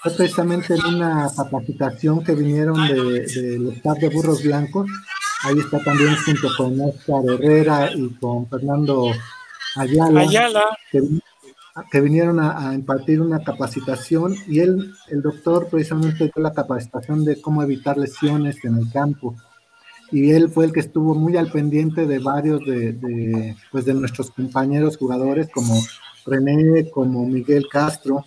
en 0.08 0.94
una 0.94 1.28
capacitación 1.34 2.22
que 2.22 2.34
vinieron 2.34 2.86
del 2.88 3.66
de, 3.66 3.74
staff 3.74 3.98
de 3.98 4.08
Burros 4.08 4.42
Blancos. 4.42 4.88
Ahí 5.44 5.58
está 5.58 5.78
también 5.82 6.16
junto 6.24 6.48
con 6.56 6.80
Oscar 6.80 7.22
Herrera 7.28 7.90
y 7.94 8.08
con 8.14 8.48
Fernando 8.48 9.10
Ayala, 9.76 10.20
Ayala. 10.20 10.64
Que, 11.90 12.00
vinieron 12.00 12.40
a, 12.40 12.72
impartir 12.74 13.20
una 13.20 13.44
capacitación 13.44 14.34
y 14.46 14.60
él, 14.60 14.94
el 15.08 15.20
doctor, 15.20 15.68
precisamente 15.68 16.30
dio 16.34 16.42
la 16.42 16.52
capacitación 16.52 17.24
de 17.24 17.40
cómo 17.40 17.62
evitar 17.62 17.98
lesiones 17.98 18.56
en 18.64 18.78
el 18.78 18.90
campo 18.90 19.36
y 20.12 20.30
él 20.30 20.50
fue 20.50 20.66
el 20.66 20.72
que 20.72 20.80
estuvo 20.80 21.14
muy 21.14 21.36
al 21.36 21.50
pendiente 21.50 22.06
de 22.06 22.18
varios 22.18 22.60
de, 22.64 23.56
pues 23.72 23.84
de 23.84 23.94
nuestros 23.94 24.30
compañeros 24.30 24.96
jugadores 24.96 25.48
como 25.52 25.74
René, 26.24 26.90
como 26.90 27.26
Miguel 27.26 27.66
Castro, 27.70 28.24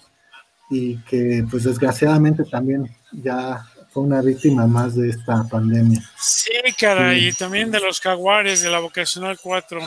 y 0.69 0.97
que 1.03 1.45
pues 1.49 1.63
desgraciadamente 1.63 2.43
también 2.45 2.89
ya 3.11 3.65
fue 3.89 4.03
una 4.03 4.21
víctima 4.21 4.67
más 4.67 4.95
de 4.95 5.09
esta 5.09 5.43
pandemia. 5.49 6.01
Sí, 6.19 6.51
caray, 6.77 7.29
y 7.29 7.33
también 7.33 7.71
de 7.71 7.79
los 7.79 7.99
jaguares 7.99 8.61
de 8.61 8.69
la 8.69 8.79
vocacional 8.79 9.39
4. 9.41 9.81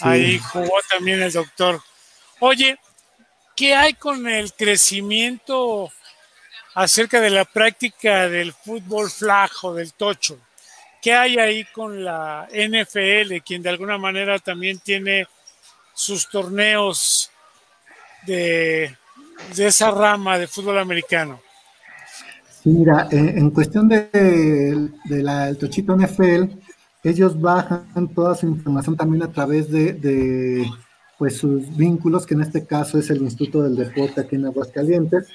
Ahí 0.00 0.38
jugó 0.38 0.74
también 0.90 1.22
el 1.22 1.32
doctor. 1.32 1.80
Oye, 2.40 2.78
¿qué 3.56 3.74
hay 3.74 3.94
con 3.94 4.28
el 4.28 4.52
crecimiento 4.52 5.90
acerca 6.74 7.20
de 7.20 7.30
la 7.30 7.44
práctica 7.44 8.28
del 8.28 8.52
fútbol 8.52 9.10
flajo, 9.10 9.74
del 9.74 9.92
tocho? 9.94 10.38
¿Qué 11.00 11.14
hay 11.14 11.38
ahí 11.38 11.64
con 11.66 12.04
la 12.04 12.48
NFL, 12.50 13.36
quien 13.44 13.62
de 13.62 13.68
alguna 13.68 13.98
manera 13.98 14.38
también 14.40 14.80
tiene 14.80 15.26
sus 15.94 16.28
torneos 16.28 17.30
de, 18.26 18.96
esa 19.56 19.90
rama 19.90 20.38
de 20.38 20.46
fútbol 20.46 20.78
americano? 20.78 21.40
Sí, 22.62 22.70
mira, 22.70 23.08
en, 23.10 23.50
cuestión 23.50 23.88
de, 23.88 24.90
la, 25.08 25.46
del 25.46 25.58
Tochito 25.58 25.96
NFL, 25.96 26.44
ellos 27.04 27.40
bajan 27.40 28.08
toda 28.14 28.34
su 28.34 28.46
información 28.46 28.96
también 28.96 29.22
a 29.22 29.32
través 29.32 29.70
de, 29.70 30.66
pues 31.16 31.36
sus 31.36 31.76
vínculos, 31.76 32.26
que 32.26 32.34
en 32.34 32.42
este 32.42 32.66
caso 32.66 32.98
es 32.98 33.10
el 33.10 33.22
Instituto 33.22 33.62
del 33.62 33.76
Deporte 33.76 34.20
aquí 34.20 34.36
en 34.36 34.46
Aguascalientes, 34.46 35.28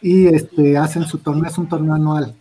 y 0.00 0.26
este, 0.28 0.76
hacen 0.76 1.04
su 1.04 1.18
torneo, 1.18 1.50
es 1.50 1.58
un 1.58 1.68
torneo 1.68 1.94
anual. 1.94 2.34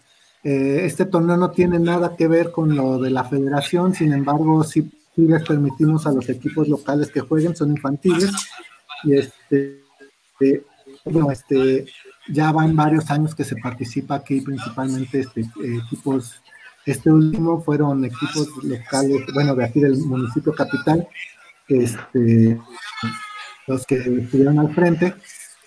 Eh, 0.44 0.82
este 0.84 1.06
torneo 1.06 1.38
no 1.38 1.52
tiene 1.52 1.80
nada 1.80 2.16
que 2.16 2.28
ver 2.28 2.52
con 2.52 2.76
lo 2.76 3.00
de 3.00 3.10
la 3.10 3.24
federación, 3.24 3.94
sin 3.94 4.14
embargo, 4.14 4.64
sí, 4.64 4.90
les 5.16 5.44
permitimos 5.44 6.06
a 6.08 6.12
los 6.12 6.30
equipos 6.30 6.68
locales 6.68 7.12
que 7.12 7.22
jueguen, 7.22 7.56
son 7.56 7.72
infantiles, 7.72 8.32
y 9.04 9.14
este, 9.18 9.82
eh, 10.40 10.64
bueno, 11.06 11.32
este, 11.32 11.86
ya 12.28 12.52
van 12.52 12.76
varios 12.76 13.10
años 13.12 13.36
que 13.36 13.44
se 13.44 13.56
participa 13.58 14.16
aquí, 14.16 14.42
principalmente 14.42 15.22
este, 15.22 15.46
equipos, 15.64 16.42
este 16.86 17.12
último 17.12 17.62
fueron 17.62 18.04
equipos 18.04 18.50
locales, 18.64 19.22
bueno, 19.34 19.56
de 19.56 19.66
aquí 19.66 19.80
del 19.80 19.98
municipio 19.98 20.54
capital, 20.54 21.08
este, 21.68 22.60
los 23.68 23.86
que 23.86 23.98
estuvieron 23.98 24.60
al 24.60 24.74
frente, 24.74 25.14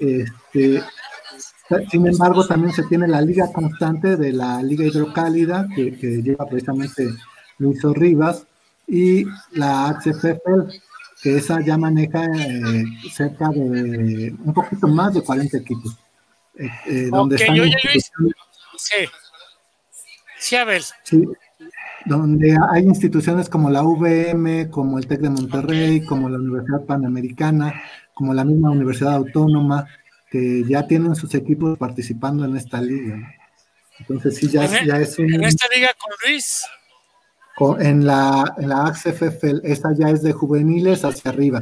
este, 0.00 0.82
sin 1.90 2.06
embargo, 2.06 2.46
también 2.46 2.72
se 2.72 2.82
tiene 2.84 3.06
la 3.06 3.20
liga 3.20 3.52
constante 3.52 4.16
de 4.16 4.32
la 4.32 4.62
Liga 4.62 4.84
Hidrocálida, 4.84 5.68
que, 5.74 5.90
lleva 6.22 6.46
precisamente 6.46 7.08
Luis 7.58 7.82
Rivas, 7.82 8.44
y 8.86 9.24
la 9.52 10.00
HFFL, 10.00 10.72
que 11.22 11.36
esa 11.36 11.60
ya 11.60 11.76
maneja 11.76 12.24
eh, 12.24 12.84
cerca 13.12 13.48
de 13.50 14.34
un 14.44 14.54
poquito 14.54 14.86
más 14.88 15.14
de 15.14 15.22
40 15.22 15.58
equipos. 15.58 15.96
Eh, 16.58 16.68
eh, 16.86 17.08
donde 17.10 17.36
están 17.36 17.56
Sí. 18.76 19.06
Sí, 20.38 20.56
a 20.56 20.64
ver. 20.64 20.82
Sí, 21.02 21.24
donde 22.04 22.56
hay 22.70 22.84
instituciones 22.84 23.48
como 23.48 23.70
la 23.70 23.82
VM, 23.82 24.70
como 24.70 24.98
el 24.98 25.06
TEC 25.06 25.20
de 25.20 25.30
Monterrey, 25.30 26.04
como 26.04 26.28
la 26.28 26.38
Universidad 26.38 26.84
Panamericana, 26.84 27.82
como 28.14 28.32
la 28.34 28.44
misma 28.44 28.70
Universidad 28.70 29.14
Autónoma, 29.14 29.86
que 30.30 30.64
ya 30.64 30.86
tienen 30.86 31.14
sus 31.16 31.34
equipos 31.34 31.76
participando 31.76 32.44
en 32.44 32.56
esta 32.56 32.80
liga. 32.80 33.34
Entonces 33.98 34.36
sí, 34.36 34.48
ya, 34.48 34.64
e- 34.64 34.86
ya 34.86 34.96
es 34.98 35.18
un... 35.18 35.32
¿En 35.32 35.44
esta 35.44 35.66
liga 35.74 35.88
con 35.98 36.12
Luis? 36.24 36.64
En 37.78 38.06
la, 38.06 38.54
en 38.58 38.68
la 38.68 38.86
AXFF, 38.86 39.44
esta 39.64 39.92
ya 39.94 40.10
es 40.10 40.22
de 40.22 40.32
juveniles 40.32 41.04
hacia 41.04 41.30
arriba. 41.30 41.60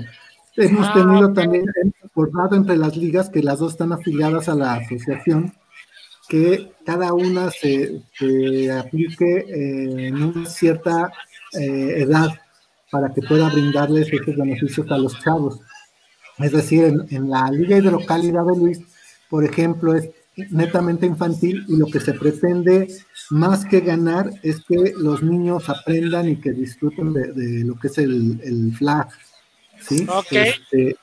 Hemos 0.56 0.86
ah, 0.88 0.94
tenido 0.94 1.32
también 1.32 1.64
acordado 2.04 2.56
entre 2.56 2.76
las 2.76 2.96
ligas 2.96 3.28
que 3.28 3.42
las 3.42 3.58
dos 3.58 3.72
están 3.72 3.92
afiliadas 3.92 4.48
a 4.48 4.54
la 4.54 4.74
asociación, 4.74 5.52
que 6.28 6.72
cada 6.84 7.12
una 7.12 7.50
se, 7.50 8.02
aplique 8.78 9.44
en 10.06 10.22
una 10.22 10.46
cierta 10.46 11.12
eh, 11.58 12.02
edad 12.02 12.30
para 12.90 13.12
que 13.12 13.22
pueda 13.22 13.48
brindarles 13.48 14.12
esos 14.12 14.36
beneficios 14.36 14.90
a 14.90 14.98
los 14.98 15.18
chavos. 15.20 15.60
Es 16.38 16.52
decir, 16.52 16.92
en, 17.10 17.30
la 17.30 17.50
Liga 17.50 17.78
Hidrocálida 17.78 18.42
de 18.44 18.56
Luis, 18.56 18.80
por 19.28 19.44
ejemplo, 19.44 19.94
es 19.94 20.10
netamente 20.50 21.06
infantil 21.06 21.64
y 21.68 21.76
lo 21.76 21.86
que 21.86 22.00
se 22.00 22.12
pretende 22.12 22.88
más 23.30 23.64
que 23.64 23.80
ganar 23.80 24.30
es 24.42 24.64
que 24.64 24.92
los 24.96 25.22
niños 25.22 25.68
aprendan 25.68 26.28
y 26.28 26.36
que 26.36 26.52
disfruten 26.52 27.12
de, 27.12 27.64
lo 27.64 27.76
que 27.76 27.88
es 27.88 27.98
el, 27.98 28.72
flag. 28.76 29.08
¿sí? 29.80 30.06
Este, 30.30 30.96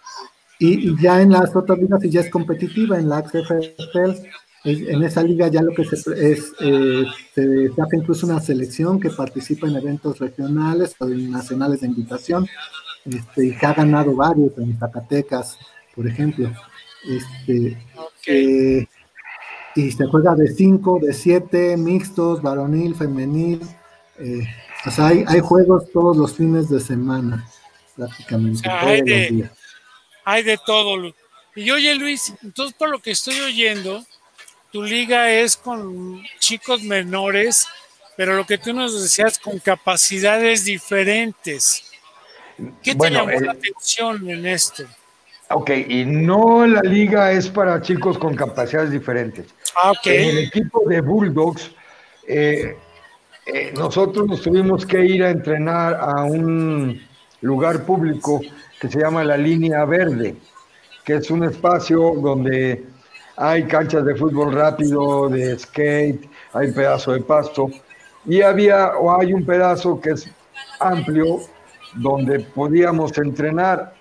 y, 0.60 1.02
ya 1.02 1.22
en 1.22 1.32
las 1.32 1.56
otras 1.56 1.80
ligas, 1.80 2.00
ya 2.04 2.22
es 2.22 2.30
competitiva, 2.30 2.98
en 2.98 3.10
la 3.10 3.22
XFL, 3.28 4.26
en 4.66 5.04
esa 5.04 5.22
liga 5.24 5.50
ya 5.50 5.62
lo 5.62 5.74
que 5.74 5.84
se 5.84 5.96
es, 6.32 6.54
eh, 6.62 7.04
se 7.36 7.70
hace 7.82 7.98
incluso 7.98 8.26
una 8.26 8.40
selección 8.40 9.00
que 9.00 9.10
participa 9.10 9.68
en 9.68 9.76
eventos 9.76 10.20
regionales 10.20 10.96
o 11.00 11.06
nacionales 11.08 11.82
de 11.82 11.88
invitación 11.88 12.48
este, 13.06 13.48
y 13.48 13.58
que 13.58 13.66
ha 13.66 13.74
ganado 13.74 14.16
varios 14.16 14.58
en 14.58 14.78
Zacatecas, 14.80 15.58
por 15.94 16.08
ejemplo. 16.08 16.50
Este, 17.10 17.78
eh, 18.28 18.88
y 19.76 19.92
se 19.92 20.06
juega 20.08 20.36
de 20.36 20.48
5, 20.48 21.00
de 21.02 21.14
7, 21.14 21.78
mixtos, 21.78 22.42
varonil, 22.42 22.96
femenil. 22.96 23.62
Eh, 24.20 24.44
o 24.86 24.92
sea, 24.92 25.08
hay, 25.08 25.24
hay, 25.28 25.40
juegos 25.40 25.92
todos 25.92 26.16
los 26.16 26.36
fines 26.36 26.70
de 26.70 26.80
semana, 26.80 27.48
prácticamente. 27.96 28.70
hay, 28.70 29.02
de, 29.02 29.50
hay 30.24 30.44
de 30.44 30.60
todo. 30.66 31.14
Y 31.56 31.72
oye, 31.72 31.96
Luis, 31.96 32.34
entonces 32.44 32.76
por 32.78 32.90
lo 32.90 33.00
que 33.00 33.12
estoy 33.12 33.40
oyendo, 33.40 34.06
tu 34.72 34.84
liga 34.84 35.32
es 35.32 35.56
con 35.56 36.24
chicos 36.40 36.84
menores, 36.84 37.68
pero 38.16 38.36
lo 38.36 38.46
que 38.46 38.58
tú 38.58 38.74
nos 38.74 39.02
decías, 39.02 39.40
con 39.40 39.60
capacidades 39.60 40.66
diferentes. 40.66 41.92
¿Qué 42.84 42.94
te 42.94 43.10
llamó 43.10 43.32
la 43.32 43.52
atención 43.54 44.30
en 44.30 44.46
esto? 44.46 44.84
Ok, 45.56 45.70
y 45.88 46.06
no 46.06 46.66
la 46.66 46.82
liga 46.82 47.32
es 47.32 47.48
para 47.48 47.82
chicos 47.82 48.18
con 48.18 48.36
capacidades 48.36 48.92
diferentes. 48.92 49.46
Ah, 49.82 49.92
ok. 49.92 50.08
En 50.08 50.30
el 50.30 50.38
equipo 50.46 50.84
de 50.88 51.02
Bulldogs, 51.02 51.72
eh, 52.28 52.76
eh, 53.46 53.74
nosotros 53.78 54.28
nos 54.28 54.42
tuvimos 54.42 54.86
que 54.86 55.06
ir 55.06 55.24
a 55.24 55.30
entrenar 55.30 55.96
a 56.02 56.24
un 56.24 57.02
lugar 57.42 57.86
público 57.86 58.42
que 58.80 58.90
se 58.90 59.00
llama 59.00 59.24
la 59.24 59.38
Línea 59.38 59.86
Verde, 59.86 60.36
que 61.06 61.16
es 61.16 61.30
un 61.30 61.44
espacio 61.44 62.14
donde 62.16 62.86
hay 63.38 63.64
canchas 63.66 64.06
de 64.06 64.16
fútbol 64.16 64.54
rápido, 64.54 65.30
de 65.30 65.58
skate, 65.60 66.30
hay 66.54 66.72
pedazo 66.72 67.12
de 67.12 67.22
pasto, 67.22 67.70
y 68.26 68.42
había 68.42 68.98
o 68.98 69.20
hay 69.20 69.34
un 69.34 69.46
pedazo 69.46 70.00
que 70.00 70.12
es 70.12 70.30
amplio 70.80 71.42
donde 71.96 72.40
podíamos 72.40 73.18
entrenar. 73.18 73.94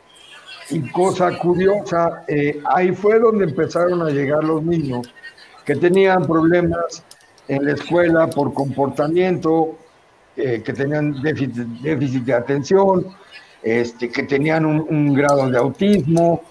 Y 0.73 0.91
cosa 0.91 1.37
curiosa, 1.39 2.25
eh, 2.27 2.63
ahí 2.65 2.93
fue 2.93 3.19
donde 3.19 3.45
empezaron 3.45 4.01
a 4.01 4.09
llegar 4.09 4.43
los 4.43 4.63
niños 4.63 5.07
que 5.67 5.77
tenían 5.77 6.27
problemas 6.27 7.05
en 7.47 7.67
la 7.67 7.73
escuela 7.73 8.27
por 8.29 8.55
comportamiento, 8.55 9.77
eh, 10.35 10.63
que 10.65 10.73
tenían 10.73 11.21
déficit, 11.23 12.25
de 12.25 12.33
atención, 12.33 13.07
este, 13.63 14.09
que 14.09 14.23
tenían 14.23 14.65
un, 14.65 15.13
grado 15.13 15.51
de 15.51 15.59
autismo, 15.59 16.43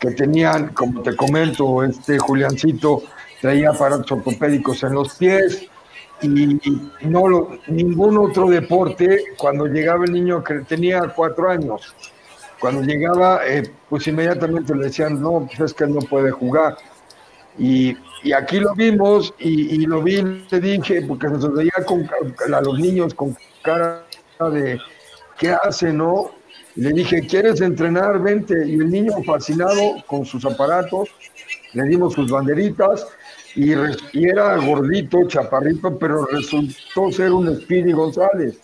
que 0.00 0.12
tenían, 0.12 0.68
como 0.68 1.02
te 1.02 1.14
comento, 1.14 1.84
este 1.84 2.18
Juliancito 2.18 3.02
traía 3.42 3.70
aparatos 3.70 4.10
ortopédicos 4.12 4.82
en 4.82 4.94
los 4.94 5.14
pies, 5.16 5.68
y 6.22 6.58
no 7.02 7.28
lo, 7.28 7.58
ningún 7.66 8.16
otro 8.16 8.48
deporte, 8.48 9.24
cuando 9.36 9.66
llegaba 9.66 10.04
el 10.06 10.12
niño 10.12 10.42
que 10.42 10.60
tenía 10.60 11.02
cuatro 11.14 11.50
años, 11.50 11.94
cuando 12.62 12.82
llegaba, 12.82 13.40
eh, 13.44 13.68
pues 13.88 14.06
inmediatamente 14.06 14.72
le 14.72 14.84
decían, 14.84 15.20
no, 15.20 15.48
pues 15.48 15.58
es 15.58 15.74
que 15.74 15.82
él 15.82 15.94
no 15.94 15.98
puede 15.98 16.30
jugar. 16.30 16.76
Y, 17.58 17.96
y 18.22 18.32
aquí 18.32 18.60
lo 18.60 18.72
vimos 18.76 19.34
y, 19.40 19.84
lo 19.84 20.00
vi, 20.00 20.22
le 20.48 20.60
dije, 20.60 21.02
porque 21.02 21.26
se 21.40 21.48
veía 21.48 21.72
con, 21.84 22.08
a 22.54 22.60
los 22.60 22.78
niños 22.78 23.14
con 23.14 23.36
cara 23.62 24.06
de, 24.52 24.78
¿qué 25.40 25.56
hace, 25.60 25.92
no? 25.92 26.30
Le 26.76 26.92
dije, 26.92 27.26
¿quieres 27.26 27.60
entrenar? 27.60 28.22
Vente. 28.22 28.54
Y 28.64 28.74
el 28.74 28.92
niño 28.92 29.10
fascinado 29.26 29.96
con 30.06 30.24
sus 30.24 30.44
aparatos, 30.44 31.08
le 31.72 31.82
dimos 31.86 32.14
sus 32.14 32.30
banderitas 32.30 33.08
y, 33.56 33.72
era 34.24 34.56
gordito, 34.58 35.26
chaparrito, 35.26 35.98
pero 35.98 36.26
resultó 36.26 37.10
ser 37.10 37.32
un 37.32 37.56
Speedy 37.56 37.90
González. 37.90 38.60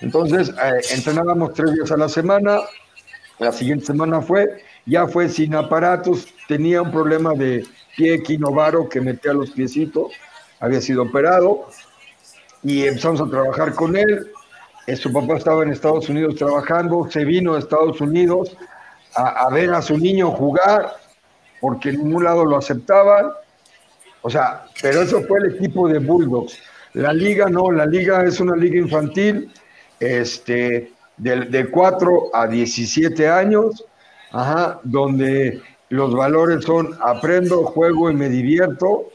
Entonces, 0.00 0.48
eh, 0.48 0.80
entrenábamos 0.94 1.52
tres 1.52 1.74
días 1.74 1.92
a 1.92 1.98
la 1.98 2.08
semana, 2.08 2.60
la 3.38 3.52
siguiente 3.52 3.86
semana 3.86 4.20
fue, 4.20 4.64
ya 4.86 5.06
fue 5.06 5.28
sin 5.28 5.54
aparatos, 5.54 6.26
tenía 6.48 6.82
un 6.82 6.90
problema 6.90 7.34
de 7.34 7.64
pie 7.96 8.22
quinovaro 8.22 8.88
que 8.88 9.00
metía 9.00 9.32
los 9.32 9.50
piecitos, 9.50 10.12
había 10.60 10.80
sido 10.80 11.02
operado 11.02 11.68
y 12.62 12.84
empezamos 12.86 13.20
a 13.20 13.30
trabajar 13.30 13.74
con 13.74 13.96
él. 13.96 14.26
Eh, 14.86 14.96
su 14.96 15.12
papá 15.12 15.36
estaba 15.36 15.62
en 15.62 15.70
Estados 15.70 16.08
Unidos 16.08 16.36
trabajando, 16.36 17.08
se 17.10 17.24
vino 17.24 17.54
a 17.54 17.58
Estados 17.58 18.00
Unidos 18.00 18.56
a 19.14 19.48
ver 19.50 19.72
a 19.72 19.82
su 19.82 19.98
niño 19.98 20.30
jugar 20.30 20.94
porque 21.60 21.88
en 21.88 22.04
ningún 22.04 22.24
lado 22.24 22.44
lo 22.44 22.56
aceptaban 22.56 23.32
o 24.22 24.30
sea, 24.30 24.66
pero 24.82 25.02
eso 25.02 25.22
fue 25.22 25.38
el 25.38 25.54
equipo 25.54 25.88
de 25.88 25.98
Bulldogs. 25.98 26.58
La 26.94 27.12
liga 27.12 27.48
no, 27.48 27.70
la 27.70 27.86
liga 27.86 28.24
es 28.24 28.40
una 28.40 28.56
liga 28.56 28.78
infantil, 28.78 29.50
este, 30.00 30.92
de, 31.18 31.46
de 31.46 31.68
4 31.68 32.30
a 32.32 32.46
17 32.46 33.28
años, 33.28 33.84
ajá, 34.32 34.80
donde 34.82 35.60
los 35.88 36.14
valores 36.14 36.64
son 36.64 36.96
aprendo, 37.00 37.64
juego 37.64 38.10
y 38.10 38.14
me 38.14 38.28
divierto. 38.28 39.10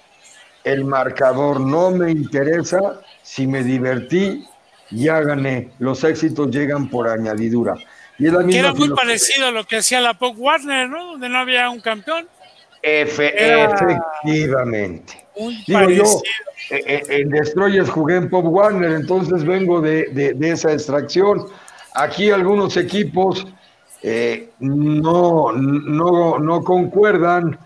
El 0.64 0.86
marcador 0.86 1.60
no 1.60 1.92
me 1.92 2.12
interesa. 2.12 3.02
Si 3.22 3.48
me 3.48 3.64
divertí, 3.64 4.48
ya 4.92 5.22
gané. 5.22 5.72
Los 5.80 6.04
éxitos 6.04 6.52
llegan 6.52 6.90
por 6.90 7.08
añadidura. 7.08 7.76
Y 8.18 8.28
es 8.28 8.34
la 8.34 8.40
misma 8.40 8.60
era 8.60 8.74
muy 8.74 8.90
parecido 8.90 9.48
a 9.48 9.52
lo 9.52 9.66
que 9.66 9.78
hacía 9.78 10.00
la 10.00 10.14
Pop 10.14 10.36
Warner, 10.38 10.88
¿no? 10.88 11.14
Donde 11.14 11.30
no 11.30 11.40
había 11.40 11.70
un 11.70 11.82
campeón 11.82 12.28
efectivamente. 12.84 15.26
Digo 15.66 15.90
yo, 15.90 16.04
eh, 16.70 16.84
eh, 16.86 17.02
en 17.08 17.30
Destroyers 17.30 17.90
jugué 17.90 18.18
en 18.18 18.30
Pop 18.30 18.46
Warner, 18.46 18.92
entonces 18.92 19.44
vengo 19.44 19.82
de, 19.82 20.38
esa 20.42 20.74
extracción. 20.74 21.48
Aquí 21.96 22.32
algunos 22.32 22.76
equipos 22.78 23.46
eh, 24.02 24.50
no, 24.60 25.52
no, 25.54 26.40
no 26.40 26.64
concuerdan, 26.64 27.58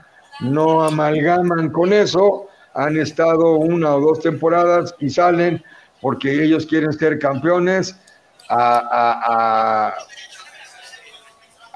no 0.41 0.83
amalgaman 0.83 1.69
con 1.71 1.93
eso, 1.93 2.47
han 2.73 2.97
estado 2.97 3.53
una 3.53 3.95
o 3.95 4.01
dos 4.01 4.19
temporadas 4.19 4.93
y 4.99 5.09
salen 5.09 5.63
porque 6.01 6.43
ellos 6.43 6.65
quieren 6.65 6.93
ser 6.93 7.17
campeones 7.19 7.95
a 8.49 9.95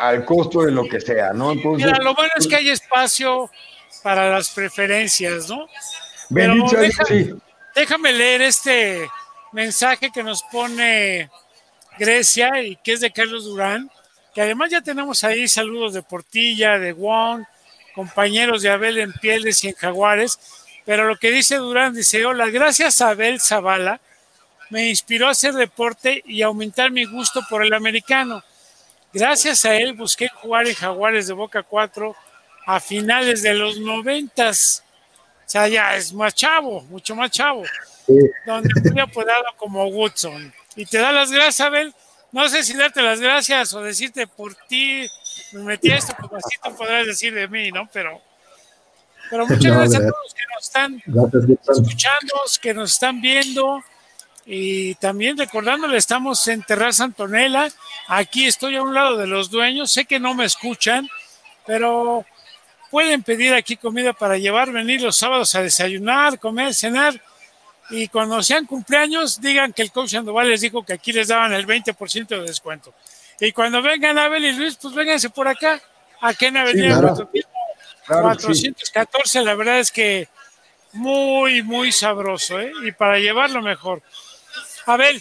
al 0.02 0.26
costo 0.26 0.64
de 0.64 0.72
lo 0.72 0.84
que 0.86 1.00
sea, 1.00 1.32
¿no? 1.32 1.52
Entonces, 1.52 1.86
Mira, 1.86 2.00
lo 2.00 2.16
bueno 2.16 2.32
es 2.36 2.48
que 2.48 2.56
hay 2.56 2.70
espacio 2.70 3.50
para 4.02 4.32
las 4.32 4.50
preferencias, 4.50 5.48
¿no? 5.48 5.68
Pero 6.34 6.56
déjame 7.76 8.12
leer 8.12 8.42
este 8.42 9.08
mensaje 9.52 10.12
que 10.12 10.24
nos 10.24 10.42
pone 10.44 11.30
Grecia 12.02 12.64
y 12.64 12.78
que 12.78 12.94
es 12.94 13.00
de 13.00 13.12
Carlos 13.12 13.46
Durán, 13.46 13.92
que 14.34 14.42
además 14.42 14.72
ya 14.72 14.82
tenemos 14.82 15.24
ahí 15.24 15.48
saludos 15.48 15.94
de 15.94 16.02
Portilla, 16.02 16.80
de 16.80 16.94
Wong, 16.94 17.44
compañeros 17.94 18.64
de 18.64 18.72
Abel 18.72 18.98
en 18.98 19.14
Pieles 19.14 19.64
y 19.64 19.68
en 19.68 19.76
Jaguares, 19.76 20.40
pero 20.84 21.08
lo 21.08 21.18
que 21.18 21.30
dice 21.30 21.58
Durán 21.58 21.94
dice, 21.94 22.26
hola, 22.26 22.50
gracias 22.50 23.02
a 23.02 23.10
Abel 23.10 23.40
Zavala, 23.40 24.02
me 24.72 24.90
inspiró 24.90 25.28
a 25.28 25.32
hacer 25.32 25.54
deporte 25.54 26.24
y 26.26 26.42
aumentar 26.42 26.90
mi 26.90 27.06
gusto 27.06 27.42
por 27.48 27.64
el 27.64 27.72
americano. 27.72 28.44
Gracias 29.14 29.64
a 29.66 29.76
él 29.76 29.94
busqué 29.94 30.28
jugar 30.28 30.68
en 30.68 30.74
Jaguares 30.74 31.28
de 31.28 31.34
Boca 31.34 31.62
4 31.62 32.16
a 32.66 32.80
finales 32.80 33.44
de 33.44 33.54
los 33.54 33.78
noventas. 33.78 34.84
O 35.46 35.50
sea, 35.52 35.68
ya 35.68 35.96
es 35.96 36.14
más 36.14 36.34
chavo, 36.34 36.82
mucho 36.84 37.16
más 37.16 37.30
chavo. 37.30 37.64
Donde 38.48 38.70
fui 38.90 39.00
apodado 39.00 39.46
como 39.58 39.86
Woodson. 39.86 40.52
Y 40.76 40.86
te 40.86 40.98
da 41.00 41.12
las 41.12 41.32
gracias, 41.32 41.62
Abel. 41.62 41.94
No 42.32 42.48
sé 42.48 42.64
si 42.64 42.74
darte 42.74 43.02
las 43.02 43.20
gracias 43.20 43.74
o 43.74 43.82
decirte 43.82 44.26
por 44.26 44.56
ti, 44.56 45.06
me 45.52 45.64
metí 45.64 45.92
a 45.92 45.98
esto, 45.98 46.16
como 46.20 46.38
así 46.38 46.58
tú 46.64 46.74
podrás 46.76 47.06
decir 47.06 47.34
de 47.34 47.48
mí, 47.48 47.72
¿no? 47.72 47.90
Pero, 47.92 48.22
pero 49.30 49.46
muchas 49.46 49.76
gracias 49.76 50.02
a 50.02 50.08
todos 50.08 50.34
que 50.34 50.44
nos 50.54 50.64
están 50.64 51.04
escuchando, 51.70 52.34
que 52.62 52.74
nos 52.74 52.94
están 52.94 53.22
viendo. 53.22 53.84
Y 54.46 54.96
también 54.96 55.38
recordándole, 55.38 55.98
estamos 55.98 56.48
en 56.48 56.64
Terraza 56.64 57.04
Antonella. 57.04 57.68
Aquí 58.08 58.48
estoy 58.48 58.76
a 58.78 58.82
un 58.82 58.94
lado 58.94 59.18
de 59.18 59.28
los 59.28 59.50
dueños. 59.50 59.92
Sé 59.92 60.06
que 60.06 60.20
no 60.20 60.34
me 60.34 60.46
escuchan, 60.46 61.08
pero 61.66 62.26
pueden 62.90 63.24
pedir 63.24 63.54
aquí 63.54 63.78
comida 63.78 64.14
para 64.14 64.38
llevar, 64.38 64.72
venir 64.72 65.02
los 65.02 65.18
sábados 65.18 65.54
a 65.56 65.62
desayunar, 65.62 66.40
comer, 66.40 66.74
cenar. 66.74 67.22
Y 67.92 68.08
cuando 68.08 68.42
sean 68.42 68.66
cumpleaños, 68.66 69.40
digan 69.42 69.74
que 69.74 69.82
el 69.82 69.92
coach 69.92 70.12
Sandoval 70.12 70.50
les 70.50 70.62
dijo 70.62 70.84
que 70.84 70.94
aquí 70.94 71.12
les 71.12 71.28
daban 71.28 71.54
el 71.54 71.68
20% 71.68 72.28
de 72.28 72.42
descuento. 72.42 72.94
Y 73.40 73.52
cuando 73.52 73.82
vengan 73.82 74.18
Abel 74.18 74.46
y 74.46 74.54
Luis, 74.54 74.78
pues 74.82 74.94
vénganse 74.94 75.30
por 75.30 75.48
acá, 75.48 75.82
aquí 76.22 76.46
en 76.46 76.58
Avenida 76.58 77.00
414. 78.08 79.44
La 79.44 79.56
verdad 79.56 79.80
es 79.80 79.92
que 79.92 80.30
muy, 80.94 81.62
muy 81.64 81.92
sabroso, 81.92 82.60
¿eh? 82.60 82.72
Y 82.84 82.92
para 82.92 83.20
llevarlo 83.20 83.62
mejor. 83.62 84.02
A 84.86 84.98
ver, 84.98 85.20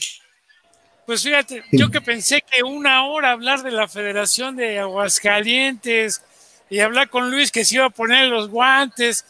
pues 1.06 1.22
fíjate, 1.22 1.64
yo 1.72 1.90
que 1.90 2.00
pensé 2.00 2.42
que 2.42 2.62
una 2.62 3.04
hora 3.06 3.32
hablar 3.32 3.62
de 3.62 3.72
la 3.72 3.88
Federación 3.88 4.54
de 4.56 4.78
Aguascalientes 4.78 6.22
y 6.68 6.78
hablar 6.80 7.08
con 7.10 7.30
Luis 7.30 7.50
que 7.50 7.64
se 7.64 7.76
iba 7.76 7.86
a 7.86 7.90
poner 7.90 8.28
los 8.28 8.48
guantes, 8.48 9.24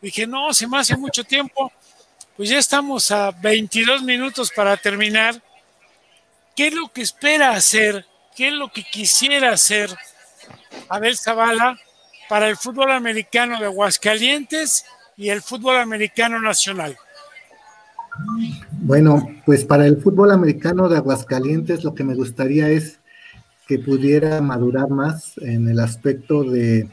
dije, 0.00 0.26
no, 0.26 0.52
se 0.54 0.68
me 0.68 0.78
hace 0.78 0.96
mucho 0.96 1.24
tiempo. 1.24 1.72
Pues 2.36 2.50
ya 2.50 2.58
estamos 2.58 3.10
a 3.10 3.30
22 3.30 4.02
minutos 4.02 4.52
para 4.54 4.76
terminar. 4.76 5.42
¿Qué 6.54 6.68
es 6.68 6.74
lo 6.74 6.92
que 6.92 7.00
espera 7.00 7.52
hacer? 7.52 8.04
¿Qué 8.36 8.48
es 8.48 8.52
lo 8.52 8.70
que 8.70 8.84
quisiera 8.84 9.52
hacer 9.52 9.88
Abel 10.90 11.16
Zavala 11.16 11.78
para 12.28 12.48
el 12.48 12.58
fútbol 12.58 12.90
americano 12.90 13.58
de 13.58 13.64
Aguascalientes 13.64 14.84
y 15.16 15.30
el 15.30 15.40
fútbol 15.40 15.78
americano 15.78 16.38
nacional? 16.38 16.98
Bueno, 18.70 19.26
pues 19.46 19.64
para 19.64 19.86
el 19.86 19.96
fútbol 20.02 20.30
americano 20.30 20.90
de 20.90 20.98
Aguascalientes 20.98 21.84
lo 21.84 21.94
que 21.94 22.04
me 22.04 22.14
gustaría 22.14 22.68
es 22.68 22.98
que 23.66 23.78
pudiera 23.78 24.42
madurar 24.42 24.90
más 24.90 25.38
en 25.38 25.68
el 25.68 25.80
aspecto 25.80 26.44
de 26.44 26.86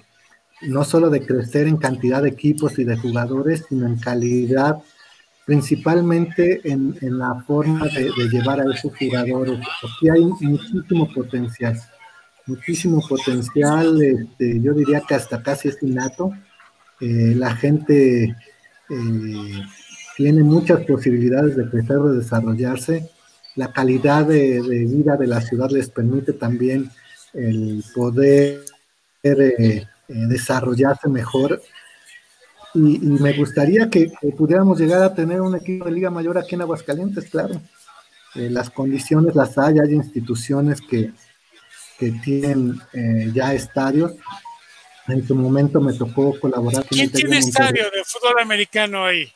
no 0.62 0.86
solo 0.86 1.10
de 1.10 1.26
crecer 1.26 1.68
en 1.68 1.76
cantidad 1.76 2.24
de 2.24 2.30
equipos 2.30 2.80
y 2.80 2.86
de 2.86 2.96
jugadores, 2.96 3.66
sino 3.68 3.86
en 3.86 3.98
calidad, 3.98 4.78
principalmente 5.46 6.62
en, 6.64 6.96
la 7.02 7.36
forma 7.46 7.86
de, 7.88 8.12
llevar 8.32 8.62
a 8.62 8.74
esos 8.74 8.96
jugadores, 8.98 9.60
porque 9.82 10.12
hay 10.12 10.26
muchísimo 10.26 11.12
potencial, 11.14 11.80
muchísimo 12.46 13.02
potencial, 13.08 14.02
este, 14.02 14.62
yo 14.62 14.74
diría 14.74 15.02
que 15.02 15.16
hasta 15.16 15.42
casi 15.44 15.70
es 15.70 15.82
innato. 15.84 16.32
Eh, 17.02 17.34
la 17.36 17.56
gente 17.56 18.24
eh, 18.24 19.62
tiene 20.16 20.44
muchas 20.44 20.86
posibilidades 20.86 21.58
de 21.58 21.70
crecer, 21.70 22.00
de 22.00 22.18
desarrollarse. 22.18 23.10
La 23.56 23.72
calidad 23.72 24.26
de, 24.26 24.62
vida 24.62 25.18
de 25.18 25.28
la 25.28 25.42
ciudad 25.42 25.70
les 25.70 25.90
permite 25.90 26.34
también 26.34 26.90
el 27.34 27.84
poder 27.94 28.62
eh, 29.24 29.86
desarrollarse 30.08 31.10
mejor. 31.10 31.62
Y, 32.74 33.00
me 33.00 33.34
gustaría 33.34 33.90
que, 33.90 34.12
pudiéramos 34.38 34.80
llegar 34.80 35.04
a 35.04 35.14
tener 35.14 35.42
un 35.42 35.56
equipo 35.56 35.86
de 35.86 35.92
Liga 35.92 36.10
Mayor 36.10 36.38
aquí 36.38 36.56
en 36.56 36.62
Aguascalientes, 36.62 37.30
claro. 37.30 37.62
Eh, 38.36 38.50
las 38.50 38.70
condiciones 38.70 39.36
las 39.36 39.58
hay, 39.58 39.80
hay 39.80 39.94
instituciones 39.94 40.82
que, 40.82 41.12
que 42.00 42.12
tienen 42.24 42.80
ya 43.34 43.54
estadios. 43.54 44.14
En 45.08 45.28
su 45.28 45.36
momento 45.36 45.82
me 45.82 45.94
tocó 45.94 46.40
colaborar 46.40 46.88
con 46.88 46.98
¿Quién 46.98 47.12
tiene 47.12 47.38
estadio 47.38 47.84
de 47.84 48.04
fútbol 48.06 48.40
americano 48.40 49.06
ahí? 49.06 49.32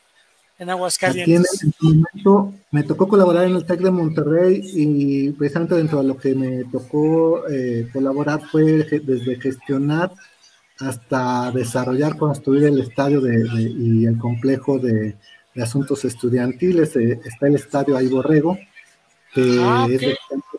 en 0.60 0.70
Aguascalientes. 0.70 1.64
en, 1.64 1.74
momento 1.80 2.54
me 2.72 2.84
tocó 2.84 3.08
colaborar 3.08 3.46
en 3.46 3.56
el 3.56 3.66
TEC 3.66 3.80
de 3.82 3.92
Monterrey 3.92 4.62
y 4.64 5.32
precisamente 5.32 5.76
dentro 5.76 6.02
de 6.02 6.08
lo 6.08 6.18
que 6.18 6.34
me 6.34 6.64
tocó 6.66 7.48
eh, 7.48 7.88
colaborar 7.94 8.42
fue 8.50 8.64
desde 8.64 9.40
gestionar 9.40 10.12
hasta 10.80 11.52
desarrollar, 11.52 12.18
construir 12.18 12.66
el 12.66 12.80
estadio 12.80 13.22
de, 13.22 13.46
y 13.62 14.06
el 14.06 14.18
complejo 14.18 14.80
de, 14.80 15.16
asuntos 15.62 16.06
estudiantiles. 16.06 16.96
Eh, 16.96 17.20
está 17.26 17.48
el 17.48 17.56
estadio 17.56 17.98
Ahí 17.98 18.08
Borrego, 18.08 18.60
que 19.34 19.58
ah, 19.60 19.88
es 19.90 20.02
de 20.02 20.18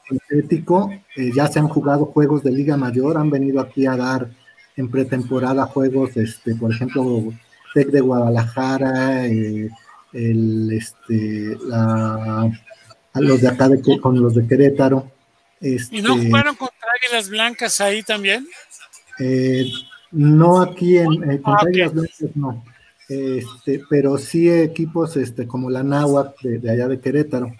sintético. 0.08 0.90
Eh, 1.16 1.30
ya 1.32 1.46
se 1.46 1.60
han 1.60 1.68
jugado 1.68 2.06
juegos 2.06 2.42
de 2.42 2.50
Liga 2.50 2.76
Mayor, 2.76 3.16
han 3.16 3.30
venido 3.30 3.60
aquí 3.60 3.86
a 3.86 3.96
dar 3.96 4.28
en 4.76 4.90
pretemporada 4.90 5.66
juegos, 5.66 6.16
este, 6.16 6.54
por 6.54 6.72
ejemplo, 6.72 7.32
TEC 7.74 7.88
de 7.88 8.00
Guadalajara, 8.00 9.26
el, 9.26 9.70
este, 10.72 11.56
la, 11.66 12.50
los 13.14 13.40
de 13.40 13.48
acá 13.48 13.68
de, 13.68 14.00
con 14.00 14.20
los 14.20 14.34
de 14.34 14.46
Querétaro. 14.46 15.10
¿Y 15.60 16.02
no 16.02 16.14
este, 16.14 16.26
jugaron 16.26 16.54
contra 16.54 16.88
Águilas 17.02 17.28
Blancas 17.28 17.80
ahí 17.80 18.02
también? 18.02 18.46
Eh, 19.18 19.70
no 20.12 20.60
aquí 20.60 20.98
en 20.98 21.30
eh, 21.30 21.40
contra 21.40 21.68
no. 22.34 22.64
Este, 23.08 23.82
pero 23.88 24.18
sí 24.18 24.50
equipos 24.50 25.16
este, 25.16 25.46
como 25.46 25.70
la 25.70 25.82
Náhuac 25.82 26.40
de, 26.42 26.70
allá 26.70 26.88
de 26.88 27.00
Querétaro. 27.00 27.52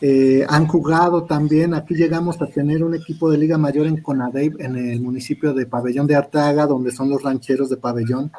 Eh, 0.00 0.44
han 0.48 0.66
jugado 0.66 1.24
también, 1.24 1.72
aquí 1.74 1.94
llegamos 1.94 2.40
a 2.42 2.46
tener 2.46 2.84
un 2.84 2.94
equipo 2.94 3.30
de 3.30 3.38
Liga 3.38 3.56
Mayor 3.56 3.86
en 3.86 4.02
Conadey, 4.02 4.52
en 4.58 4.76
el 4.76 5.00
municipio 5.00 5.54
de 5.54 5.66
Pabellón 5.66 6.06
de 6.06 6.14
Artaga, 6.14 6.66
donde 6.66 6.92
son 6.92 7.08
los 7.08 7.22
rancheros 7.22 7.70
de 7.70 7.78
Pabellón, 7.78 8.30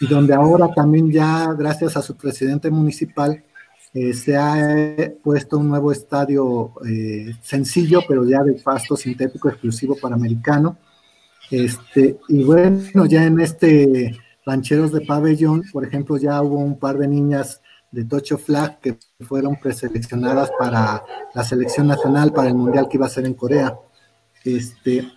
y 0.00 0.06
donde 0.06 0.34
ahora 0.34 0.74
también 0.74 1.10
ya, 1.10 1.52
gracias 1.56 1.96
a 1.96 2.02
su 2.02 2.16
presidente 2.16 2.70
municipal, 2.70 3.44
eh, 3.94 4.12
se 4.12 4.36
ha 4.36 5.12
puesto 5.22 5.58
un 5.58 5.68
nuevo 5.68 5.92
estadio 5.92 6.72
eh, 6.86 7.32
sencillo, 7.40 8.02
pero 8.06 8.24
ya 8.24 8.42
de 8.42 8.54
pasto 8.54 8.96
sintético 8.96 9.48
exclusivo 9.48 9.96
para 10.00 10.16
americano. 10.16 10.76
Este, 11.50 12.18
y 12.28 12.44
bueno, 12.44 13.06
ya 13.06 13.24
en 13.24 13.40
este 13.40 14.18
Rancheros 14.44 14.92
de 14.92 15.02
Pabellón, 15.02 15.64
por 15.72 15.84
ejemplo, 15.84 16.16
ya 16.16 16.42
hubo 16.42 16.58
un 16.58 16.78
par 16.78 16.98
de 16.98 17.08
niñas 17.08 17.60
de 17.90 18.04
Tocho 18.04 18.36
Flag 18.36 18.80
que 18.80 18.98
fueron 19.20 19.56
preseleccionadas 19.56 20.50
para 20.58 21.02
la 21.34 21.44
selección 21.44 21.86
nacional 21.86 22.32
para 22.32 22.48
el 22.48 22.54
mundial 22.54 22.88
que 22.88 22.96
iba 22.98 23.06
a 23.06 23.10
ser 23.10 23.24
en 23.26 23.34
Corea. 23.34 23.78
Este, 24.44 25.10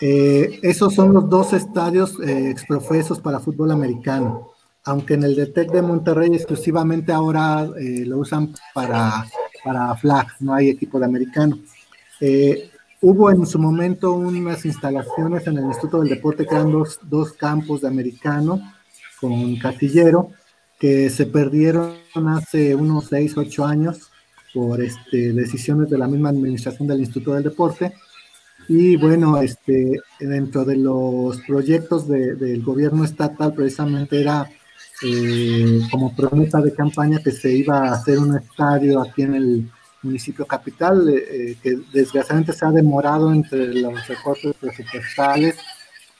eh, 0.00 0.58
esos 0.62 0.94
son 0.94 1.12
los 1.12 1.28
dos 1.28 1.52
estadios 1.52 2.18
exprofesos 2.20 3.20
para 3.20 3.40
fútbol 3.40 3.70
americano 3.70 4.56
aunque 4.86 5.14
en 5.14 5.24
el 5.24 5.34
de 5.34 5.46
Tec 5.46 5.70
de 5.72 5.82
Monterrey 5.82 6.32
exclusivamente 6.32 7.12
ahora 7.12 7.68
eh, 7.78 8.04
lo 8.06 8.18
usan 8.18 8.54
para, 8.72 9.26
para 9.64 9.94
flag, 9.96 10.28
no 10.40 10.54
hay 10.54 10.70
equipo 10.70 10.98
de 10.98 11.04
americano. 11.04 11.58
Eh, 12.20 12.70
hubo 13.00 13.30
en 13.30 13.46
su 13.46 13.58
momento 13.58 14.12
unas 14.14 14.64
instalaciones 14.64 15.46
en 15.46 15.58
el 15.58 15.64
Instituto 15.66 16.00
del 16.00 16.08
Deporte 16.08 16.46
que 16.46 16.54
eran 16.54 16.72
dos, 16.72 16.98
dos 17.02 17.32
campos 17.32 17.82
de 17.82 17.88
americano 17.88 18.60
con 19.20 19.56
casillero 19.56 20.30
que 20.78 21.10
se 21.10 21.26
perdieron 21.26 21.94
hace 22.14 22.74
unos 22.74 23.06
6, 23.06 23.36
8 23.36 23.64
años 23.64 24.10
por 24.52 24.80
este, 24.80 25.32
decisiones 25.32 25.90
de 25.90 25.98
la 25.98 26.06
misma 26.06 26.30
administración 26.30 26.88
del 26.88 27.00
Instituto 27.00 27.34
del 27.34 27.44
Deporte. 27.44 27.92
Y 28.68 28.96
bueno, 28.96 29.40
este, 29.40 30.00
dentro 30.18 30.64
de 30.64 30.76
los 30.76 31.40
proyectos 31.42 32.08
del 32.08 32.62
gobierno 32.62 33.04
estatal 33.04 33.54
precisamente 33.54 34.20
era 34.20 34.50
eh, 35.02 35.80
como 35.90 36.14
promesa 36.16 36.60
de 36.60 36.72
campaña 36.72 37.20
que 37.22 37.30
se 37.30 37.52
iba 37.52 37.78
a 37.78 37.92
hacer 37.92 38.18
un 38.18 38.36
estadio 38.36 39.00
aquí 39.00 39.22
en 39.22 39.34
el 39.34 39.70
municipio 40.02 40.46
capital, 40.46 41.08
eh, 41.08 41.24
eh, 41.30 41.56
que 41.62 41.76
desgraciadamente 41.92 42.52
se 42.52 42.64
ha 42.64 42.70
demorado 42.70 43.32
entre 43.32 43.66
los 43.74 44.06
recortes 44.06 44.54
presupuestales 44.60 45.56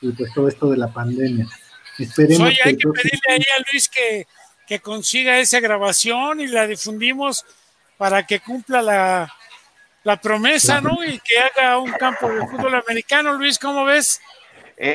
y 0.01 0.13
pues 0.13 0.33
todo 0.35 0.49
esto 0.49 0.71
de 0.71 0.77
la 0.77 0.89
pandemia. 0.89 1.47
Esperemos 1.99 2.49
Oye, 2.49 2.59
hay 2.65 2.77
que, 2.77 2.89
pedirle 2.89 3.21
ahí 3.31 3.45
a 3.57 3.65
Luis 3.71 3.89
que, 3.89 4.27
que 4.67 4.81
consiga 4.81 5.39
esa 5.39 5.61
grabación 5.61 6.41
y 6.41 6.47
la 6.49 6.67
difundimos 6.67 7.45
para 7.97 8.27
que 8.27 8.41
cumpla 8.41 8.83
la, 8.83 9.33
la 10.05 10.21
promesa, 10.21 10.81
¿no? 10.81 11.03
Y 11.05 11.19
que 11.21 11.39
haga 11.39 11.79
un 11.79 11.93
campo 11.93 12.31
de 12.31 12.47
fútbol 12.47 12.75
americano. 12.75 13.33
Luis, 13.35 13.59
¿cómo 13.59 13.85
ves? 13.85 14.21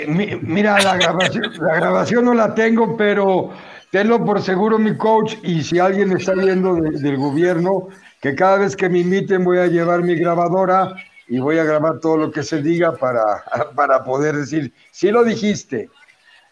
mira, 0.07 0.79
la 0.79 0.95
grabación, 0.95 1.53
la 1.59 1.75
grabación 1.75 2.25
no 2.25 2.36
la 2.36 2.53
tengo, 2.53 2.95
pero 2.95 3.51
Tenlo 3.91 4.23
por 4.23 4.41
seguro, 4.41 4.79
mi 4.79 4.95
coach, 4.95 5.36
y 5.43 5.63
si 5.63 5.77
alguien 5.77 6.13
está 6.13 6.34
viendo 6.34 6.75
del 6.75 7.17
gobierno, 7.17 7.89
que 8.22 8.36
cada 8.36 8.57
vez 8.57 8.76
que 8.76 8.89
me 8.89 8.99
inviten 8.99 9.43
voy 9.43 9.57
a 9.57 9.67
llevar 9.67 10.01
mi 10.01 10.15
grabadora 10.15 10.93
y 11.28 11.39
voy 11.39 11.57
a 11.57 11.63
grabar 11.63 11.99
todo 11.99 12.17
lo 12.17 12.32
que 12.32 12.43
se 12.43 12.61
diga 12.61 12.95
para, 12.95 13.43
para 13.76 14.03
poder 14.03 14.36
decir, 14.36 14.74
sí 14.91 15.11
lo 15.11 15.24
dijiste. 15.24 15.89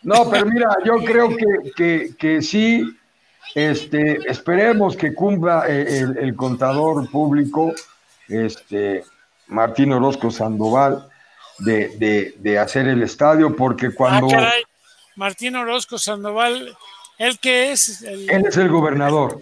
No, 0.02 0.30
pero 0.30 0.46
mira, 0.46 0.70
yo 0.86 0.98
creo 1.04 1.30
que, 1.76 2.16
que, 2.18 2.42
sí, 2.42 2.98
este, 3.54 4.20
esperemos 4.30 4.96
que 4.96 5.14
cumpla 5.14 5.66
eh, 5.68 6.06
el, 6.18 6.36
contador 6.36 7.10
público, 7.12 7.74
este, 8.30 9.04
Martín 9.48 9.92
Orozco 9.92 10.32
Sandoval, 10.32 11.10
de, 11.60 12.34
de, 12.40 12.58
hacer 12.58 12.88
el 12.88 13.04
estadio, 13.04 13.54
porque 13.54 13.92
cuando... 13.94 14.30
Ah, 14.38 14.54
Martín 15.18 15.58
Orozco 15.58 15.98
Sandoval 15.98 16.78
¿El 17.20 17.38
qué 17.38 17.74
es? 17.74 18.02
Él 18.02 18.46
es 18.48 18.56
el 18.56 18.70
gobernador. 18.70 19.42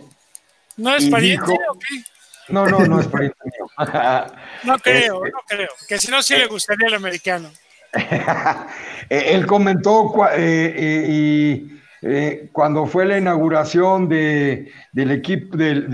¿No 0.77 0.95
es 0.95 1.05
pariente 1.09 1.51
o 1.69 1.77
qué? 1.77 2.03
No, 2.49 2.65
no, 2.65 2.79
no 2.79 2.99
es 2.99 3.07
pariente 3.07 3.37
mío. 3.45 3.69
no 4.63 4.79
creo, 4.79 5.25
este, 5.25 5.31
no 5.31 5.39
creo. 5.47 5.69
Que 5.87 5.97
si 5.97 6.11
no, 6.11 6.21
sí 6.21 6.35
le 6.35 6.43
eh, 6.43 6.47
gustaría 6.47 6.87
el 6.87 6.95
americano. 6.95 7.49
Eh, 9.09 9.35
él 9.35 9.45
comentó 9.45 10.13
eh, 10.33 11.05
y 11.07 12.47
cuando 12.51 12.85
fue 12.85 13.05
la 13.05 13.17
inauguración 13.17 14.09
de, 14.09 14.69
del 14.91 15.11
equipo 15.11 15.55
del, 15.55 15.89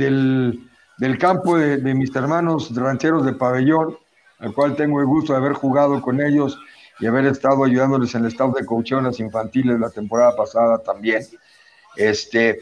del, 0.98 1.18
campo 1.20 1.56
de, 1.56 1.94
mis 1.94 2.16
hermanos 2.16 2.76
rancheros 2.76 3.24
de 3.24 3.34
pabellón, 3.34 4.00
al 4.40 4.52
cual 4.56 4.76
tengo 4.76 5.00
el 5.00 5.06
gusto 5.06 5.34
de 5.34 5.38
haber 5.38 5.54
jugado 5.54 6.02
con 6.02 6.22
ellos 6.22 6.58
y 7.00 7.06
haber 7.06 7.28
estado 7.28 7.64
ayudándoles 7.64 8.16
en 8.16 8.22
el 8.22 8.32
estado 8.32 8.54
de 8.54 8.66
coaching 8.66 9.12
infantiles 9.20 9.80
la 9.80 9.92
temporada 9.92 10.36
pasada 10.36 10.82
también 10.82 11.24
este, 11.96 12.60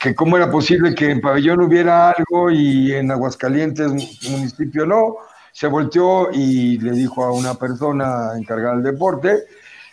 que 0.00 0.14
cómo 0.14 0.36
era 0.36 0.50
posible 0.50 0.94
que 0.94 1.10
en 1.10 1.20
Pabellón 1.20 1.62
hubiera 1.62 2.10
algo 2.10 2.50
y 2.50 2.92
en 2.92 3.10
Aguascalientes, 3.10 3.90
municipio, 4.30 4.86
no. 4.86 5.16
Se 5.52 5.66
volteó 5.66 6.30
y 6.32 6.78
le 6.78 6.92
dijo 6.92 7.24
a 7.24 7.32
una 7.32 7.54
persona 7.54 8.32
encargada 8.36 8.74
del 8.74 8.84
deporte 8.84 9.44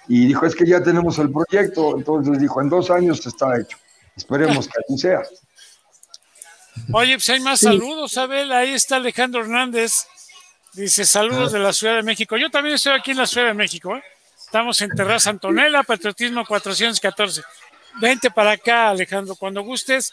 y 0.08 0.28
dijo, 0.28 0.46
es 0.46 0.56
que 0.56 0.66
ya 0.66 0.84
tenemos 0.84 1.18
el 1.20 1.32
proyecto. 1.32 1.98
Entonces 1.98 2.40
dijo, 2.40 2.62
en 2.62 2.70
dos 2.70 2.92
años 2.92 3.26
está 3.26 3.58
hecho. 3.58 3.78
Esperemos 4.16 4.68
que 4.68 4.74
así 4.86 4.98
sea. 4.98 5.22
Oye, 6.92 7.14
pues 7.14 7.30
hay 7.30 7.40
más 7.40 7.62
saludos, 7.62 8.18
Abel. 8.18 8.52
Ahí 8.52 8.74
está 8.74 8.98
Alejandro 8.98 9.42
Hernández. 9.42 10.08
Dice, 10.74 11.06
saludos 11.06 11.52
de 11.52 11.60
la 11.60 11.72
Ciudad 11.72 11.96
de 11.96 12.04
México. 12.04 12.36
Yo 12.36 12.50
también 12.50 12.76
estoy 12.76 12.94
aquí 12.94 13.12
en 13.12 13.18
la 13.18 13.28
Ciudad 13.28 13.48
de 13.48 13.54
México. 13.54 13.96
¿eh? 13.96 14.04
Estamos 14.38 14.82
en 14.82 14.90
Terraza 14.90 15.30
Antonella, 15.30 15.84
Patriotismo 15.84 16.46
414. 16.46 17.42
Vente 18.00 18.32
para 18.32 18.52
acá, 18.52 18.90
Alejandro, 18.90 19.36
cuando 19.36 19.62
gustes, 19.62 20.12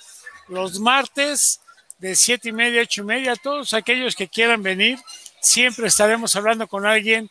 los 0.49 0.79
martes 0.79 1.61
de 1.99 2.15
siete 2.15 2.51
y 2.51 2.53
media, 2.53 2.83
ocho 2.83 3.03
y 3.03 3.05
media, 3.05 3.37
todos 3.37 3.75
aquellos 3.75 4.15
que 4.15 4.29
quieran 4.29 4.63
venir, 4.63 4.99
siempre 5.41 5.89
estaremos 5.89 6.35
hablando 6.37 6.67
con 6.67 6.87
alguien 6.87 7.31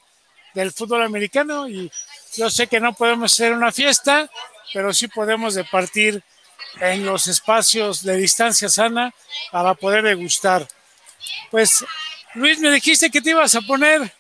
del 0.54 0.72
fútbol 0.72 1.04
americano 1.04 1.68
y 1.68 1.92
yo 2.36 2.50
sé 2.50 2.68
que 2.68 2.80
no 2.80 2.94
podemos 2.94 3.34
hacer 3.34 3.54
una 3.54 3.72
fiesta, 3.72 4.30
pero 4.74 4.94
sí 4.94 5.08
podemos 5.08 5.56
departir 5.56 6.24
en 6.80 7.06
los 7.06 7.28
espacios 7.28 8.04
de 8.04 8.18
distancia 8.18 8.70
sana 8.70 9.14
para 9.52 9.74
poder 9.74 10.04
degustar. 10.04 10.68
Pues, 11.52 11.84
Luis, 12.36 12.60
me 12.60 12.72
dijiste 12.72 13.10
que 13.10 13.22
te 13.22 13.32
ibas 13.32 13.56
a 13.56 13.62
poner 13.62 14.14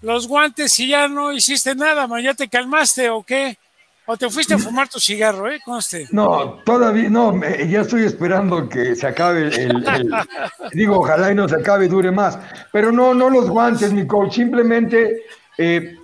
los 0.00 0.26
guantes 0.26 0.78
y 0.80 0.88
ya 0.88 1.08
no 1.08 1.32
hiciste 1.32 1.74
nada, 1.74 2.08
¿ya 2.20 2.34
te 2.34 2.48
calmaste 2.48 3.10
o 3.10 3.22
qué? 3.22 3.58
¿O 4.06 4.16
te 4.16 4.28
fuiste 4.28 4.54
a 4.54 4.58
fumar 4.58 4.88
tu 4.88 4.98
cigarro, 4.98 5.48
eh? 5.50 5.60
Conste. 5.64 6.08
No, 6.10 6.58
todavía, 6.64 7.08
no, 7.08 7.40
ya 7.40 7.82
estoy 7.82 8.02
esperando 8.02 8.68
que 8.68 8.96
se 8.96 9.06
acabe 9.06 9.46
el, 9.46 9.84
digo, 10.72 10.98
ojalá 10.98 11.30
y 11.30 11.34
no 11.36 11.48
se 11.48 11.56
acabe 11.56 11.86
y 11.86 11.88
dure 11.88 12.10
más. 12.10 12.36
Pero 12.72 12.90
no, 12.90 13.14
no 13.14 13.30
los 13.30 13.48
guantes, 13.48 13.92
mi 13.92 14.06
coach, 14.06 14.34
simplemente 14.34 15.22
eh, 15.56 15.96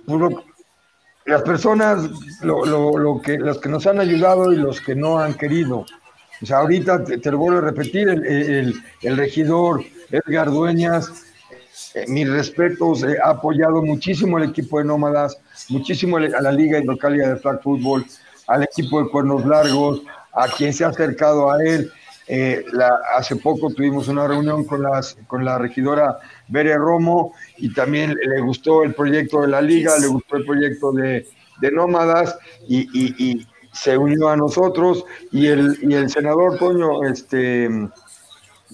las 1.25 1.41
personas, 1.41 2.09
lo, 2.41 2.65
lo, 2.65 2.97
lo, 2.97 3.21
que, 3.21 3.37
los 3.37 3.59
que 3.59 3.67
nos 3.67 3.85
han 3.85 3.99
ayudado 3.99 4.53
y 4.53 4.55
los 4.55 4.79
que 4.79 4.95
no 4.95 5.19
han 5.19 5.33
querido. 5.33 5.85
O 6.41 6.45
sea, 6.45 6.59
ahorita 6.59 7.03
te, 7.03 7.31
lo 7.31 7.37
vuelvo 7.37 7.57
a 7.57 7.61
repetir, 7.61 8.07
el, 8.07 8.25
el, 8.25 8.83
el 9.01 9.17
regidor 9.17 9.83
Edgar 10.09 10.49
Dueñas, 10.49 11.25
eh, 11.95 12.05
mis 12.07 12.29
respetos, 12.29 13.03
eh, 13.03 13.17
ha 13.23 13.31
apoyado 13.31 13.81
muchísimo 13.81 14.37
al 14.37 14.43
equipo 14.43 14.77
de 14.77 14.85
Nómadas, 14.85 15.39
muchísimo 15.69 16.17
a 16.17 16.41
la 16.41 16.51
Liga 16.51 16.79
Hidrocalia 16.79 17.29
de 17.29 17.35
Flag 17.37 17.61
Football, 17.63 18.05
al 18.47 18.63
equipo 18.63 19.01
de 19.01 19.09
Cuernos 19.09 19.45
Largos, 19.45 20.01
a 20.33 20.47
quien 20.47 20.73
se 20.73 20.85
ha 20.85 20.89
acercado 20.89 21.51
a 21.51 21.63
él. 21.63 21.91
Eh, 22.31 22.63
hace 23.15 23.35
poco 23.37 23.73
tuvimos 23.73 24.07
una 24.07 24.27
reunión 24.27 24.63
con, 24.63 24.83
las, 24.83 25.17
con 25.25 25.43
la 25.43 25.57
regidora 25.57 26.19
Bere 26.47 26.75
Romo 26.75 27.33
y 27.57 27.73
también 27.73 28.13
le 28.13 28.39
gustó 28.41 28.83
el 28.83 28.93
proyecto 28.93 29.41
de 29.41 29.47
la 29.47 29.61
liga, 29.61 29.97
le 29.97 30.05
gustó 30.07 30.35
el 30.35 30.45
proyecto 30.45 30.91
de, 30.91 31.27
de 31.59 31.71
Nómadas 31.71 32.37
y, 32.67 32.87
y, 32.93 33.47
se 33.71 33.95
unió 33.95 34.29
a 34.29 34.35
nosotros 34.35 35.05
y 35.31 35.45
el, 35.45 35.77
y 35.83 35.93
el 35.93 36.09
senador 36.09 36.57
Toño, 36.57 37.03
este, 37.03 37.69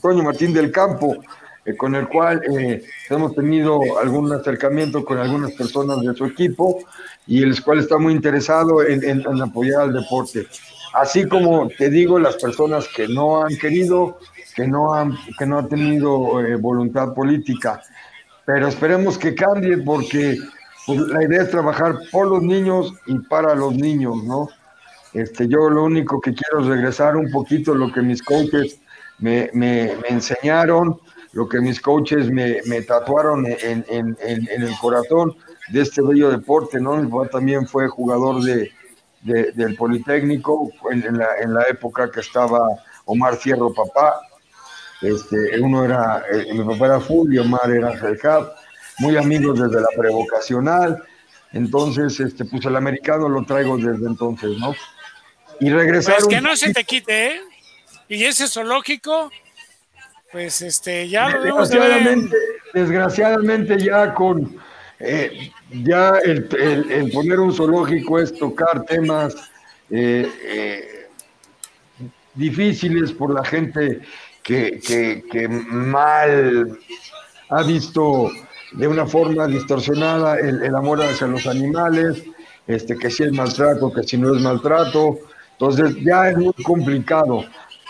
Toño 0.01 0.23
Martín 0.23 0.53
del 0.53 0.71
Campo, 0.71 1.17
eh, 1.65 1.75
con 1.75 1.95
el 1.95 2.07
cual 2.07 2.41
eh, 2.59 2.83
hemos 3.09 3.33
tenido 3.33 3.79
algún 3.99 4.31
acercamiento 4.31 5.03
con 5.03 5.17
algunas 5.17 5.51
personas 5.53 5.99
de 6.01 6.13
su 6.13 6.25
equipo 6.25 6.79
y 7.25 7.41
el 7.41 7.59
cual 7.63 7.79
está 7.79 7.97
muy 7.97 8.13
interesado 8.13 8.83
en, 8.83 9.23
apoyar 9.41 9.81
al 9.81 9.93
deporte. 9.93 10.45
Así 10.93 11.27
como 11.27 11.67
te 11.69 11.89
digo, 11.89 12.19
las 12.19 12.35
personas 12.35 12.87
que 12.87 13.07
no 13.07 13.43
han 13.43 13.57
querido, 13.57 14.19
que 14.55 14.67
no 14.67 14.93
han, 14.93 15.17
que 15.39 15.47
no 15.47 15.57
han 15.57 15.67
tenido 15.67 16.39
eh, 16.45 16.55
voluntad 16.55 17.15
política. 17.15 17.81
Pero 18.45 18.67
esperemos 18.67 19.17
que 19.17 19.33
cambie 19.33 19.79
porque 19.79 20.37
pues, 20.85 20.99
la 20.99 21.23
idea 21.23 21.41
es 21.41 21.49
trabajar 21.49 21.95
por 22.11 22.27
los 22.27 22.43
niños 22.43 22.93
y 23.07 23.17
para 23.17 23.55
los 23.55 23.73
niños, 23.73 24.23
¿no? 24.23 24.49
Este, 25.13 25.47
yo 25.47 25.69
lo 25.71 25.85
único 25.85 26.21
que 26.21 26.33
quiero 26.35 26.61
es 26.61 26.67
regresar 26.67 27.15
un 27.15 27.31
poquito 27.31 27.73
lo 27.73 27.91
que 27.91 28.01
mis 28.01 28.21
coaches 28.21 28.79
me, 29.17 29.49
me, 29.53 29.95
me 30.01 30.09
enseñaron, 30.09 30.99
lo 31.35 31.49
que 31.49 31.59
mis 31.59 31.81
coaches 31.81 32.31
me, 32.31 32.61
me 32.65 32.81
tatuaron 32.81 33.45
en, 33.45 33.85
en, 33.89 34.17
en, 34.21 34.47
en, 34.49 34.63
el 34.63 34.73
corazón 34.79 35.35
de 35.67 35.81
este 35.81 36.01
bello 36.01 36.31
deporte, 36.31 36.79
¿no? 36.79 36.95
Mi 36.95 37.11
papá 37.11 37.27
también 37.27 37.67
fue 37.67 37.89
jugador 37.89 38.41
de, 38.41 38.71
de 39.21 39.51
del 39.51 39.75
Politécnico 39.75 40.71
en, 40.89 41.17
la, 41.17 41.27
en 41.41 41.53
la 41.53 41.63
época 41.63 42.09
que 42.09 42.21
estaba 42.21 42.61
Omar 43.03 43.35
Fierro 43.35 43.73
papá. 43.73 44.21
Este, 45.01 45.59
uno 45.59 45.83
era, 45.83 46.23
eh, 46.31 46.53
mi 46.53 46.63
papá 46.63 46.85
era 46.85 46.99
Fulvio, 47.01 47.41
Omar 47.41 47.69
era 47.69 47.91
el 47.91 48.19
muy 48.99 49.17
amigos 49.17 49.59
desde 49.59 49.81
la 49.81 49.89
prevocacional. 49.97 51.03
Entonces, 51.51 52.17
este, 52.21 52.45
pues 52.45 52.63
el 52.65 52.77
americano 52.77 53.27
lo 53.27 53.43
traigo 53.43 53.75
desde 53.75 54.07
entonces, 54.07 54.57
¿no? 54.57 54.73
Y 55.59 55.69
regresar. 55.69 56.15
Pues 56.15 56.27
que 56.27 56.39
no 56.39 56.55
se 56.55 56.73
te 56.73 56.85
quite, 56.85 57.27
¿eh? 57.27 57.41
Y 58.07 58.23
ese 58.23 58.47
zoológico, 58.47 59.31
pues 60.35 60.61
este, 60.61 61.07
ya 61.07 61.29
lo 61.29 61.43
desgraciadamente, 61.43 62.35
desgraciadamente 62.73 63.79
ya 63.79 64.13
con 64.13 64.57
eh, 64.99 65.49
ya 65.71 66.19
el, 66.25 66.49
el, 66.91 67.09
poner 67.09 67.39
un 67.39 67.53
zoológico 67.53 68.19
es 68.19 68.37
tocar 68.37 68.83
temas 68.83 69.33
eh, 69.89 70.29
eh, 70.43 71.07
difíciles 72.33 73.13
por 73.13 73.33
la 73.33 73.45
gente 73.45 74.01
que, 74.43 74.81
que, 74.85 75.23
que, 75.31 75.47
mal 75.47 76.79
ha 77.47 77.63
visto 77.63 78.29
de 78.73 78.89
una 78.89 79.05
forma 79.05 79.47
distorsionada 79.47 80.37
el, 80.37 80.61
el, 80.63 80.75
amor 80.75 81.01
hacia 81.01 81.27
los 81.27 81.47
animales, 81.47 82.21
este, 82.67 82.97
que 82.97 83.09
si 83.09 83.23
es 83.23 83.31
maltrato, 83.31 83.89
que 83.93 84.03
si 84.03 84.17
no 84.17 84.35
es 84.35 84.41
maltrato. 84.41 85.17
Entonces 85.53 85.95
ya 86.03 86.29
es 86.29 86.37
muy 86.37 86.51
complicado. 86.61 87.45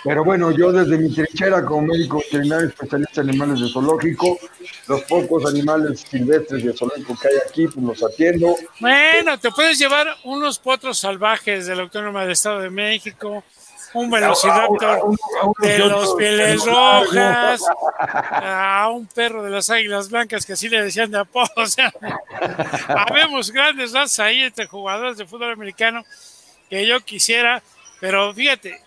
Pero 0.05 0.23
bueno, 0.23 0.51
yo 0.51 0.71
desde 0.71 0.99
mi 0.99 1.11
trinchera 1.11 1.65
como 1.65 1.87
médico 1.87 2.19
veterinario 2.19 2.67
especialista 2.67 3.21
en 3.21 3.29
animales 3.29 3.59
de 3.59 3.69
zoológico, 3.69 4.37
los 4.87 5.01
pocos 5.01 5.47
animales 5.47 6.01
silvestres 6.01 6.63
de 6.63 6.73
zoológico 6.73 7.17
que 7.19 7.27
hay 7.27 7.33
aquí, 7.49 7.67
pues 7.67 7.83
los 7.83 8.03
atiendo. 8.03 8.55
Bueno, 8.79 9.39
te 9.39 9.49
puedes 9.49 9.79
llevar 9.79 10.15
unos 10.23 10.59
potros 10.59 10.99
salvajes 10.99 11.65
del 11.65 11.79
Autónoma 11.79 12.21
del 12.21 12.33
Estado 12.33 12.59
de 12.59 12.69
México, 12.69 13.43
un 13.95 14.11
velociraptor 14.11 15.17
de 15.57 15.79
los 15.79 16.13
pieles 16.13 16.63
rojas, 16.63 17.63
a 17.97 18.91
un 18.93 19.07
perro 19.07 19.41
de 19.41 19.49
las 19.49 19.71
águilas 19.71 20.11
blancas 20.11 20.45
que 20.45 20.53
así 20.53 20.69
le 20.69 20.83
decían 20.83 21.09
de 21.09 21.17
apodo. 21.17 21.49
O 21.55 21.65
sea, 21.65 21.91
habemos 22.89 23.49
grandes 23.49 23.91
razas 23.91 24.19
ahí 24.19 24.41
entre 24.41 24.67
jugadores 24.67 25.17
de 25.17 25.25
fútbol 25.25 25.51
americano 25.51 26.03
que 26.69 26.85
yo 26.85 27.01
quisiera, 27.01 27.63
pero 27.99 28.31
fíjate, 28.31 28.84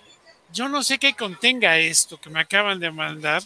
yo 0.53 0.69
no 0.69 0.83
sé 0.83 0.99
qué 0.99 1.15
contenga 1.15 1.79
esto 1.79 2.21
que 2.21 2.31
me 2.31 2.41
acaban 2.41 2.81
de 2.81 2.91
mandar. 2.91 3.43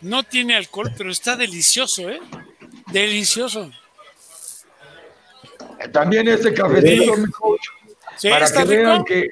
No 0.00 0.22
tiene 0.22 0.56
alcohol, 0.56 0.92
pero 0.96 1.10
está 1.10 1.36
delicioso, 1.36 2.08
¿eh? 2.08 2.20
Delicioso. 2.92 3.70
También 5.92 6.28
este 6.28 6.52
cafecito, 6.52 7.16
mi 7.16 7.30
coach, 7.30 7.66
para 8.22 8.50
que 8.50 8.64
vean 8.64 9.04
que, 9.04 9.28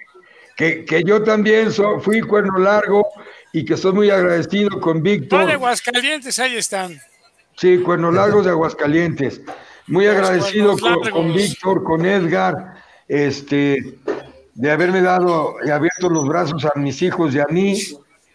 que, 0.57 1.03
yo 1.05 1.22
también 1.22 1.70
fui 2.01 2.20
cuerno 2.20 2.59
largo 2.59 3.07
y 3.53 3.64
que 3.64 3.74
estoy 3.74 3.92
muy 3.92 4.11
agradecido 4.11 4.80
con 4.80 5.03
Víctor. 5.03 5.42
Ah, 5.42 5.47
de 5.47 5.53
Aguascalientes, 5.53 6.38
ahí 6.38 6.57
están. 6.57 7.01
Sí, 7.57 7.78
cuerno 7.78 8.11
largos 8.11 8.44
de 8.44 8.51
Aguascalientes. 8.51 9.40
Muy 9.86 10.07
agradecido 10.07 10.76
con, 10.78 11.11
con 11.11 11.34
Víctor, 11.34 11.82
con 11.82 12.05
Edgar, 12.05 12.74
este, 13.09 13.99
de 14.57 14.71
haberme 14.71 15.03
dado 15.03 15.57
y 15.65 15.71
abierto 15.71 16.09
los 16.09 16.27
brazos 16.27 16.65
a 16.65 16.79
mis 16.79 17.03
hijos 17.03 17.35
y 17.35 17.41
a 17.41 17.47
mí, 17.51 17.79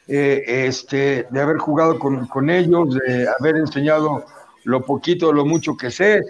eh, 0.08 0.44
este, 0.68 1.26
de 1.30 1.42
haber 1.42 1.58
jugado 1.58 1.98
con, 1.98 2.28
con, 2.28 2.50
ellos, 2.50 2.96
de 3.08 3.28
haber 3.40 3.58
enseñado 3.58 4.26
lo 4.64 4.86
poquito, 4.86 5.34
lo 5.34 5.46
mucho 5.46 5.76
que 5.76 5.90
sé. 5.90 6.22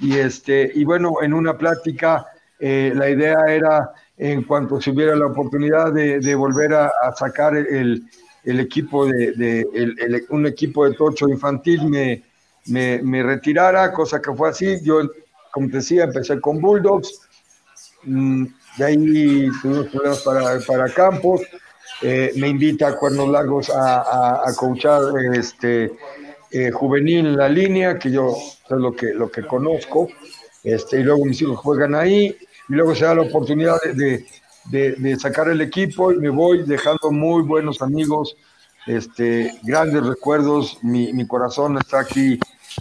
Y, 0.00 0.16
este, 0.16 0.72
y 0.74 0.84
bueno, 0.84 1.16
en 1.22 1.34
una 1.34 1.58
plática, 1.58 2.26
eh, 2.58 2.92
la 2.94 3.10
idea 3.10 3.36
era, 3.48 3.92
en 4.16 4.44
cuanto 4.44 4.80
se 4.80 4.90
hubiera 4.90 5.14
la 5.14 5.26
oportunidad 5.26 5.92
de, 5.92 6.20
de 6.20 6.34
volver 6.34 6.72
a, 6.72 6.86
a, 7.02 7.12
sacar 7.12 7.54
el, 7.54 8.02
el 8.44 8.60
equipo 8.60 9.04
de, 9.04 9.32
de 9.32 9.66
el, 9.74 10.24
un 10.30 10.46
equipo 10.46 10.88
de 10.88 10.94
tocho 10.94 11.28
infantil, 11.28 11.84
me, 11.84 12.22
me, 12.66 13.02
me 13.02 13.22
retirara, 13.22 13.92
cosa 13.92 14.22
que 14.22 14.32
fue 14.32 14.48
así. 14.48 14.78
Yo, 14.82 15.02
como 15.52 15.68
te 15.68 15.76
decía, 15.76 16.04
empecé 16.04 16.40
con 16.40 16.62
Bulldogs. 16.62 17.20
Mm, 18.04 18.46
de 18.76 18.84
ahí 18.84 19.48
tuvimos 19.62 19.86
problemas 19.88 20.22
para, 20.22 20.58
para 20.60 20.88
Campos. 20.92 21.42
Eh, 22.02 22.32
me 22.36 22.48
invita 22.48 22.88
a 22.88 22.96
Cuernos 22.96 23.28
Largos 23.28 23.70
a, 23.70 24.00
a, 24.00 24.48
a 24.48 24.54
coachar 24.54 25.02
este, 25.32 25.92
eh, 26.50 26.70
juvenil 26.70 27.26
en 27.26 27.36
la 27.36 27.48
línea, 27.48 27.98
que 27.98 28.10
yo 28.10 28.30
es 28.30 28.70
lo 28.70 28.94
que, 28.94 29.14
lo 29.14 29.30
que 29.30 29.46
conozco. 29.46 30.08
Este, 30.62 31.00
y 31.00 31.02
luego 31.02 31.24
mis 31.24 31.40
hijos 31.42 31.58
juegan 31.58 31.94
ahí. 31.94 32.36
Y 32.68 32.72
luego 32.72 32.94
se 32.94 33.04
da 33.04 33.14
la 33.14 33.22
oportunidad 33.22 33.76
de, 33.82 34.24
de, 34.70 35.16
sacar 35.18 35.48
el 35.48 35.60
equipo 35.60 36.12
y 36.12 36.16
me 36.16 36.30
voy 36.30 36.62
dejando 36.62 37.10
muy 37.10 37.42
buenos 37.42 37.82
amigos, 37.82 38.36
este, 38.86 39.52
grandes 39.62 40.06
recuerdos. 40.06 40.78
Mi, 40.82 41.12
mi 41.12 41.26
corazón 41.26 41.76
está 41.78 42.00
aquí. 42.00 42.38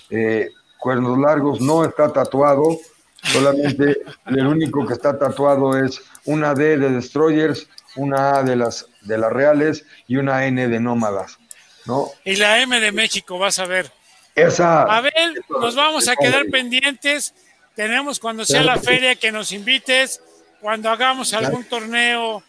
Eh, 0.10 0.50
cuernos 0.84 1.18
largos, 1.18 1.62
no 1.62 1.86
está 1.86 2.12
tatuado, 2.12 2.78
Solamente 3.24 3.98
el 4.28 4.46
único 4.46 4.86
que 4.86 4.94
está 4.94 5.18
tatuado 5.18 5.78
es 5.78 6.02
una 6.26 6.54
D 6.54 6.78
de 6.78 6.90
Destroyers, 6.90 7.68
una 7.96 8.38
A 8.38 8.44
de 8.44 8.56
las, 8.56 8.88
de 9.02 9.18
las 9.18 9.32
Reales 9.32 9.86
y 10.08 10.18
una 10.18 10.46
N 10.46 10.68
de 10.68 10.80
Nómadas. 10.80 11.38
¿no? 11.86 12.12
Y 12.24 12.36
la 12.36 12.60
M 12.62 12.80
de 12.80 12.92
México, 12.92 13.38
vas 13.38 13.60
a 13.60 13.66
ver. 13.66 13.92
Esa. 14.36 14.84
Abel, 14.84 15.44
nos 15.50 15.76
vamos 15.76 16.08
a 16.08 16.16
quedar 16.16 16.46
pendientes. 16.48 17.34
Tenemos 17.76 18.20
cuando 18.20 18.46
sea 18.46 18.64
la 18.64 18.78
feria 18.78 19.16
que 19.16 19.32
nos 19.32 19.52
invites, 19.52 20.22
cuando 20.60 20.90
hagamos 20.90 21.34
algún 21.34 21.64
torneo 21.66 22.44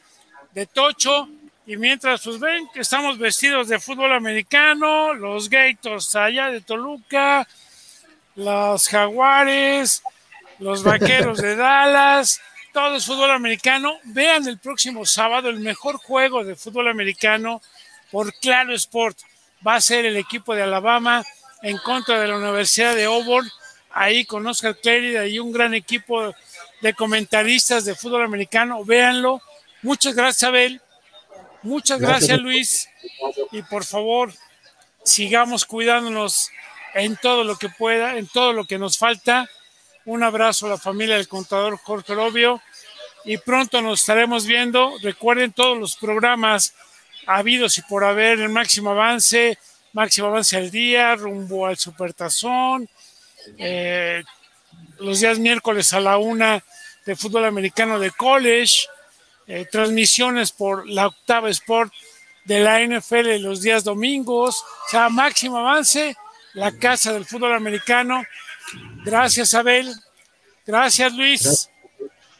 de 0.52 0.66
tocho. 0.66 1.28
Y 1.66 1.76
mientras, 1.76 2.22
pues 2.22 2.38
ven 2.38 2.68
que 2.72 2.80
estamos 2.80 3.18
vestidos 3.18 3.68
de 3.68 3.78
fútbol 3.78 4.12
americano, 4.12 5.14
los 5.14 5.48
Gators 5.48 6.14
allá 6.14 6.48
de 6.48 6.60
Toluca, 6.60 7.46
los 8.34 8.88
Jaguares, 8.88 10.02
los 10.58 10.82
Vaqueros 10.82 11.38
de 11.38 11.56
Dallas, 11.56 12.40
todo 12.72 12.96
es 12.96 13.06
fútbol 13.06 13.30
americano. 13.30 13.98
Vean 14.04 14.48
el 14.48 14.58
próximo 14.58 15.06
sábado 15.06 15.48
el 15.48 15.60
mejor 15.60 15.96
juego 15.96 16.44
de 16.44 16.56
fútbol 16.56 16.88
americano 16.88 17.62
por 18.10 18.34
Claro 18.40 18.74
Sport. 18.74 19.18
Va 19.66 19.76
a 19.76 19.80
ser 19.80 20.04
el 20.04 20.16
equipo 20.16 20.54
de 20.54 20.62
Alabama 20.62 21.24
en 21.62 21.78
contra 21.78 22.20
de 22.20 22.28
la 22.28 22.36
Universidad 22.36 22.94
de 22.94 23.04
Auburn. 23.04 23.48
Ahí 23.90 24.24
con 24.24 24.46
Oscar 24.46 24.76
Clérida 24.76 25.24
y 25.26 25.38
un 25.38 25.52
gran 25.52 25.72
equipo 25.72 26.34
de 26.80 26.94
comentaristas 26.94 27.84
de 27.84 27.94
fútbol 27.94 28.24
americano. 28.24 28.84
Véanlo. 28.84 29.40
Muchas 29.82 30.14
gracias, 30.14 30.42
Abel. 30.48 30.80
Muchas 31.62 32.00
gracias, 32.00 32.38
Luis. 32.40 32.88
Y 33.52 33.62
por 33.62 33.84
favor, 33.84 34.32
sigamos 35.04 35.64
cuidándonos 35.64 36.50
en 36.94 37.16
todo 37.16 37.44
lo 37.44 37.56
que 37.56 37.68
pueda, 37.68 38.16
en 38.18 38.26
todo 38.26 38.52
lo 38.52 38.64
que 38.64 38.78
nos 38.78 38.98
falta 38.98 39.48
un 40.06 40.22
abrazo 40.22 40.66
a 40.66 40.70
la 40.70 40.78
familia 40.78 41.16
del 41.16 41.28
contador 41.28 41.78
Jorge 41.78 42.14
y 43.24 43.38
pronto 43.38 43.80
nos 43.80 44.00
estaremos 44.00 44.46
viendo. 44.46 44.92
Recuerden 45.02 45.52
todos 45.52 45.78
los 45.78 45.96
programas 45.96 46.74
habidos 47.26 47.78
y 47.78 47.82
por 47.82 48.04
haber 48.04 48.40
el 48.40 48.50
máximo 48.50 48.90
avance, 48.90 49.58
máximo 49.92 50.28
avance 50.28 50.56
al 50.56 50.70
día, 50.70 51.14
rumbo 51.14 51.66
al 51.66 51.78
supertazón, 51.78 52.88
eh, 53.58 54.22
los 54.98 55.20
días 55.20 55.38
miércoles 55.38 55.92
a 55.92 56.00
la 56.00 56.18
una 56.18 56.62
de 57.06 57.16
fútbol 57.16 57.46
americano 57.46 57.98
de 57.98 58.10
college, 58.10 58.86
eh, 59.46 59.66
transmisiones 59.70 60.52
por 60.52 60.88
la 60.88 61.06
octava 61.06 61.50
sport 61.50 61.92
de 62.44 62.60
la 62.60 62.80
NFL 62.80 63.38
los 63.40 63.62
días 63.62 63.84
domingos, 63.84 64.62
o 64.86 64.90
sea, 64.90 65.08
máximo 65.08 65.58
avance, 65.58 66.14
la 66.52 66.72
casa 66.72 67.12
del 67.12 67.24
fútbol 67.24 67.54
americano 67.54 68.22
Gracias, 69.04 69.54
Abel. 69.54 69.94
Gracias, 70.66 71.12
Luis. 71.12 71.70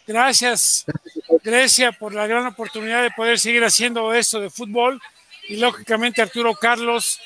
Gracias. 0.06 0.84
Grecia 1.42 1.92
por 1.92 2.14
la 2.14 2.26
gran 2.26 2.46
oportunidad 2.46 3.02
de 3.02 3.10
poder 3.10 3.38
seguir 3.38 3.64
haciendo 3.64 4.12
esto 4.14 4.40
de 4.40 4.50
fútbol 4.50 5.00
y 5.48 5.56
lógicamente 5.56 6.22
Arturo 6.22 6.54
Carlos 6.54 7.20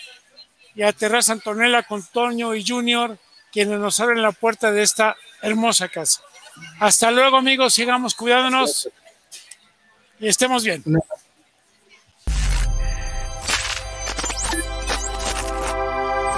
y 0.75 0.83
a 0.83 0.93
Terraza 0.93 1.33
Antonella 1.33 1.83
con 1.83 2.05
Toño 2.05 2.55
y 2.55 2.65
Junior, 2.67 3.19
quienes 3.53 3.79
nos 3.79 4.01
abren 4.01 4.23
la 4.23 4.33
puerta 4.33 4.71
de 4.71 4.83
esta 4.83 5.17
hermosa 5.43 5.89
casa. 5.89 6.23
Hasta 6.81 7.11
luego 7.11 7.37
amigos, 7.37 7.75
sigamos 7.75 8.15
cuidándonos 8.15 8.89
y 10.21 10.29
estemos 10.29 10.65
bien. 10.65 10.83